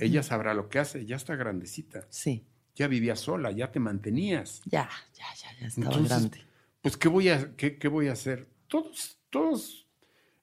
ella 0.00 0.22
sabrá 0.22 0.52
lo 0.54 0.68
que 0.68 0.78
hace, 0.78 1.06
ya 1.06 1.16
está 1.16 1.34
grandecita, 1.36 2.06
Sí. 2.10 2.46
ya 2.74 2.88
vivía 2.88 3.16
sola, 3.16 3.50
ya 3.52 3.72
te 3.72 3.80
mantenías. 3.80 4.60
Ya, 4.66 4.88
ya, 5.14 5.24
ya, 5.42 5.60
ya 5.60 5.66
estaba 5.66 5.86
Entonces, 5.86 6.08
grande. 6.18 6.42
Pues, 6.82 6.96
¿qué 6.96 7.08
voy 7.08 7.28
a, 7.30 7.56
qué, 7.56 7.78
qué 7.78 7.88
voy 7.88 8.08
a 8.08 8.12
hacer? 8.12 8.48
Todos, 8.66 9.18
todos 9.30 9.88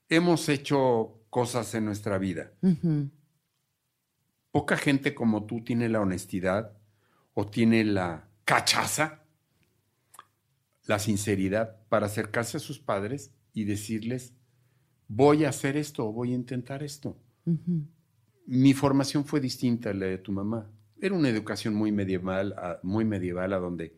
hemos 0.10 0.50
hecho 0.50 1.22
cosas 1.30 1.74
en 1.76 1.86
nuestra 1.86 2.18
vida. 2.18 2.52
Poca 4.52 4.78
gente 4.78 5.14
como 5.14 5.46
tú 5.46 5.64
tiene 5.64 5.90
la 5.90 6.02
honestidad 6.02 6.78
o 7.34 7.46
tiene 7.48 7.84
la 7.84 8.28
cachaza, 8.46 9.24
la 10.86 10.98
sinceridad 11.00 11.78
para 11.90 12.06
acercarse 12.06 12.58
a 12.58 12.62
sus 12.62 12.80
padres 12.80 13.32
y 13.54 13.66
decirles, 13.66 14.34
voy 15.08 15.46
a 15.46 15.50
hacer 15.50 15.78
esto 15.78 16.08
o 16.08 16.12
voy 16.12 16.32
a 16.32 16.36
intentar 16.36 16.84
esto. 16.84 17.16
ujú. 17.46 17.86
Mi 18.48 18.74
formación 18.74 19.26
fue 19.26 19.40
distinta 19.40 19.90
a 19.90 19.94
la 19.94 20.06
de 20.06 20.20
tu 20.20 20.32
mamá. 20.32 20.70
Era 21.02 21.16
una 21.16 21.30
educación 21.30 21.74
muy 21.74 21.92
medieval, 21.92 22.56
muy 22.84 23.04
medieval, 23.04 23.54
a 23.54 23.58
donde 23.58 23.96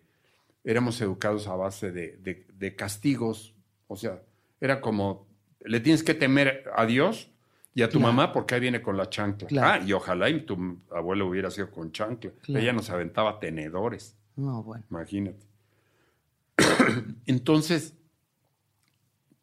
éramos 0.63 1.01
educados 1.01 1.47
a 1.47 1.55
base 1.55 1.91
de, 1.91 2.15
de- 2.17 2.45
de 2.57 2.75
castigos. 2.75 3.53
O 3.87 3.97
sea, 3.97 4.21
era 4.61 4.79
como, 4.79 5.27
le 5.65 5.81
tienes 5.81 6.01
que 6.01 6.13
temer 6.13 6.63
a 6.77 6.85
Dios 6.85 7.29
y 7.73 7.81
a 7.81 7.89
tu 7.89 7.99
Claro. 7.99 8.13
mamá 8.13 8.31
porque 8.31 8.55
ahí 8.55 8.61
viene 8.61 8.81
con 8.81 8.95
la 8.95 9.09
chancla. 9.09 9.47
Claro. 9.49 9.83
Ah, 9.83 9.85
y 9.85 9.91
ojalá 9.91 10.29
y 10.29 10.45
tu 10.45 10.79
abuelo 10.91 11.27
hubiera 11.27 11.51
sido 11.51 11.69
con 11.69 11.91
chancla. 11.91 12.31
Claro. 12.41 12.63
Ella 12.63 12.71
nos 12.73 12.89
aventaba 12.89 13.39
tenedores, 13.41 14.15
No, 14.37 14.63
bueno. 14.63 14.85
imagínate. 14.89 15.45
Entonces, 17.25 17.93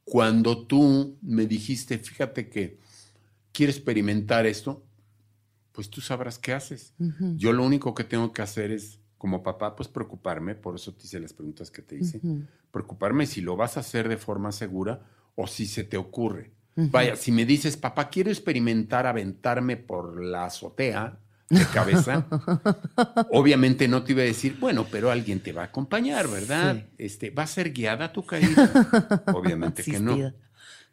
cuando 0.05 0.67
tú 0.67 1.19
me 1.23 1.47
dijiste, 1.47 1.99
fíjate 1.99 2.49
que 2.49 2.79
quiero 3.53 3.71
experimentar 3.71 4.47
esto, 4.47 4.85
pues 5.73 5.91
tú 5.91 6.01
sabrás 6.01 6.39
qué 6.39 6.53
haces. 6.53 6.95
Yo 7.37 7.53
lo 7.53 7.65
único 7.65 7.95
que 7.95 8.05
tengo 8.05 8.33
que 8.33 8.43
hacer 8.43 8.71
es, 8.71 9.01
como 9.19 9.43
papá, 9.43 9.75
pues 9.75 9.89
preocuparme, 9.89 10.55
por 10.55 10.77
eso 10.77 10.93
te 10.95 11.07
hice 11.07 11.19
las 11.19 11.33
preguntas 11.33 11.71
que 11.71 11.83
te 11.83 11.97
hice, 11.97 12.21
preocuparme 12.71 13.27
si 13.27 13.41
lo 13.41 13.57
vas 13.57 13.77
a 13.77 13.81
hacer 13.81 14.09
de 14.09 14.19
forma 14.19 14.53
segura 14.53 15.07
o 15.35 15.47
si 15.47 15.67
se 15.67 15.85
te 15.85 15.97
ocurre. 15.97 16.53
Vaya, 16.77 17.17
si 17.17 17.33
me 17.33 17.47
dices, 17.47 17.77
papá, 17.77 18.11
quiero 18.11 18.31
experimentar 18.31 19.07
aventarme 19.07 19.77
por 19.77 20.23
la 20.23 20.47
azotea 20.47 21.21
de 21.51 21.65
cabeza, 21.67 22.27
obviamente 23.31 23.87
no 23.89 24.03
te 24.03 24.13
iba 24.13 24.23
a 24.23 24.27
decir, 24.27 24.57
bueno, 24.59 24.87
pero 24.91 25.11
alguien 25.11 25.41
te 25.41 25.53
va 25.53 25.63
a 25.63 25.67
acompañar, 25.67 26.29
¿verdad? 26.29 26.77
Sí. 26.77 26.85
Este, 26.99 27.31
¿Va 27.31 27.43
a 27.45 27.47
ser 27.47 27.73
guiada 27.73 28.13
tu 28.13 28.25
caída? 28.25 29.23
obviamente 29.35 29.83
que 29.83 30.01
no. 30.01 30.33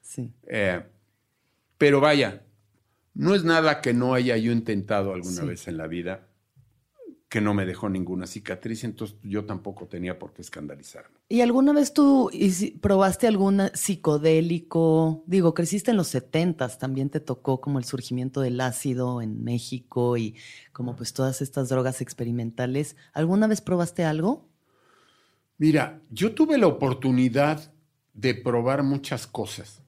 Sí. 0.02 0.32
Eh, 0.48 0.82
pero 1.78 2.00
vaya, 2.02 2.42
no 3.14 3.34
es 3.36 3.44
nada 3.44 3.82
que 3.82 3.94
no 3.94 4.14
haya 4.14 4.38
yo 4.38 4.52
intentado 4.52 5.14
alguna 5.14 5.42
Sí. 5.42 5.48
vez 5.48 5.68
en 5.68 5.78
la 5.78 5.88
vida 5.88 6.28
que 7.32 7.40
no 7.40 7.54
me 7.54 7.66
dejó 7.66 7.88
ninguna 7.88 8.28
cicatriz, 8.28 8.84
entonces 8.84 9.16
yo 9.24 9.46
tampoco 9.46 9.88
tenía 9.88 10.20
por 10.20 10.34
qué 10.34 10.42
escandalizarme. 10.42 11.16
¿Y 11.30 11.40
alguna 11.40 11.72
vez 11.72 11.94
tú 11.94 12.30
probaste 12.82 13.26
algún 13.26 13.72
psicodélico? 13.74 15.24
Digo, 15.28 15.54
creciste 15.54 15.92
en 15.92 15.98
los 15.98 16.10
setentas, 16.10 16.78
también 16.78 17.10
te 17.10 17.22
tocó 17.22 17.62
como 17.62 17.80
el 17.80 17.86
surgimiento 17.86 18.42
del 18.42 18.60
ácido 18.60 19.22
en 19.22 19.46
México 19.46 20.18
y 20.18 20.36
como 20.74 20.98
pues 20.98 21.14
todas 21.14 21.42
estas 21.42 21.70
drogas 21.70 22.02
experimentales. 22.02 22.98
¿Alguna 23.14 23.48
vez 23.48 23.62
probaste 23.62 24.04
algo? 24.04 24.50
Mira, 25.58 26.02
yo 26.10 26.34
tuve 26.34 26.58
la 26.58 26.68
oportunidad 26.68 27.74
de 28.14 28.36
probar 28.36 28.84
muchas 28.84 29.26
cosas, 29.26 29.82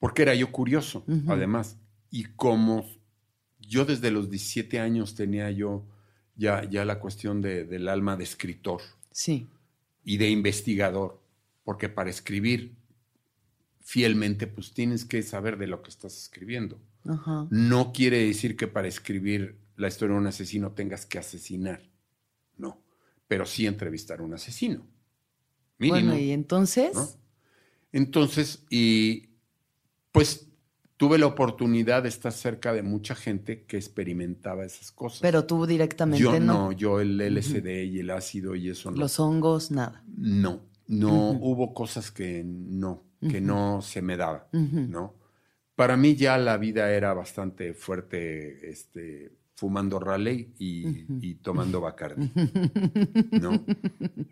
porque 0.00 0.22
era 0.22 0.34
yo 0.34 0.50
curioso, 0.50 1.04
además, 1.28 1.78
y 2.10 2.24
como 2.24 2.86
yo 3.60 3.84
desde 3.84 4.10
los 4.10 4.30
17 4.30 4.80
años 4.80 5.14
tenía 5.14 5.48
yo 5.52 5.86
ya, 6.36 6.68
ya 6.68 6.84
la 6.84 6.98
cuestión 7.00 7.40
de- 7.42 7.64
del 7.64 7.88
alma 7.88 8.16
de 8.16 8.24
escritor. 8.24 8.80
Sí. 9.10 9.46
y 10.06 10.18
de 10.18 10.28
investigador, 10.28 11.18
porque 11.64 11.88
para 11.88 12.10
escribir 12.10 12.74
fielmente, 13.80 14.46
pues 14.46 14.72
tienes 14.72 15.04
que 15.04 15.22
saber 15.22 15.56
de 15.58 15.66
lo 15.66 15.82
que 15.82 15.90
estás 15.90 16.16
escribiendo. 16.18 16.78
Ajá. 17.06 17.46
No 17.50 17.92
quiere 17.92 18.18
decir 18.26 18.56
que 18.56 18.66
para 18.66 18.88
escribir 18.88 19.56
la 19.76 19.88
historia 19.88 20.14
de 20.14 20.20
un 20.20 20.26
asesino 20.26 20.72
tengas 20.72 21.06
que 21.06 21.18
asesinar, 21.18 21.82
no, 22.56 22.82
pero 23.28 23.46
sí 23.46 23.66
entrevistar 23.66 24.20
a 24.20 24.22
un 24.24 24.34
asesino. 24.34 24.86
Mínimo. 25.78 26.00
Bueno, 26.10 26.18
y 26.18 26.32
entonces, 26.32 26.94
¿no? 26.94 27.08
Entonces, 27.92 28.64
y 28.70 29.28
pues 30.12 30.48
tuve 31.04 31.18
la 31.18 31.26
oportunidad 31.26 32.02
de 32.02 32.08
estar 32.08 32.32
cerca 32.32 32.72
de 32.72 32.82
mucha 32.82 33.14
gente 33.14 33.64
que 33.64 33.76
experimentaba 33.76 34.64
esas 34.64 34.90
cosas. 34.90 35.20
pero 35.20 35.44
tú 35.44 35.66
directamente 35.66 36.22
yo 36.22 36.40
no. 36.40 36.70
no, 36.70 36.72
yo 36.72 36.98
el 37.00 37.18
LSD 37.18 37.84
y 37.84 38.00
el 38.00 38.10
ácido 38.10 38.54
y 38.54 38.70
eso 38.70 38.90
no. 38.90 38.96
Los 38.96 39.20
hongos, 39.20 39.70
nada. 39.70 40.02
No, 40.16 40.62
no, 40.86 41.30
hubo 41.32 41.74
cosas 41.74 42.10
que 42.10 42.42
no, 42.42 43.04
que 43.20 43.42
no 43.42 43.82
se 43.82 44.00
me 44.00 44.16
daba. 44.16 44.48
¿no? 44.52 45.14
Para 45.76 45.98
mí 45.98 46.14
ya 46.14 46.38
la 46.38 46.56
vida 46.56 46.90
era 46.90 47.12
bastante 47.12 47.74
fuerte, 47.74 48.70
este, 48.70 49.32
fumando 49.54 49.98
Raleigh 49.98 50.54
y 50.58 51.34
tomando 51.36 51.82
Bacardi, 51.82 52.32
¿no? 53.42 53.62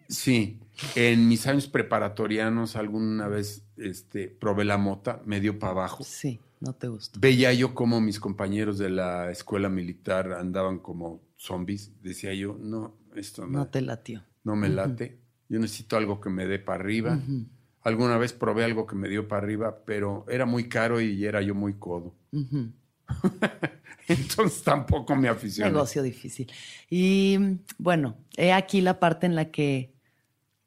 Sí, 0.08 0.58
en 0.94 1.28
mis 1.28 1.46
años 1.46 1.66
preparatorianos 1.66 2.76
alguna 2.76 3.28
vez 3.28 3.62
este, 3.76 4.28
probé 4.28 4.64
la 4.64 4.78
mota, 4.78 5.20
me 5.26 5.38
dio 5.38 5.58
para 5.58 5.72
abajo. 5.72 6.02
Sí, 6.02 6.40
no 6.62 6.72
te 6.74 6.86
gustó. 6.88 7.18
Veía 7.20 7.52
yo 7.52 7.74
como 7.74 8.00
mis 8.00 8.20
compañeros 8.20 8.78
de 8.78 8.88
la 8.88 9.30
escuela 9.30 9.68
militar 9.68 10.32
andaban 10.32 10.78
como 10.78 11.20
zombies. 11.36 11.90
Decía 12.02 12.32
yo, 12.34 12.56
no, 12.60 12.96
esto 13.16 13.42
no, 13.46 13.58
No 13.58 13.66
te 13.66 13.80
latió. 13.82 14.22
no 14.44 14.54
me 14.54 14.68
late. 14.68 15.18
Yo 15.48 15.58
necesito 15.58 15.96
algo 15.96 16.20
que 16.20 16.30
me 16.30 16.46
dé 16.46 16.58
para 16.60 16.80
arriba. 16.82 17.18
Alguna 17.82 18.16
vez 18.16 18.32
probé 18.32 18.64
algo 18.64 18.86
que 18.86 18.94
me 18.94 19.08
dio 19.08 19.26
para 19.26 19.42
arriba, 19.42 19.82
pero 19.84 20.24
era 20.28 20.46
muy 20.46 20.68
caro 20.68 21.00
y 21.00 21.24
era 21.24 21.42
yo 21.42 21.54
muy 21.54 21.74
codo. 21.74 22.14
Entonces 24.08 24.62
tampoco 24.62 25.14
me 25.16 25.28
aficioné. 25.28 25.72
Negocio 25.72 26.02
difícil. 26.02 26.50
Y 26.88 27.38
bueno, 27.78 28.16
he 28.36 28.52
aquí 28.52 28.80
la 28.80 28.98
parte 29.00 29.26
en 29.26 29.34
la 29.34 29.50
que 29.50 29.91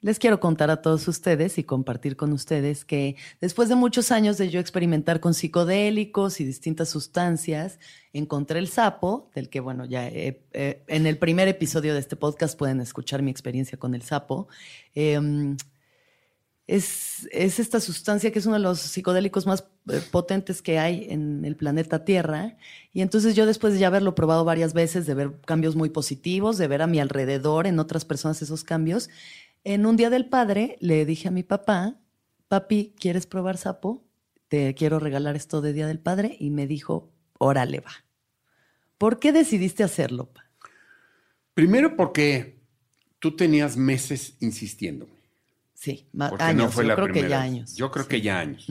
les 0.06 0.20
quiero 0.20 0.40
contar 0.40 0.70
a 0.70 0.84
todos 0.84 1.08
ustedes 1.08 1.58
y 1.58 1.64
compartir 1.64 2.16
con 2.16 2.32
ustedes 2.32 2.86
que 2.86 3.16
después 3.42 3.70
de 3.70 3.76
muchos 3.76 4.12
años 4.12 4.38
de 4.38 4.52
yo 4.52 4.60
experimentar 4.60 5.20
con 5.20 5.34
psicodélicos 5.34 6.40
y 6.40 6.46
distintas 6.46 6.90
sustancias, 6.90 7.80
encontré 8.14 8.60
el 8.60 8.68
sapo, 8.68 9.32
del 9.34 9.50
que, 9.50 9.62
bueno, 9.62 9.84
ya 9.86 10.08
he- 10.08 10.44
eh, 10.54 10.84
en 10.88 11.08
el 11.08 11.18
primer 11.18 11.48
episodio 11.48 11.96
de 11.96 12.02
este 12.02 12.16
podcast 12.16 12.56
pueden 12.56 12.82
escuchar 12.82 13.24
mi 13.24 13.32
experiencia 13.32 13.80
con 13.80 13.96
el 13.96 14.04
sapo. 14.04 14.48
Em, 14.94 15.58
es, 16.68 17.28
es 17.32 17.60
esta 17.60 17.80
sustancia 17.80 18.32
que 18.32 18.40
es 18.40 18.46
uno 18.48 18.56
de 18.56 18.62
los 18.62 18.80
psicodélicos 18.80 19.46
más 19.46 19.66
eh, 19.92 20.02
potentes 20.12 20.62
que 20.64 20.80
hay 20.80 21.08
en 21.10 21.46
el 21.46 21.56
planeta 21.56 22.06
Tierra. 22.06 22.58
Y 22.94 23.02
entonces 23.02 23.36
yo 23.36 23.46
después 23.46 23.74
de 23.74 23.80
ya 23.80 23.88
haberlo 23.88 24.16
probado 24.16 24.46
varias 24.46 24.74
veces, 24.74 25.06
de 25.06 25.14
ver 25.14 25.32
cambios 25.46 25.76
muy 25.76 25.90
positivos, 25.90 26.58
de 26.58 26.68
ver 26.68 26.82
a 26.82 26.88
mi 26.88 27.00
alrededor 27.00 27.68
en 27.68 27.78
otras 27.80 28.04
personas 28.06 28.42
esos 28.42 28.64
cambios, 28.64 29.10
en 29.66 29.86
un 29.86 29.98
día 29.98 30.10
del 30.10 30.30
padre 30.30 30.78
le 30.80 31.06
dije 31.06 31.28
a 31.28 31.32
mi 31.32 31.44
papá, 31.44 32.00
papi, 32.48 32.94
¿quieres 32.98 33.28
probar 33.28 33.58
sapo? 33.58 34.06
Te 34.48 34.74
quiero 34.76 35.00
regalar 35.00 35.36
esto 35.36 35.60
de 35.60 35.74
Día 35.74 35.88
del 35.88 36.00
Padre. 36.00 36.38
Y 36.40 36.52
me 36.52 36.68
dijo, 36.68 37.12
órale 37.40 37.80
va. 37.82 37.92
¿Por 38.98 39.20
qué 39.20 39.34
decidiste 39.34 39.84
hacerlo? 39.84 40.28
pa? 40.32 40.46
Primero 41.56 41.96
porque 41.98 42.60
tú 43.20 43.36
tenías 43.36 43.76
meses 43.76 44.38
insistiendo. 44.40 45.10
Sí, 45.74 46.08
Porque 46.18 46.44
años. 46.44 46.66
no 46.68 46.72
fue 46.72 46.84
yo 46.84 46.88
la 46.90 46.96
creo 46.96 47.12
que 47.12 47.28
ya 47.28 47.42
años. 47.42 47.76
Yo 47.76 47.92
creo 47.92 48.04
Sí. 48.06 48.10
que 48.10 48.22
ya 48.22 48.40
años. 48.40 48.68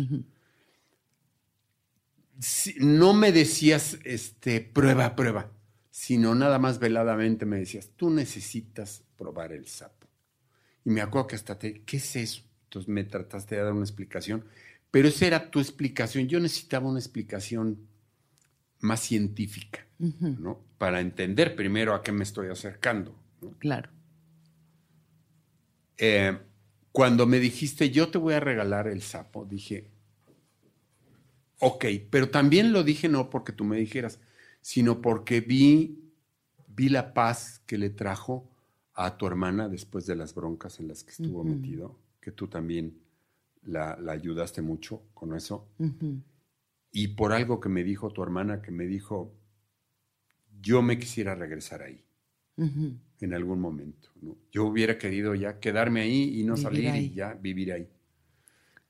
Sí, 2.41 2.75
no 2.79 3.15
me 3.15 3.31
decías, 3.33 3.99
este, 4.05 4.61
prueba, 4.61 5.15
prueba, 5.15 5.51
sino 5.91 6.35
nada 6.35 6.59
más 6.59 6.79
veladamente 6.79 7.47
me 7.47 7.59
decías, 7.59 7.91
tú 7.97 8.11
necesitas 8.11 9.03
probar 9.17 9.53
el 9.53 9.67
sapo. 9.67 10.04
Y 10.85 10.91
me 10.91 11.01
acuerdo 11.01 11.29
que 11.29 11.37
hasta 11.37 11.59
te, 11.59 11.83
¿qué 11.83 11.97
es 11.97 12.17
eso? 12.17 12.43
Entonces 12.65 12.89
me 12.89 13.05
trataste 13.05 13.57
de 13.57 13.63
dar 13.63 13.73
una 13.73 13.85
explicación, 13.85 14.45
pero 14.91 15.09
esa 15.09 15.27
era 15.27 15.51
tu 15.51 15.61
explicación. 15.61 16.29
Yo 16.29 16.41
necesitaba 16.41 16.89
una 16.89 16.99
explicación 16.99 17.89
más 18.81 19.01
científica, 19.01 19.87
¿no? 19.99 20.61
Para 20.79 21.01
entender 21.01 21.57
primero 21.57 21.95
a 21.95 22.03
qué 22.03 22.13
me 22.13 22.25
estoy 22.25 22.49
acercando. 22.49 23.17
¿no? 23.41 23.53
Claro. 23.59 23.91
Eh, 25.97 26.37
cuando 26.93 27.27
me 27.27 27.41
dijiste, 27.41 27.91
yo 27.91 28.09
te 28.09 28.19
voy 28.19 28.35
a 28.35 28.41
regalar 28.41 28.89
el 28.89 29.03
sapo, 29.03 29.45
dije, 29.45 29.91
ok, 31.59 31.87
pero 32.11 32.31
también 32.31 32.73
lo 32.73 32.85
dije 32.85 33.09
no 33.09 33.31
porque 33.31 33.53
tú 33.53 33.65
me 33.65 33.79
dijeras, 33.79 34.21
sino 34.61 35.01
porque 35.01 35.41
vi, 35.41 36.13
vi 36.69 36.89
la 36.89 37.15
paz 37.15 37.63
que 37.67 37.79
le 37.79 37.91
trajo 37.91 38.54
a 38.95 39.17
tu 39.17 39.27
hermana 39.27 39.69
después 39.69 40.07
de 40.07 40.15
las 40.17 40.35
broncas 40.35 40.81
en 40.81 40.89
las 40.89 41.03
que 41.05 41.11
estuvo 41.11 41.43
metido, 41.45 41.99
que 42.21 42.31
tú 42.33 42.49
también 42.49 42.99
la, 43.63 43.97
la 44.01 44.13
ayudaste 44.13 44.63
mucho 44.63 45.03
con 45.15 45.35
eso, 45.35 45.69
y 46.93 47.09
por 47.09 47.33
algo 47.33 47.61
que 47.61 47.69
me 47.69 47.83
dijo 47.83 48.11
tu 48.13 48.23
hermana, 48.23 48.63
que 48.63 48.71
me 48.71 48.87
dijo, 48.87 49.35
yo 50.61 50.81
me 50.83 50.99
quisiera 50.99 51.35
regresar 51.35 51.83
ahí 51.83 52.05
en 52.57 53.35
algún 53.35 53.61
momento. 53.61 54.11
¿no? 54.23 54.37
Yo 54.53 54.65
hubiera 54.65 54.97
querido 54.97 55.35
ya 55.35 55.59
quedarme 55.59 56.03
ahí 56.03 56.41
y 56.41 56.45
no 56.45 56.55
Vivir 56.55 56.63
salir 56.63 56.89
ahí. 56.89 57.05
y 57.07 57.15
ya 57.15 57.35
vivir 57.35 57.73
ahí. 57.73 57.89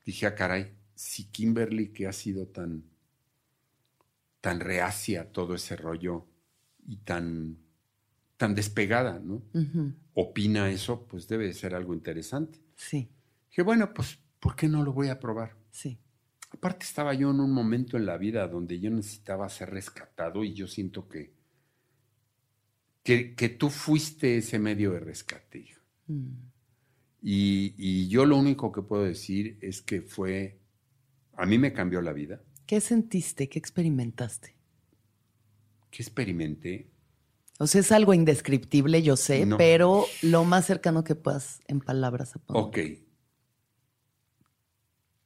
Dije, 0.05 0.27
ah, 0.27 0.35
caray, 0.35 0.71
si 0.93 1.25
Kimberly, 1.25 1.89
que 1.89 2.05
ha 2.07 2.13
sido 2.13 2.47
tan, 2.47 2.83
tan 4.39 4.59
reacia 4.59 5.21
a 5.21 5.25
todo 5.31 5.55
ese 5.55 5.75
rollo 5.75 6.27
y 6.85 6.97
tan, 6.97 7.57
tan 8.37 8.55
despegada, 8.55 9.19
¿no? 9.19 9.43
Opina 10.13 10.69
eso, 10.69 11.05
pues 11.07 11.27
debe 11.27 11.45
de 11.45 11.53
ser 11.53 11.73
algo 11.75 11.93
interesante. 11.93 12.59
Sí, 12.75 13.09
Dije, 13.49 13.61
bueno, 13.61 13.93
pues, 13.93 14.19
¿por 14.39 14.55
qué 14.55 14.67
no 14.67 14.83
lo 14.83 14.91
voy 14.93 15.07
a 15.09 15.19
probar? 15.19 15.55
sí. 15.71 15.97
Aparte 16.51 16.85
estaba 16.85 17.13
yo 17.13 17.31
en 17.31 17.41
un 17.41 17.51
momento 17.51 17.97
en 17.97 18.05
la 18.05 18.17
vida 18.17 18.47
donde 18.47 18.79
yo 18.79 18.89
necesitaba 18.89 19.49
ser 19.49 19.71
rescatado 19.71 20.43
y 20.45 20.53
yo 20.53 20.67
siento 20.67 21.05
que, 21.09 21.33
que, 23.03 23.35
que 23.35 23.49
tú 23.49 23.69
fuiste 23.69 24.37
ese 24.37 24.57
medio 24.59 24.91
de 24.93 24.99
rescate. 25.01 25.59
hija. 25.59 25.81
Mm, 26.07 26.31
Y, 27.21 27.73
y 27.77 28.07
yo 28.07 28.25
lo 28.25 28.37
único 28.37 28.71
que 28.71 28.81
puedo 28.83 29.03
decir 29.03 29.57
es 29.61 29.81
que 29.81 30.01
fue, 30.01 30.59
a 31.33 31.45
mí 31.45 31.57
me 31.57 31.73
cambió 31.73 32.01
la 32.01 32.13
vida, 32.13 32.41
¿Qué 32.65 32.79
sentiste? 32.81 33.47
¿Qué 33.49 33.59
experimentaste? 33.59 34.55
que 35.91 36.01
experimenté. 36.03 36.89
O 37.57 37.67
sea, 37.67 37.81
es 37.81 37.91
algo 37.91 38.13
indescriptible, 38.13 39.01
yo 39.01 39.15
sé, 39.15 39.45
No. 39.45 39.57
pero 39.57 40.05
lo 40.21 40.43
más 40.43 40.65
cercano 40.65 41.03
que 41.03 41.15
puedas 41.15 41.61
en 41.67 41.79
palabras 41.79 42.35
a 42.35 42.39
poner. 42.39 42.63
Ok. 42.63 42.77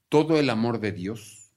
Todo 0.10 0.40
el 0.40 0.50
amor 0.50 0.80
de 0.80 0.92
Dios, 0.92 1.52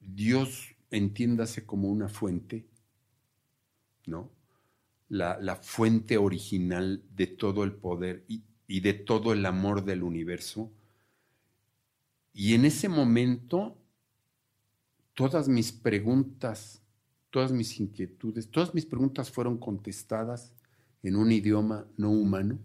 Dios 0.00 0.74
entiéndase 0.90 1.64
como 1.66 1.88
una 1.88 2.08
fuente, 2.08 2.66
¿no? 4.06 4.30
La, 5.08 5.38
la 5.40 5.56
fuente 5.56 6.16
original 6.16 7.02
de 7.14 7.26
todo 7.26 7.64
el 7.64 7.72
poder 7.72 8.24
y, 8.28 8.42
y 8.66 8.80
de 8.80 8.94
todo 8.94 9.32
el 9.32 9.44
amor 9.46 9.84
del 9.84 10.02
universo. 10.02 10.70
Y 12.32 12.54
en 12.54 12.64
ese 12.64 12.88
momento, 12.88 13.76
todas 15.14 15.48
mis 15.48 15.72
preguntas, 15.72 16.79
todas 17.30 17.52
mis 17.52 17.78
inquietudes, 17.80 18.50
todas 18.50 18.74
mis 18.74 18.84
preguntas 18.86 19.30
fueron 19.30 19.56
contestadas 19.58 20.52
en 21.02 21.16
un 21.16 21.30
idioma 21.32 21.86
no 21.96 22.10
humano. 22.10 22.58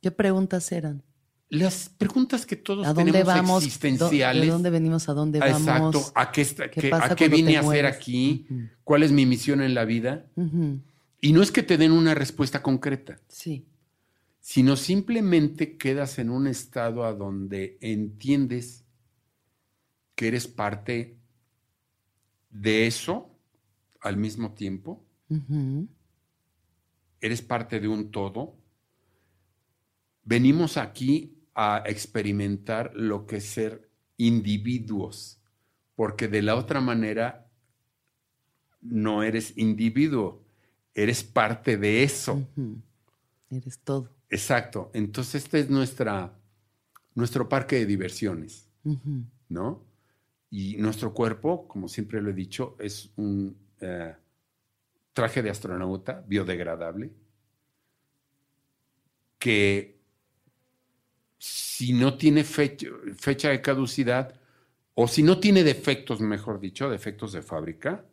¿Qué 0.00 0.10
preguntas 0.10 0.70
eran? 0.72 1.02
Las 1.48 1.88
preguntas 1.88 2.46
que 2.46 2.56
todos 2.56 2.86
¿A 2.86 2.92
dónde 2.92 3.12
tenemos 3.12 3.62
existenciales. 3.64 4.42
¿De 4.42 4.48
dónde 4.50 4.70
venimos? 4.70 5.08
¿A 5.08 5.14
dónde 5.14 5.38
Ah, 5.42 5.46
vamos? 5.58 5.94
Exacto. 5.94 6.12
¿A 6.18 6.32
qué, 6.32 6.40
está- 6.40 6.70
¿Qué 6.70 6.80
qué- 6.82 6.88
pasa 6.90 7.12
a 7.12 7.16
qué 7.16 7.28
te 7.28 7.34
vine 7.36 7.56
a 7.56 7.60
hacer 7.60 7.86
aquí? 7.86 8.46
¿Cuál 8.82 9.02
es 9.02 9.12
mi 9.12 9.24
misión 9.26 9.62
en 9.62 9.74
la 9.74 9.84
vida? 9.84 10.26
Y 11.20 11.32
no 11.32 11.42
es 11.42 11.50
que 11.52 11.62
te 11.62 11.78
den 11.78 11.92
una 11.92 12.14
respuesta 12.14 12.62
concreta, 12.62 13.18
Sí. 13.28 13.66
sino 14.40 14.76
simplemente 14.76 15.76
quedas 15.76 16.18
en 16.18 16.30
un 16.30 16.46
estado 16.48 17.04
a 17.04 17.14
donde 17.14 17.78
entiendes 17.80 18.84
que 20.14 20.28
eres 20.28 20.46
parte 20.48 21.16
de 22.54 22.86
eso 22.86 23.28
al 24.00 24.16
mismo 24.16 24.52
tiempo, 24.54 25.04
eres 27.20 27.42
parte 27.42 27.80
de 27.80 27.88
un 27.88 28.10
todo. 28.10 28.56
Venimos 30.22 30.76
aquí 30.76 31.36
a 31.54 31.82
experimentar 31.86 32.92
lo 32.94 33.26
que 33.26 33.36
es 33.36 33.44
ser 33.44 33.90
individuos, 34.16 35.40
porque 35.96 36.28
de 36.28 36.42
la 36.42 36.54
otra 36.54 36.80
manera 36.80 37.50
no 38.80 39.22
eres 39.22 39.56
individuo, 39.58 40.44
eres 40.94 41.24
parte 41.24 41.76
de 41.76 42.04
eso. 42.04 42.46
Eres 43.50 43.78
todo. 43.80 44.10
Exacto. 44.30 44.90
Entonces 44.94 45.44
este 45.44 45.60
es 45.60 45.70
nuestra, 45.70 46.38
nuestro 47.14 47.48
parque 47.48 47.76
de 47.76 47.86
diversiones, 47.86 48.68
¿no? 49.48 49.82
Y 50.56 50.76
nuestro 50.76 51.12
cuerpo, 51.12 51.66
como 51.66 51.88
siempre 51.88 52.22
lo 52.22 52.30
he 52.30 52.32
dicho, 52.32 52.76
es 52.78 53.10
un 53.16 53.56
eh, 53.80 54.14
traje 55.12 55.42
de 55.42 55.50
astronauta 55.50 56.24
biodegradable 56.28 57.10
que 59.36 59.98
si 61.38 61.92
no 61.92 62.16
tiene 62.16 62.44
fecha, 62.44 62.86
fecha 63.16 63.48
de 63.48 63.60
caducidad 63.60 64.40
o 64.94 65.08
si 65.08 65.24
no 65.24 65.40
tiene 65.40 65.64
defectos, 65.64 66.20
mejor 66.20 66.60
dicho, 66.60 66.88
defectos 66.88 67.32
de 67.32 67.42
fábrica, 67.42 68.04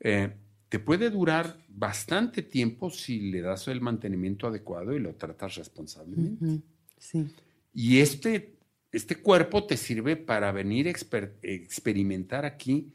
eh, 0.00 0.32
te 0.70 0.78
puede 0.78 1.10
durar 1.10 1.58
bastante 1.68 2.40
tiempo 2.40 2.88
si 2.88 3.30
le 3.30 3.42
das 3.42 3.68
el 3.68 3.82
mantenimiento 3.82 4.46
adecuado 4.46 4.96
y 4.96 4.98
lo 4.98 5.14
tratas 5.16 5.56
responsablemente. 5.56 6.62
Sí. 6.96 7.30
Y 7.74 7.98
este, 7.98 8.51
este 8.92 9.16
cuerpo 9.16 9.64
te 9.64 9.76
sirve 9.76 10.16
para 10.16 10.52
venir 10.52 10.86
a 10.86 10.90
exper- 10.90 11.32
experimentar 11.42 12.44
aquí 12.44 12.92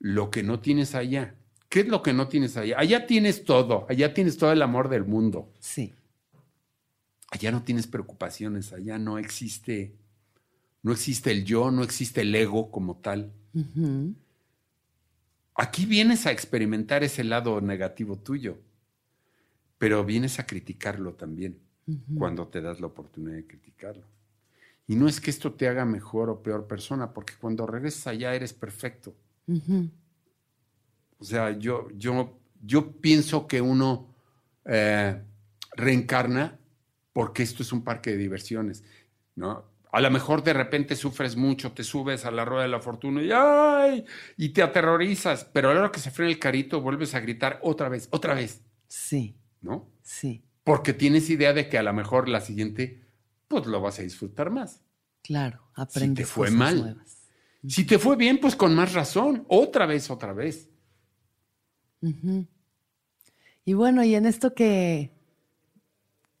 lo 0.00 0.30
que 0.30 0.42
no 0.42 0.60
tienes 0.60 0.94
allá. 0.94 1.34
¿Qué 1.68 1.80
es 1.80 1.88
lo 1.88 2.02
que 2.02 2.12
no 2.12 2.28
tienes 2.28 2.56
allá? 2.56 2.78
Allá 2.78 3.06
tienes 3.06 3.44
todo, 3.44 3.86
allá 3.88 4.14
tienes 4.14 4.36
todo 4.38 4.52
el 4.52 4.62
amor 4.62 4.88
del 4.88 5.04
mundo. 5.04 5.52
Sí. 5.58 5.92
Allá 7.30 7.50
no 7.50 7.62
tienes 7.62 7.86
preocupaciones, 7.86 8.72
allá 8.72 8.96
no 8.98 9.18
existe, 9.18 9.94
no 10.82 10.92
existe 10.92 11.30
el 11.32 11.44
yo, 11.44 11.70
no 11.70 11.82
existe 11.82 12.20
el 12.20 12.34
ego 12.34 12.70
como 12.70 12.96
tal. 12.96 13.32
Aquí 15.56 15.84
vienes 15.86 16.26
a 16.26 16.32
experimentar 16.32 17.02
ese 17.04 17.24
lado 17.24 17.60
negativo 17.60 18.16
tuyo, 18.18 18.58
pero 19.78 20.04
vienes 20.04 20.38
a 20.38 20.46
criticarlo 20.46 21.14
también. 21.14 21.58
cuando 22.16 22.48
te 22.48 22.60
das 22.62 22.80
la 22.80 22.86
oportunidad 22.86 23.36
de 23.36 23.46
criticarlo. 23.46 24.06
Y 24.86 24.96
no 24.96 25.08
es 25.08 25.20
que 25.20 25.30
esto 25.30 25.52
te 25.52 25.68
haga 25.68 25.84
mejor 25.84 26.28
o 26.30 26.42
peor 26.42 26.66
persona, 26.66 27.12
porque 27.12 27.34
cuando 27.40 27.66
regresas 27.66 28.06
allá 28.08 28.34
eres 28.34 28.52
perfecto. 28.52 29.14
O 31.18 31.24
sea, 31.24 31.56
yo, 31.58 31.88
yo, 31.96 32.38
yo 32.62 32.92
pienso 32.92 33.46
que 33.46 33.60
uno 33.60 34.14
eh, 34.64 35.22
reencarna 35.76 36.58
porque 37.12 37.42
esto 37.42 37.62
es 37.62 37.72
un 37.72 37.82
parque 37.82 38.10
de 38.10 38.18
diversiones, 38.18 38.84
¿no? 39.36 39.72
A 39.92 40.00
lo 40.00 40.10
mejor 40.10 40.42
de 40.42 40.52
repente 40.52 40.96
sufres 40.96 41.36
mucho, 41.36 41.70
te 41.70 41.84
subes 41.84 42.24
a 42.24 42.32
la 42.32 42.44
rueda 42.44 42.64
de 42.64 42.68
la 42.68 42.80
fortuna 42.80 43.22
y 43.22 43.30
¡ay! 43.32 44.04
y 44.36 44.48
te 44.48 44.60
aterrorizas, 44.60 45.44
pero 45.44 45.70
a 45.70 45.74
la 45.74 45.80
hora 45.80 45.92
que 45.92 46.00
se 46.00 46.10
frena 46.10 46.32
el 46.32 46.40
carito 46.40 46.80
vuelves 46.80 47.14
a 47.14 47.20
gritar 47.20 47.60
otra 47.62 47.88
vez, 47.88 48.08
otra 48.10 48.34
vez. 48.34 48.60
Sí. 48.88 49.36
¿No? 49.60 49.88
Sí. 50.02 50.44
Porque 50.64 50.92
tienes 50.92 51.30
idea 51.30 51.52
de 51.52 51.68
que 51.68 51.78
a 51.78 51.84
lo 51.84 51.92
mejor 51.92 52.28
la 52.28 52.40
siguiente, 52.40 53.03
pues 53.48 53.66
lo 53.66 53.80
vas 53.80 53.98
a 53.98 54.02
disfrutar 54.02 54.50
más. 54.50 54.82
Claro, 55.22 55.62
aprendes. 55.74 56.26
Si 56.26 56.30
te 56.30 56.34
fue 56.34 56.50
mal. 56.50 57.02
Si 57.66 57.84
te 57.84 57.98
fue 57.98 58.16
bien, 58.16 58.38
pues 58.40 58.56
con 58.56 58.74
más 58.74 58.92
razón. 58.92 59.44
Otra 59.48 59.86
vez, 59.86 60.10
otra 60.10 60.32
vez. 60.32 60.68
Y 63.64 63.72
bueno, 63.72 64.04
y 64.04 64.14
en 64.14 64.26
esto 64.26 64.54
que, 64.54 65.10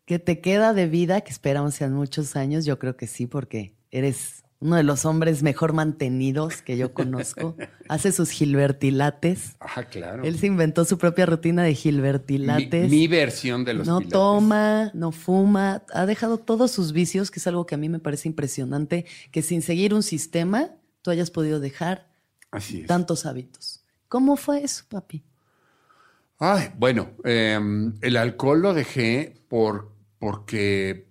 que 0.04 0.18
te 0.18 0.40
queda 0.40 0.74
de 0.74 0.86
vida, 0.86 1.22
que 1.22 1.30
esperamos 1.30 1.74
sean 1.74 1.94
muchos 1.94 2.36
años, 2.36 2.66
yo 2.66 2.78
creo 2.78 2.96
que 2.96 3.06
sí, 3.06 3.26
porque 3.26 3.74
eres 3.90 4.43
uno 4.64 4.76
de 4.76 4.82
los 4.82 5.04
hombres 5.04 5.42
mejor 5.42 5.74
mantenidos 5.74 6.62
que 6.62 6.78
yo 6.78 6.94
conozco. 6.94 7.54
Hace 7.90 8.12
sus 8.12 8.30
gilbertilates. 8.30 9.56
Ajá, 9.60 9.84
claro. 9.84 10.24
Él 10.24 10.38
se 10.38 10.46
inventó 10.46 10.86
su 10.86 10.96
propia 10.96 11.26
rutina 11.26 11.62
de 11.62 11.74
gilbertilates. 11.74 12.88
Mi, 12.88 13.06
versión 13.06 13.66
de 13.66 13.74
los 13.74 13.86
No 13.86 14.00
toma, 14.00 14.90
no 14.94 15.12
fuma, 15.12 15.82
ha 15.92 16.06
dejado 16.06 16.38
todos 16.38 16.70
sus 16.70 16.92
vicios, 16.94 17.30
que 17.30 17.40
es 17.40 17.46
algo 17.46 17.66
que 17.66 17.74
a 17.74 17.78
mí 17.78 17.90
me 17.90 17.98
parece 17.98 18.26
impresionante, 18.26 19.04
que 19.30 19.42
sin 19.42 19.60
seguir 19.60 19.92
un 19.92 20.02
sistema 20.02 20.70
tú 21.02 21.10
hayas 21.10 21.30
podido 21.30 21.60
dejar 21.60 22.08
tantos 22.86 23.26
hábitos. 23.26 23.84
¿Cómo 24.08 24.38
fue 24.38 24.64
eso, 24.64 24.84
papi? 24.88 25.22
Ay, 26.38 26.70
bueno, 26.78 27.10
em, 27.24 27.92
el 28.00 28.16
alcohol 28.16 28.62
lo 28.62 28.72
dejé 28.72 29.44
por, 29.46 29.92
porque 30.18 31.06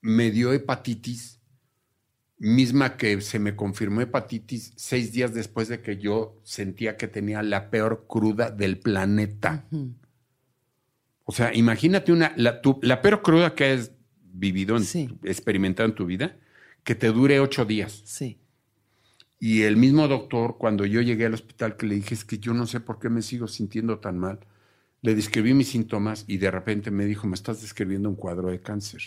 me 0.00 0.32
dio 0.32 0.52
hepatitis, 0.52 1.39
misma 2.40 2.96
que 2.96 3.20
se 3.20 3.38
me 3.38 3.54
confirmó 3.54 4.00
hepatitis 4.00 4.72
seis 4.74 5.12
días 5.12 5.34
después 5.34 5.68
de 5.68 5.82
que 5.82 5.98
yo 5.98 6.40
sentía 6.42 6.96
que 6.96 7.06
tenía 7.06 7.42
la 7.42 7.70
peor 7.70 8.06
cruda 8.08 8.50
del 8.50 8.78
planeta. 8.78 9.66
O 11.24 11.32
sea, 11.32 11.54
imagínate 11.54 12.12
una, 12.12 12.32
la, 12.36 12.62
peor 12.62 13.22
cruda 13.22 13.54
que 13.54 13.66
has 13.66 13.92
vivido, 14.32 14.78
experimentado 15.22 15.88
en 15.88 15.94
tu 15.94 16.06
vida, 16.06 16.36
que 16.82 16.94
te 16.94 17.08
dure 17.08 17.40
ocho 17.40 17.66
días. 17.66 18.00
Sí. 18.06 18.38
Y 19.38 19.62
el 19.62 19.76
mismo 19.76 20.08
doctor, 20.08 20.56
cuando 20.58 20.86
yo 20.86 21.02
llegué 21.02 21.26
al 21.26 21.34
hospital, 21.34 21.76
que 21.76 21.86
le 21.86 21.96
dije, 21.96 22.14
es 22.14 22.24
que 22.24 22.38
yo 22.38 22.54
no 22.54 22.66
sé 22.66 22.80
por 22.80 22.98
qué 22.98 23.10
me 23.10 23.20
sigo 23.20 23.48
sintiendo 23.48 23.98
tan 23.98 24.18
mal, 24.18 24.40
le 25.02 25.14
describí 25.14 25.52
mis 25.52 25.68
síntomas 25.68 26.24
y 26.26 26.38
de 26.38 26.50
repente 26.50 26.90
me 26.90 27.04
dijo, 27.04 27.26
me 27.26 27.34
estás 27.34 27.60
describiendo 27.60 28.08
un 28.08 28.16
cuadro 28.16 28.48
de 28.48 28.60
cáncer. 28.60 29.02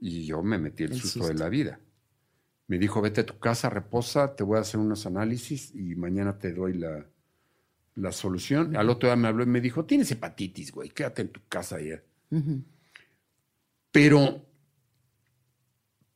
Y 0.00 0.26
yo 0.26 0.42
me 0.42 0.58
metí 0.58 0.84
el, 0.84 0.94
susto, 0.98 1.28
de 1.28 1.34
la 1.34 1.48
vida. 1.48 1.80
Me 2.66 2.78
dijo, 2.78 3.00
vete 3.02 3.22
a 3.22 3.26
tu 3.26 3.38
casa, 3.38 3.68
reposa, 3.68 4.34
te 4.34 4.44
voy 4.44 4.58
a 4.58 4.60
hacer 4.60 4.80
unos 4.80 5.06
análisis 5.06 5.74
y 5.74 5.94
mañana 5.96 6.38
te 6.38 6.52
doy 6.52 6.74
la, 6.74 7.06
la 7.96 8.12
solución. 8.12 8.76
Al 8.76 8.88
otro 8.90 9.08
día 9.08 9.16
me 9.16 9.28
habló 9.28 9.42
y 9.42 9.46
me 9.46 9.60
dijo, 9.60 9.84
tienes 9.84 10.10
hepatitis, 10.10 10.72
güey, 10.72 10.90
quédate 10.90 11.22
en 11.22 11.28
tu 11.28 11.40
casa 11.48 11.80
ya. 11.80 12.02
Pero 13.90 14.46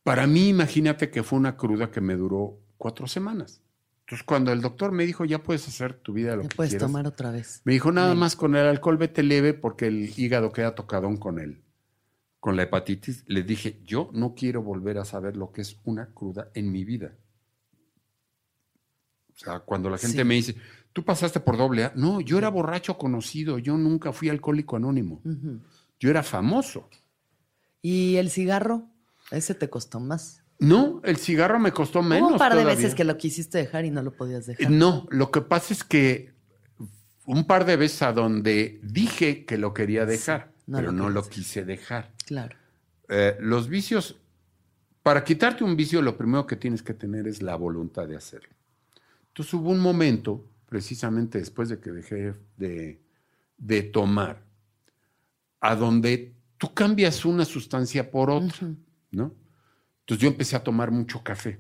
para 0.05 0.27
mí, 0.27 0.49
imagínate 0.49 1.11
que 1.11 1.23
fue 1.23 1.39
una 1.39 1.57
cruda 1.57 1.91
que 1.91 2.01
me 2.01 2.15
duró 2.15 2.61
cuatro 2.77 3.07
semanas. 3.07 3.63
Entonces, 4.01 4.25
cuando 4.25 4.53
el 4.53 4.61
doctor 4.61 4.93
me 4.93 5.07
dijo, 5.07 5.25
ya 5.25 5.43
puedes 5.43 5.67
hacer 5.67 5.95
tu 5.95 6.13
vida 6.13 6.37
lo 6.37 6.43
que 6.43 6.55
puedes 6.55 6.73
quieras. 6.73 6.87
tomar 6.87 7.07
otra 7.07 7.31
vez. 7.31 7.63
Me 7.65 7.73
dijo, 7.73 7.91
nada 7.91 8.15
más 8.15 8.37
con 8.37 8.55
el 8.55 8.67
alcohol 8.67 8.99
vete 8.99 9.23
leve 9.23 9.55
porque 9.55 9.87
el 9.87 10.13
hígado 10.17 10.53
queda 10.53 10.75
tocadón 10.75 11.17
con 11.17 11.39
él. 11.39 11.64
Con 12.45 12.57
la 12.57 12.65
hepatitis, 12.65 13.25
le 13.27 13.43
dije, 13.43 13.81
yo 13.87 14.11
no 14.13 14.35
quiero 14.35 14.63
volver 14.63 14.99
a 14.99 15.07
saber 15.07 15.35
lo 15.35 15.51
que 15.51 15.63
es 15.63 15.79
una 15.85 16.11
cruda 16.13 16.51
en 16.53 16.71
mi 16.71 16.85
vida. 16.85 17.15
O 19.35 19.39
sea, 19.39 19.61
cuando 19.61 19.89
la 19.89 19.97
gente 19.97 20.23
me 20.25 20.35
dice, 20.35 20.55
tú 20.93 21.03
pasaste 21.03 21.41
por 21.41 21.57
doble 21.57 21.85
A. 21.85 21.93
No, 21.97 22.21
yo 22.21 22.37
era 22.37 22.51
borracho 22.51 22.99
conocido, 22.99 23.57
yo 23.59 23.79
nunca 23.79 24.13
fui 24.13 24.29
alcohólico 24.29 24.77
anónimo. 24.77 25.23
Yo 25.99 26.11
era 26.11 26.23
famoso. 26.23 26.91
¿Y 27.81 28.17
el 28.17 28.29
cigarro? 28.29 28.91
Ese 29.31 29.55
te 29.55 29.71
costó 29.71 29.99
más. 29.99 30.43
No, 30.59 31.01
el 31.03 31.17
cigarro 31.17 31.59
me 31.59 31.73
costó 31.73 32.03
menos. 32.03 32.33
un 32.33 32.37
par 32.37 32.55
de 32.55 32.67
veces 32.67 32.95
que 32.95 33.05
lo 33.05 33.17
quisiste 33.17 33.57
dejar 33.57 33.87
y 33.87 33.91
no 33.91 34.03
lo 34.03 34.15
podías 34.15 34.45
dejar. 34.45 34.71
No, 34.71 35.07
lo 35.09 35.31
que 35.31 35.41
pasa 35.41 35.73
es 35.73 35.83
que 35.83 36.35
un 37.25 37.47
par 37.47 37.65
de 37.65 37.79
veces 37.79 38.03
a 38.03 38.13
donde 38.13 38.81
dije 38.83 39.47
que 39.47 39.57
lo 39.57 39.73
quería 39.73 40.05
dejar, 40.05 40.53
pero 40.71 40.93
no 40.93 41.11
lo 41.11 41.29
quise 41.29 41.65
dejar. 41.65 42.13
Claro. 42.27 42.57
Eh, 43.09 43.37
los 43.41 43.69
vicios, 43.69 44.17
para 45.03 45.25
quitarte 45.25 45.65
un 45.65 45.77
vicio, 45.77 46.01
lo 46.01 46.17
primero 46.17 46.47
que 46.47 46.57
tienes 46.57 46.83
que 46.83 46.95
tener 46.95 47.29
es 47.29 47.43
la 47.43 47.57
voluntad 47.57 48.09
de 48.09 48.17
hacerlo. 48.17 48.55
Entonces 49.29 49.55
hubo 49.55 49.71
un 49.71 49.81
momento, 49.81 50.45
precisamente 50.69 51.39
después 51.39 51.69
de 51.69 51.81
que 51.81 51.91
dejé 51.91 52.35
de, 52.57 53.83
tomar, 53.93 54.43
a 55.61 55.75
donde 55.75 56.35
tú 56.57 56.73
cambias 56.73 57.25
una 57.25 57.45
sustancia 57.45 58.11
por 58.11 58.31
otra. 58.31 58.69
¿no? 59.11 59.35
Entonces 60.01 60.23
yo 60.23 60.29
empecé 60.29 60.57
a 60.57 60.63
tomar 60.63 60.91
mucho 60.91 61.23
café. 61.23 61.59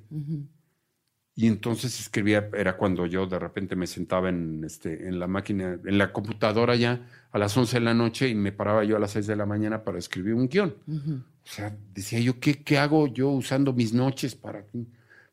Y 1.37 1.49
entonces 1.49 1.99
escribía, 1.99 2.49
era 2.57 2.76
cuando 2.76 3.07
yo 3.07 3.26
de 3.26 3.39
repente 3.39 3.74
me 3.74 3.89
sentaba 3.89 4.28
en, 4.28 4.62
este, 4.64 5.09
en 5.09 5.18
la 5.18 5.26
máquina, 5.26 5.80
en 5.85 5.99
la 5.99 6.12
computadora 6.12 6.76
ya 6.76 7.09
a 7.32 7.39
las 7.39 7.57
11 7.57 7.78
de 7.78 7.85
la 7.85 7.95
noche 7.95 8.28
y 8.28 8.37
me 8.37 8.53
paraba 8.53 8.85
yo 8.85 8.97
a 8.97 9.01
las 9.01 9.11
6 9.12 9.26
de 9.26 9.37
la 9.37 9.45
mañana 9.45 9.82
para 9.82 9.99
escribir 9.99 10.35
un 10.35 10.49
guion. 10.49 10.76
O 10.87 11.47
sea, 11.47 11.76
decía 11.93 12.20
yo, 12.20 12.39
¿qué, 12.39 12.62
¿qué, 12.62 12.78
hago 12.78 13.09
yo 13.09 13.30
usando 13.30 13.72
mis 13.72 13.93
noches 13.93 14.37
para...? 14.37 14.64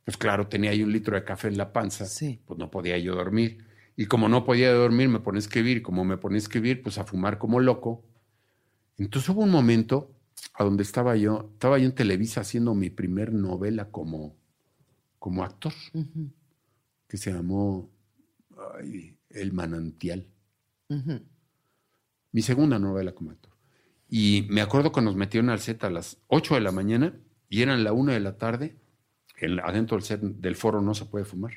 Pues 0.03 0.17
claro, 0.17 0.47
tenía 0.47 0.71
ahí 0.71 0.81
un 0.81 0.91
litro 0.91 1.15
de 1.15 1.23
café 1.23 1.47
en 1.47 1.57
la 1.57 1.71
panza, 1.71 2.05
pues 2.45 2.59
no 2.59 2.71
podía 2.71 2.97
yo 2.97 3.13
dormir. 3.13 3.63
Y 3.95 4.07
como 4.07 4.27
no 4.27 4.43
podía 4.43 4.73
dormir, 4.73 5.09
me 5.09 5.19
ponía 5.19 5.37
a 5.37 5.41
escribir. 5.41 5.83
Como 5.83 6.03
me 6.03 6.17
ponía 6.17 6.37
a 6.37 6.39
escribir, 6.39 6.81
pues 6.81 6.97
a 6.97 7.03
fumar 7.03 7.37
como 7.37 7.59
loco. 7.59 8.03
Entonces 8.97 9.29
hubo 9.29 9.41
un 9.41 9.51
momento 9.51 10.11
a 10.55 10.63
donde 10.63 10.83
estaba 10.83 11.15
yo, 11.15 11.49
estaba 11.53 11.77
yo 11.77 11.85
en 11.85 11.95
Televisa 11.95 12.41
haciendo 12.41 12.73
mi 12.73 12.89
primer 12.89 13.31
novela 13.31 13.89
como, 13.89 14.35
como 15.21 15.43
actor, 15.43 15.71
que 17.07 17.15
se 17.15 17.31
llamó 17.31 17.91
El 19.29 19.53
Manantial. 19.53 20.25
Mi 22.31 22.41
segunda 22.41 22.79
novela 22.79 23.13
como 23.13 23.29
actor. 23.29 23.51
Y 24.09 24.47
me 24.49 24.61
acuerdo 24.61 24.91
que 24.91 24.99
nos 24.99 25.15
metieron 25.15 25.51
al 25.51 25.59
set 25.59 25.83
a 25.83 25.91
las 25.91 26.17
8 26.29 26.55
de 26.55 26.61
la 26.61 26.71
mañana 26.71 27.13
y 27.49 27.61
eran 27.61 27.83
la 27.83 27.93
1 27.93 28.13
de 28.13 28.19
la 28.19 28.39
tarde. 28.39 28.79
adentro 29.63 29.95
del 29.95 30.03
set 30.03 30.21
del 30.21 30.55
foro 30.55 30.81
no 30.81 30.95
se 30.95 31.05
puede 31.05 31.23
fumar. 31.23 31.53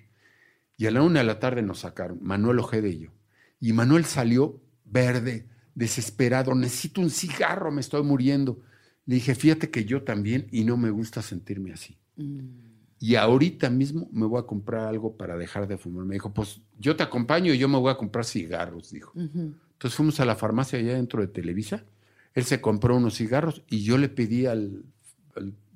Y 0.77 0.85
a 0.85 0.91
la 0.91 1.01
1 1.01 1.19
de 1.19 1.25
la 1.25 1.41
tarde 1.41 1.63
nos 1.63 1.79
sacaron, 1.79 2.19
Manuel 2.21 2.59
Ojeda 2.59 2.89
y 2.89 2.99
yo. 2.99 3.13
Y 3.61 3.73
Manuel 3.73 4.05
salió 4.05 4.61
verde, 4.85 5.49
desesperado, 5.75 6.55
necesito 6.55 7.01
un 7.01 7.09
cigarro, 7.09 7.73
me 7.73 7.81
estoy 7.81 8.03
muriendo. 8.03 8.61
Le 9.07 9.15
dije, 9.15 9.35
fíjate 9.35 9.71
que 9.71 9.87
yo 9.87 10.03
también 10.03 10.49
y 10.51 10.65
no 10.65 10.77
me 10.77 10.91
gusta 10.91 11.23
sentirme 11.23 11.73
así. 11.73 11.97
Mm. 12.17 12.74
Y 13.05 13.17
ahorita 13.17 13.69
mismo 13.69 14.09
me 14.13 14.25
voy 14.25 14.41
a 14.41 14.47
comprar 14.47 14.87
algo 14.87 15.15
para 15.15 15.37
dejar 15.37 15.69
de 15.69 15.77
fumar. 15.77 16.07
Me 16.07 16.15
dijo, 16.15 16.33
pues 16.33 16.63
yo 16.79 16.97
te 16.97 17.03
acompaño 17.03 17.53
y 17.53 17.59
yo 17.59 17.69
me 17.69 17.77
voy 17.77 17.93
a 17.93 17.99
comprar 17.99 18.25
cigarros, 18.25 18.93
dijo. 18.93 19.13
Entonces 19.15 19.95
fuimos 19.95 20.21
a 20.21 20.25
la 20.25 20.37
farmacia 20.37 20.79
allá 20.79 20.95
dentro 20.95 21.21
de 21.21 21.29
Televisa. 21.29 21.85
Él 22.33 22.45
se 22.45 22.63
compró 22.63 22.97
unos 22.97 23.17
cigarros 23.17 23.63
y 23.69 23.83
yo 23.83 23.99
le 23.99 24.09
pedí 24.09 24.47
al, 24.47 24.85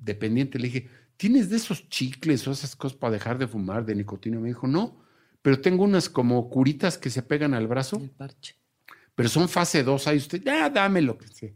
dependiente, 0.01 0.57
le 0.57 0.69
dije, 0.69 0.89
¿tienes 1.17 1.51
de 1.51 1.57
esos 1.57 1.87
chicles 1.89 2.47
o 2.47 2.51
esas 2.51 2.75
cosas 2.75 2.97
para 2.97 3.13
dejar 3.13 3.37
de 3.37 3.47
fumar 3.47 3.85
de 3.85 3.93
nicotina? 3.93 4.39
Me 4.39 4.47
dijo, 4.47 4.65
no, 4.65 4.97
pero 5.43 5.61
tengo 5.61 5.83
unas 5.83 6.09
como 6.09 6.49
curitas 6.49 6.97
que 6.97 7.11
se 7.11 7.21
pegan 7.21 7.53
al 7.53 7.67
brazo. 7.67 7.97
El 7.97 8.09
parche. 8.09 8.55
Pero 9.13 9.29
son 9.29 9.47
fase 9.47 9.83
2, 9.83 10.07
ahí 10.07 10.17
usted, 10.17 10.41
ya, 10.41 10.67
dame 10.69 11.03
lo 11.03 11.15
que 11.15 11.27
sea 11.27 11.51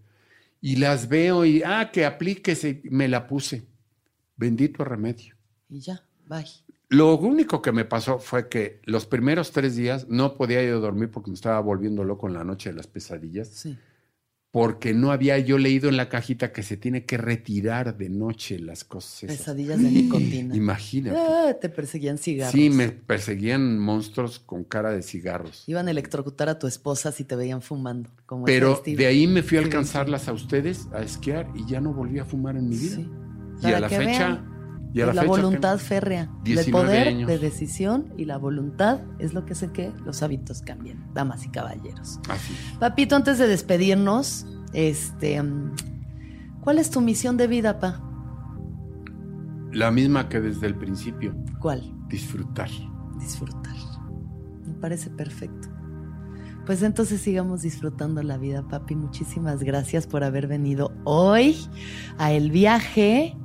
y 0.61 0.77
las 0.77 1.09
veo 1.09 1.43
y, 1.43 1.61
ah, 1.65 1.89
que 1.91 2.05
aplíquese, 2.05 2.81
me 2.85 3.09
la 3.09 3.27
puse. 3.27 3.67
Bendito 4.37 4.85
remedio. 4.85 5.35
Y 5.69 5.79
ya, 5.79 6.03
bye. 6.27 6.45
Lo 6.89 7.17
único 7.17 7.61
que 7.61 7.71
me 7.71 7.85
pasó 7.85 8.19
fue 8.19 8.49
que 8.49 8.79
los 8.83 9.05
primeros 9.07 9.51
tres 9.51 9.75
días 9.75 10.07
no 10.09 10.35
podía 10.37 10.61
ir 10.61 10.71
a 10.73 10.75
dormir 10.75 11.09
porque 11.09 11.31
me 11.31 11.35
estaba 11.35 11.59
volviendo 11.59 12.03
loco 12.03 12.27
en 12.27 12.33
la 12.35 12.43
noche 12.43 12.69
de 12.69 12.75
las 12.75 12.87
pesadillas. 12.87 13.47
Sí. 13.47 13.77
porque 14.51 14.93
no 14.93 15.11
había 15.11 15.39
yo 15.39 15.57
leído 15.57 15.89
en 15.89 15.97
la 15.97 16.09
cajita 16.09 16.51
que 16.51 16.61
se 16.61 16.77
tiene 16.77 17.05
que 17.05 17.17
retirar 17.17 17.97
de 17.97 18.09
noche 18.09 18.59
las 18.59 18.83
cosas. 18.83 19.23
esas. 19.23 19.37
Pesadillas 19.39 19.81
de 19.81 19.89
nicotina. 19.89 20.55
Imagínate. 20.55 21.17
Ah, 21.17 21.57
te 21.59 21.69
perseguían 21.69 22.19
cigarros. 22.19 22.51
Sí, 22.51 22.69
me 22.69 22.89
perseguían 22.89 23.79
monstruos 23.79 24.37
con 24.37 24.63
cara 24.63 24.91
de 24.91 25.01
cigarros. 25.01 25.63
Iban 25.67 25.87
a 25.87 25.91
electrocutar 25.91 26.49
a 26.49 26.59
tu 26.59 26.67
esposa 26.67 27.11
si 27.11 27.23
te 27.23 27.35
veían 27.35 27.63
fumando. 27.63 28.11
Como 28.27 28.45
Pero 28.45 28.79
de 28.85 29.05
ahí 29.07 29.25
me 29.25 29.41
fui 29.41 29.57
a 29.57 29.61
alcanzarlas 29.61 30.27
a 30.27 30.33
ustedes 30.33 30.87
a 30.93 31.01
esquiar 31.01 31.49
y 31.55 31.65
ya 31.65 31.81
no 31.81 31.91
volví 31.91 32.19
a 32.19 32.25
fumar 32.25 32.55
en 32.55 32.69
mi 32.69 32.77
vida. 32.77 32.97
Sí. 32.97 33.09
Y 33.63 33.71
a 33.71 33.79
la 33.79 33.89
fecha. 33.89 34.27
vean. 34.27 34.52
Y 34.93 35.01
a 35.01 35.07
la, 35.07 35.13
la 35.13 35.21
fecha 35.23 35.31
voluntad 35.33 35.75
tengo- 35.77 35.87
férrea. 35.87 36.21
El 36.39 36.43
19 36.43 36.85
poder 36.87 37.07
años. 37.07 37.27
de 37.27 37.39
decisión 37.39 38.13
y 38.17 38.25
la 38.25 38.37
voluntad 38.37 38.99
es 39.19 39.33
lo 39.33 39.43
que 39.45 39.53
hace 39.53 39.71
que 39.71 39.91
los 40.05 40.21
hábitos 40.23 40.61
cambien, 40.61 41.03
damas 41.13 41.45
y 41.45 41.49
caballeros. 41.49 42.19
Así. 42.29 42.53
Papito, 42.79 43.15
antes 43.15 43.37
de 43.39 43.47
despedirnos, 43.47 44.45
este, 44.73 45.41
¿cuál 46.61 46.77
es 46.79 46.89
tu 46.91 47.01
misión 47.01 47.37
de 47.37 47.47
vida, 47.47 47.79
pa? 47.79 48.01
La 49.71 49.89
misma 49.89 50.29
que 50.29 50.39
desde 50.39 50.67
el 50.67 50.75
principio. 50.75 51.35
¿Cuál? 51.59 51.81
Disfrutar. 52.07 52.69
Disfrutar. 53.19 53.75
Me 54.67 54.73
parece 54.75 55.09
perfecto. 55.09 55.69
Pues 56.65 56.83
entonces 56.83 57.19
sigamos 57.19 57.61
disfrutando 57.63 58.21
la 58.23 58.37
vida, 58.37 58.67
papi. 58.67 58.95
Muchísimas 58.95 59.63
gracias 59.63 60.05
por 60.07 60.23
haber 60.23 60.47
venido 60.47 60.93
hoy 61.03 61.57
a 62.17 62.31
el 62.31 62.51
viaje. 62.51 63.35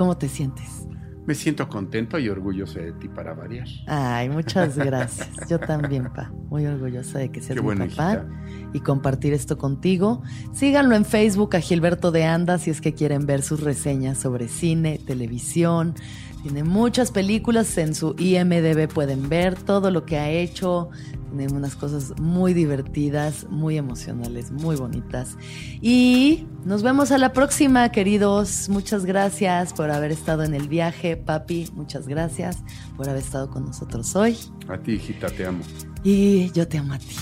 ¿Cómo 0.00 0.16
te 0.16 0.30
sientes? 0.30 0.88
Me 1.26 1.34
siento 1.34 1.68
contento 1.68 2.18
y 2.18 2.30
orgulloso 2.30 2.78
de 2.78 2.92
ti 2.92 3.06
para 3.06 3.34
variar. 3.34 3.68
Ay, 3.86 4.30
muchas 4.30 4.78
gracias. 4.78 5.28
Yo 5.46 5.58
también, 5.60 6.10
pa. 6.10 6.32
Muy 6.48 6.64
orgullosa 6.64 7.18
de 7.18 7.30
que 7.30 7.42
seas 7.42 7.60
Qué 7.60 7.62
mi 7.62 7.74
papá 7.76 7.84
hijita. 7.84 8.26
y 8.72 8.80
compartir 8.80 9.34
esto 9.34 9.58
contigo. 9.58 10.22
Síganlo 10.54 10.96
en 10.96 11.04
Facebook 11.04 11.54
a 11.54 11.60
Gilberto 11.60 12.12
de 12.12 12.24
Anda 12.24 12.56
si 12.56 12.70
es 12.70 12.80
que 12.80 12.94
quieren 12.94 13.26
ver 13.26 13.42
sus 13.42 13.60
reseñas 13.60 14.16
sobre 14.16 14.48
cine, 14.48 14.98
televisión. 15.06 15.94
Tiene 16.42 16.64
muchas 16.64 17.10
películas 17.10 17.76
en 17.76 17.94
su 17.94 18.14
IMDB, 18.18 18.88
pueden 18.88 19.28
ver 19.28 19.56
todo 19.56 19.90
lo 19.90 20.06
que 20.06 20.16
ha 20.16 20.30
hecho. 20.30 20.88
Tiene 21.28 21.52
unas 21.52 21.76
cosas 21.76 22.18
muy 22.18 22.54
divertidas, 22.54 23.46
muy 23.50 23.76
emocionales, 23.76 24.50
muy 24.50 24.76
bonitas. 24.76 25.36
Y 25.82 26.46
nos 26.64 26.82
vemos 26.82 27.12
a 27.12 27.18
la 27.18 27.32
próxima, 27.32 27.92
queridos. 27.92 28.68
Muchas 28.70 29.04
gracias 29.04 29.74
por 29.74 29.90
haber 29.90 30.12
estado 30.12 30.42
en 30.42 30.54
el 30.54 30.68
viaje, 30.68 31.16
papi. 31.16 31.68
Muchas 31.74 32.08
gracias 32.08 32.58
por 32.96 33.08
haber 33.08 33.22
estado 33.22 33.50
con 33.50 33.66
nosotros 33.66 34.16
hoy. 34.16 34.36
A 34.68 34.78
ti, 34.78 34.92
hijita, 34.92 35.28
te 35.28 35.46
amo. 35.46 35.62
Y 36.02 36.50
yo 36.52 36.66
te 36.66 36.78
amo 36.78 36.94
a 36.94 36.98
ti. 36.98 37.16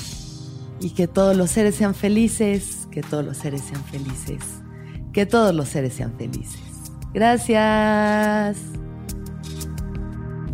Y 0.81 0.91
que 0.91 1.09
todos 1.09 1.37
los 1.37 1.51
seres 1.51 1.75
sean 1.75 1.95
felices, 1.95 2.87
que 2.93 3.03
todos 3.03 3.25
los 3.25 3.37
seres 3.37 3.63
sean 3.63 3.83
felices, 3.85 4.39
que 5.13 5.27
todos 5.27 5.53
los 5.53 5.69
seres 5.69 5.93
sean 5.95 6.15
felices. 6.17 6.61
Gracias. 7.13 8.59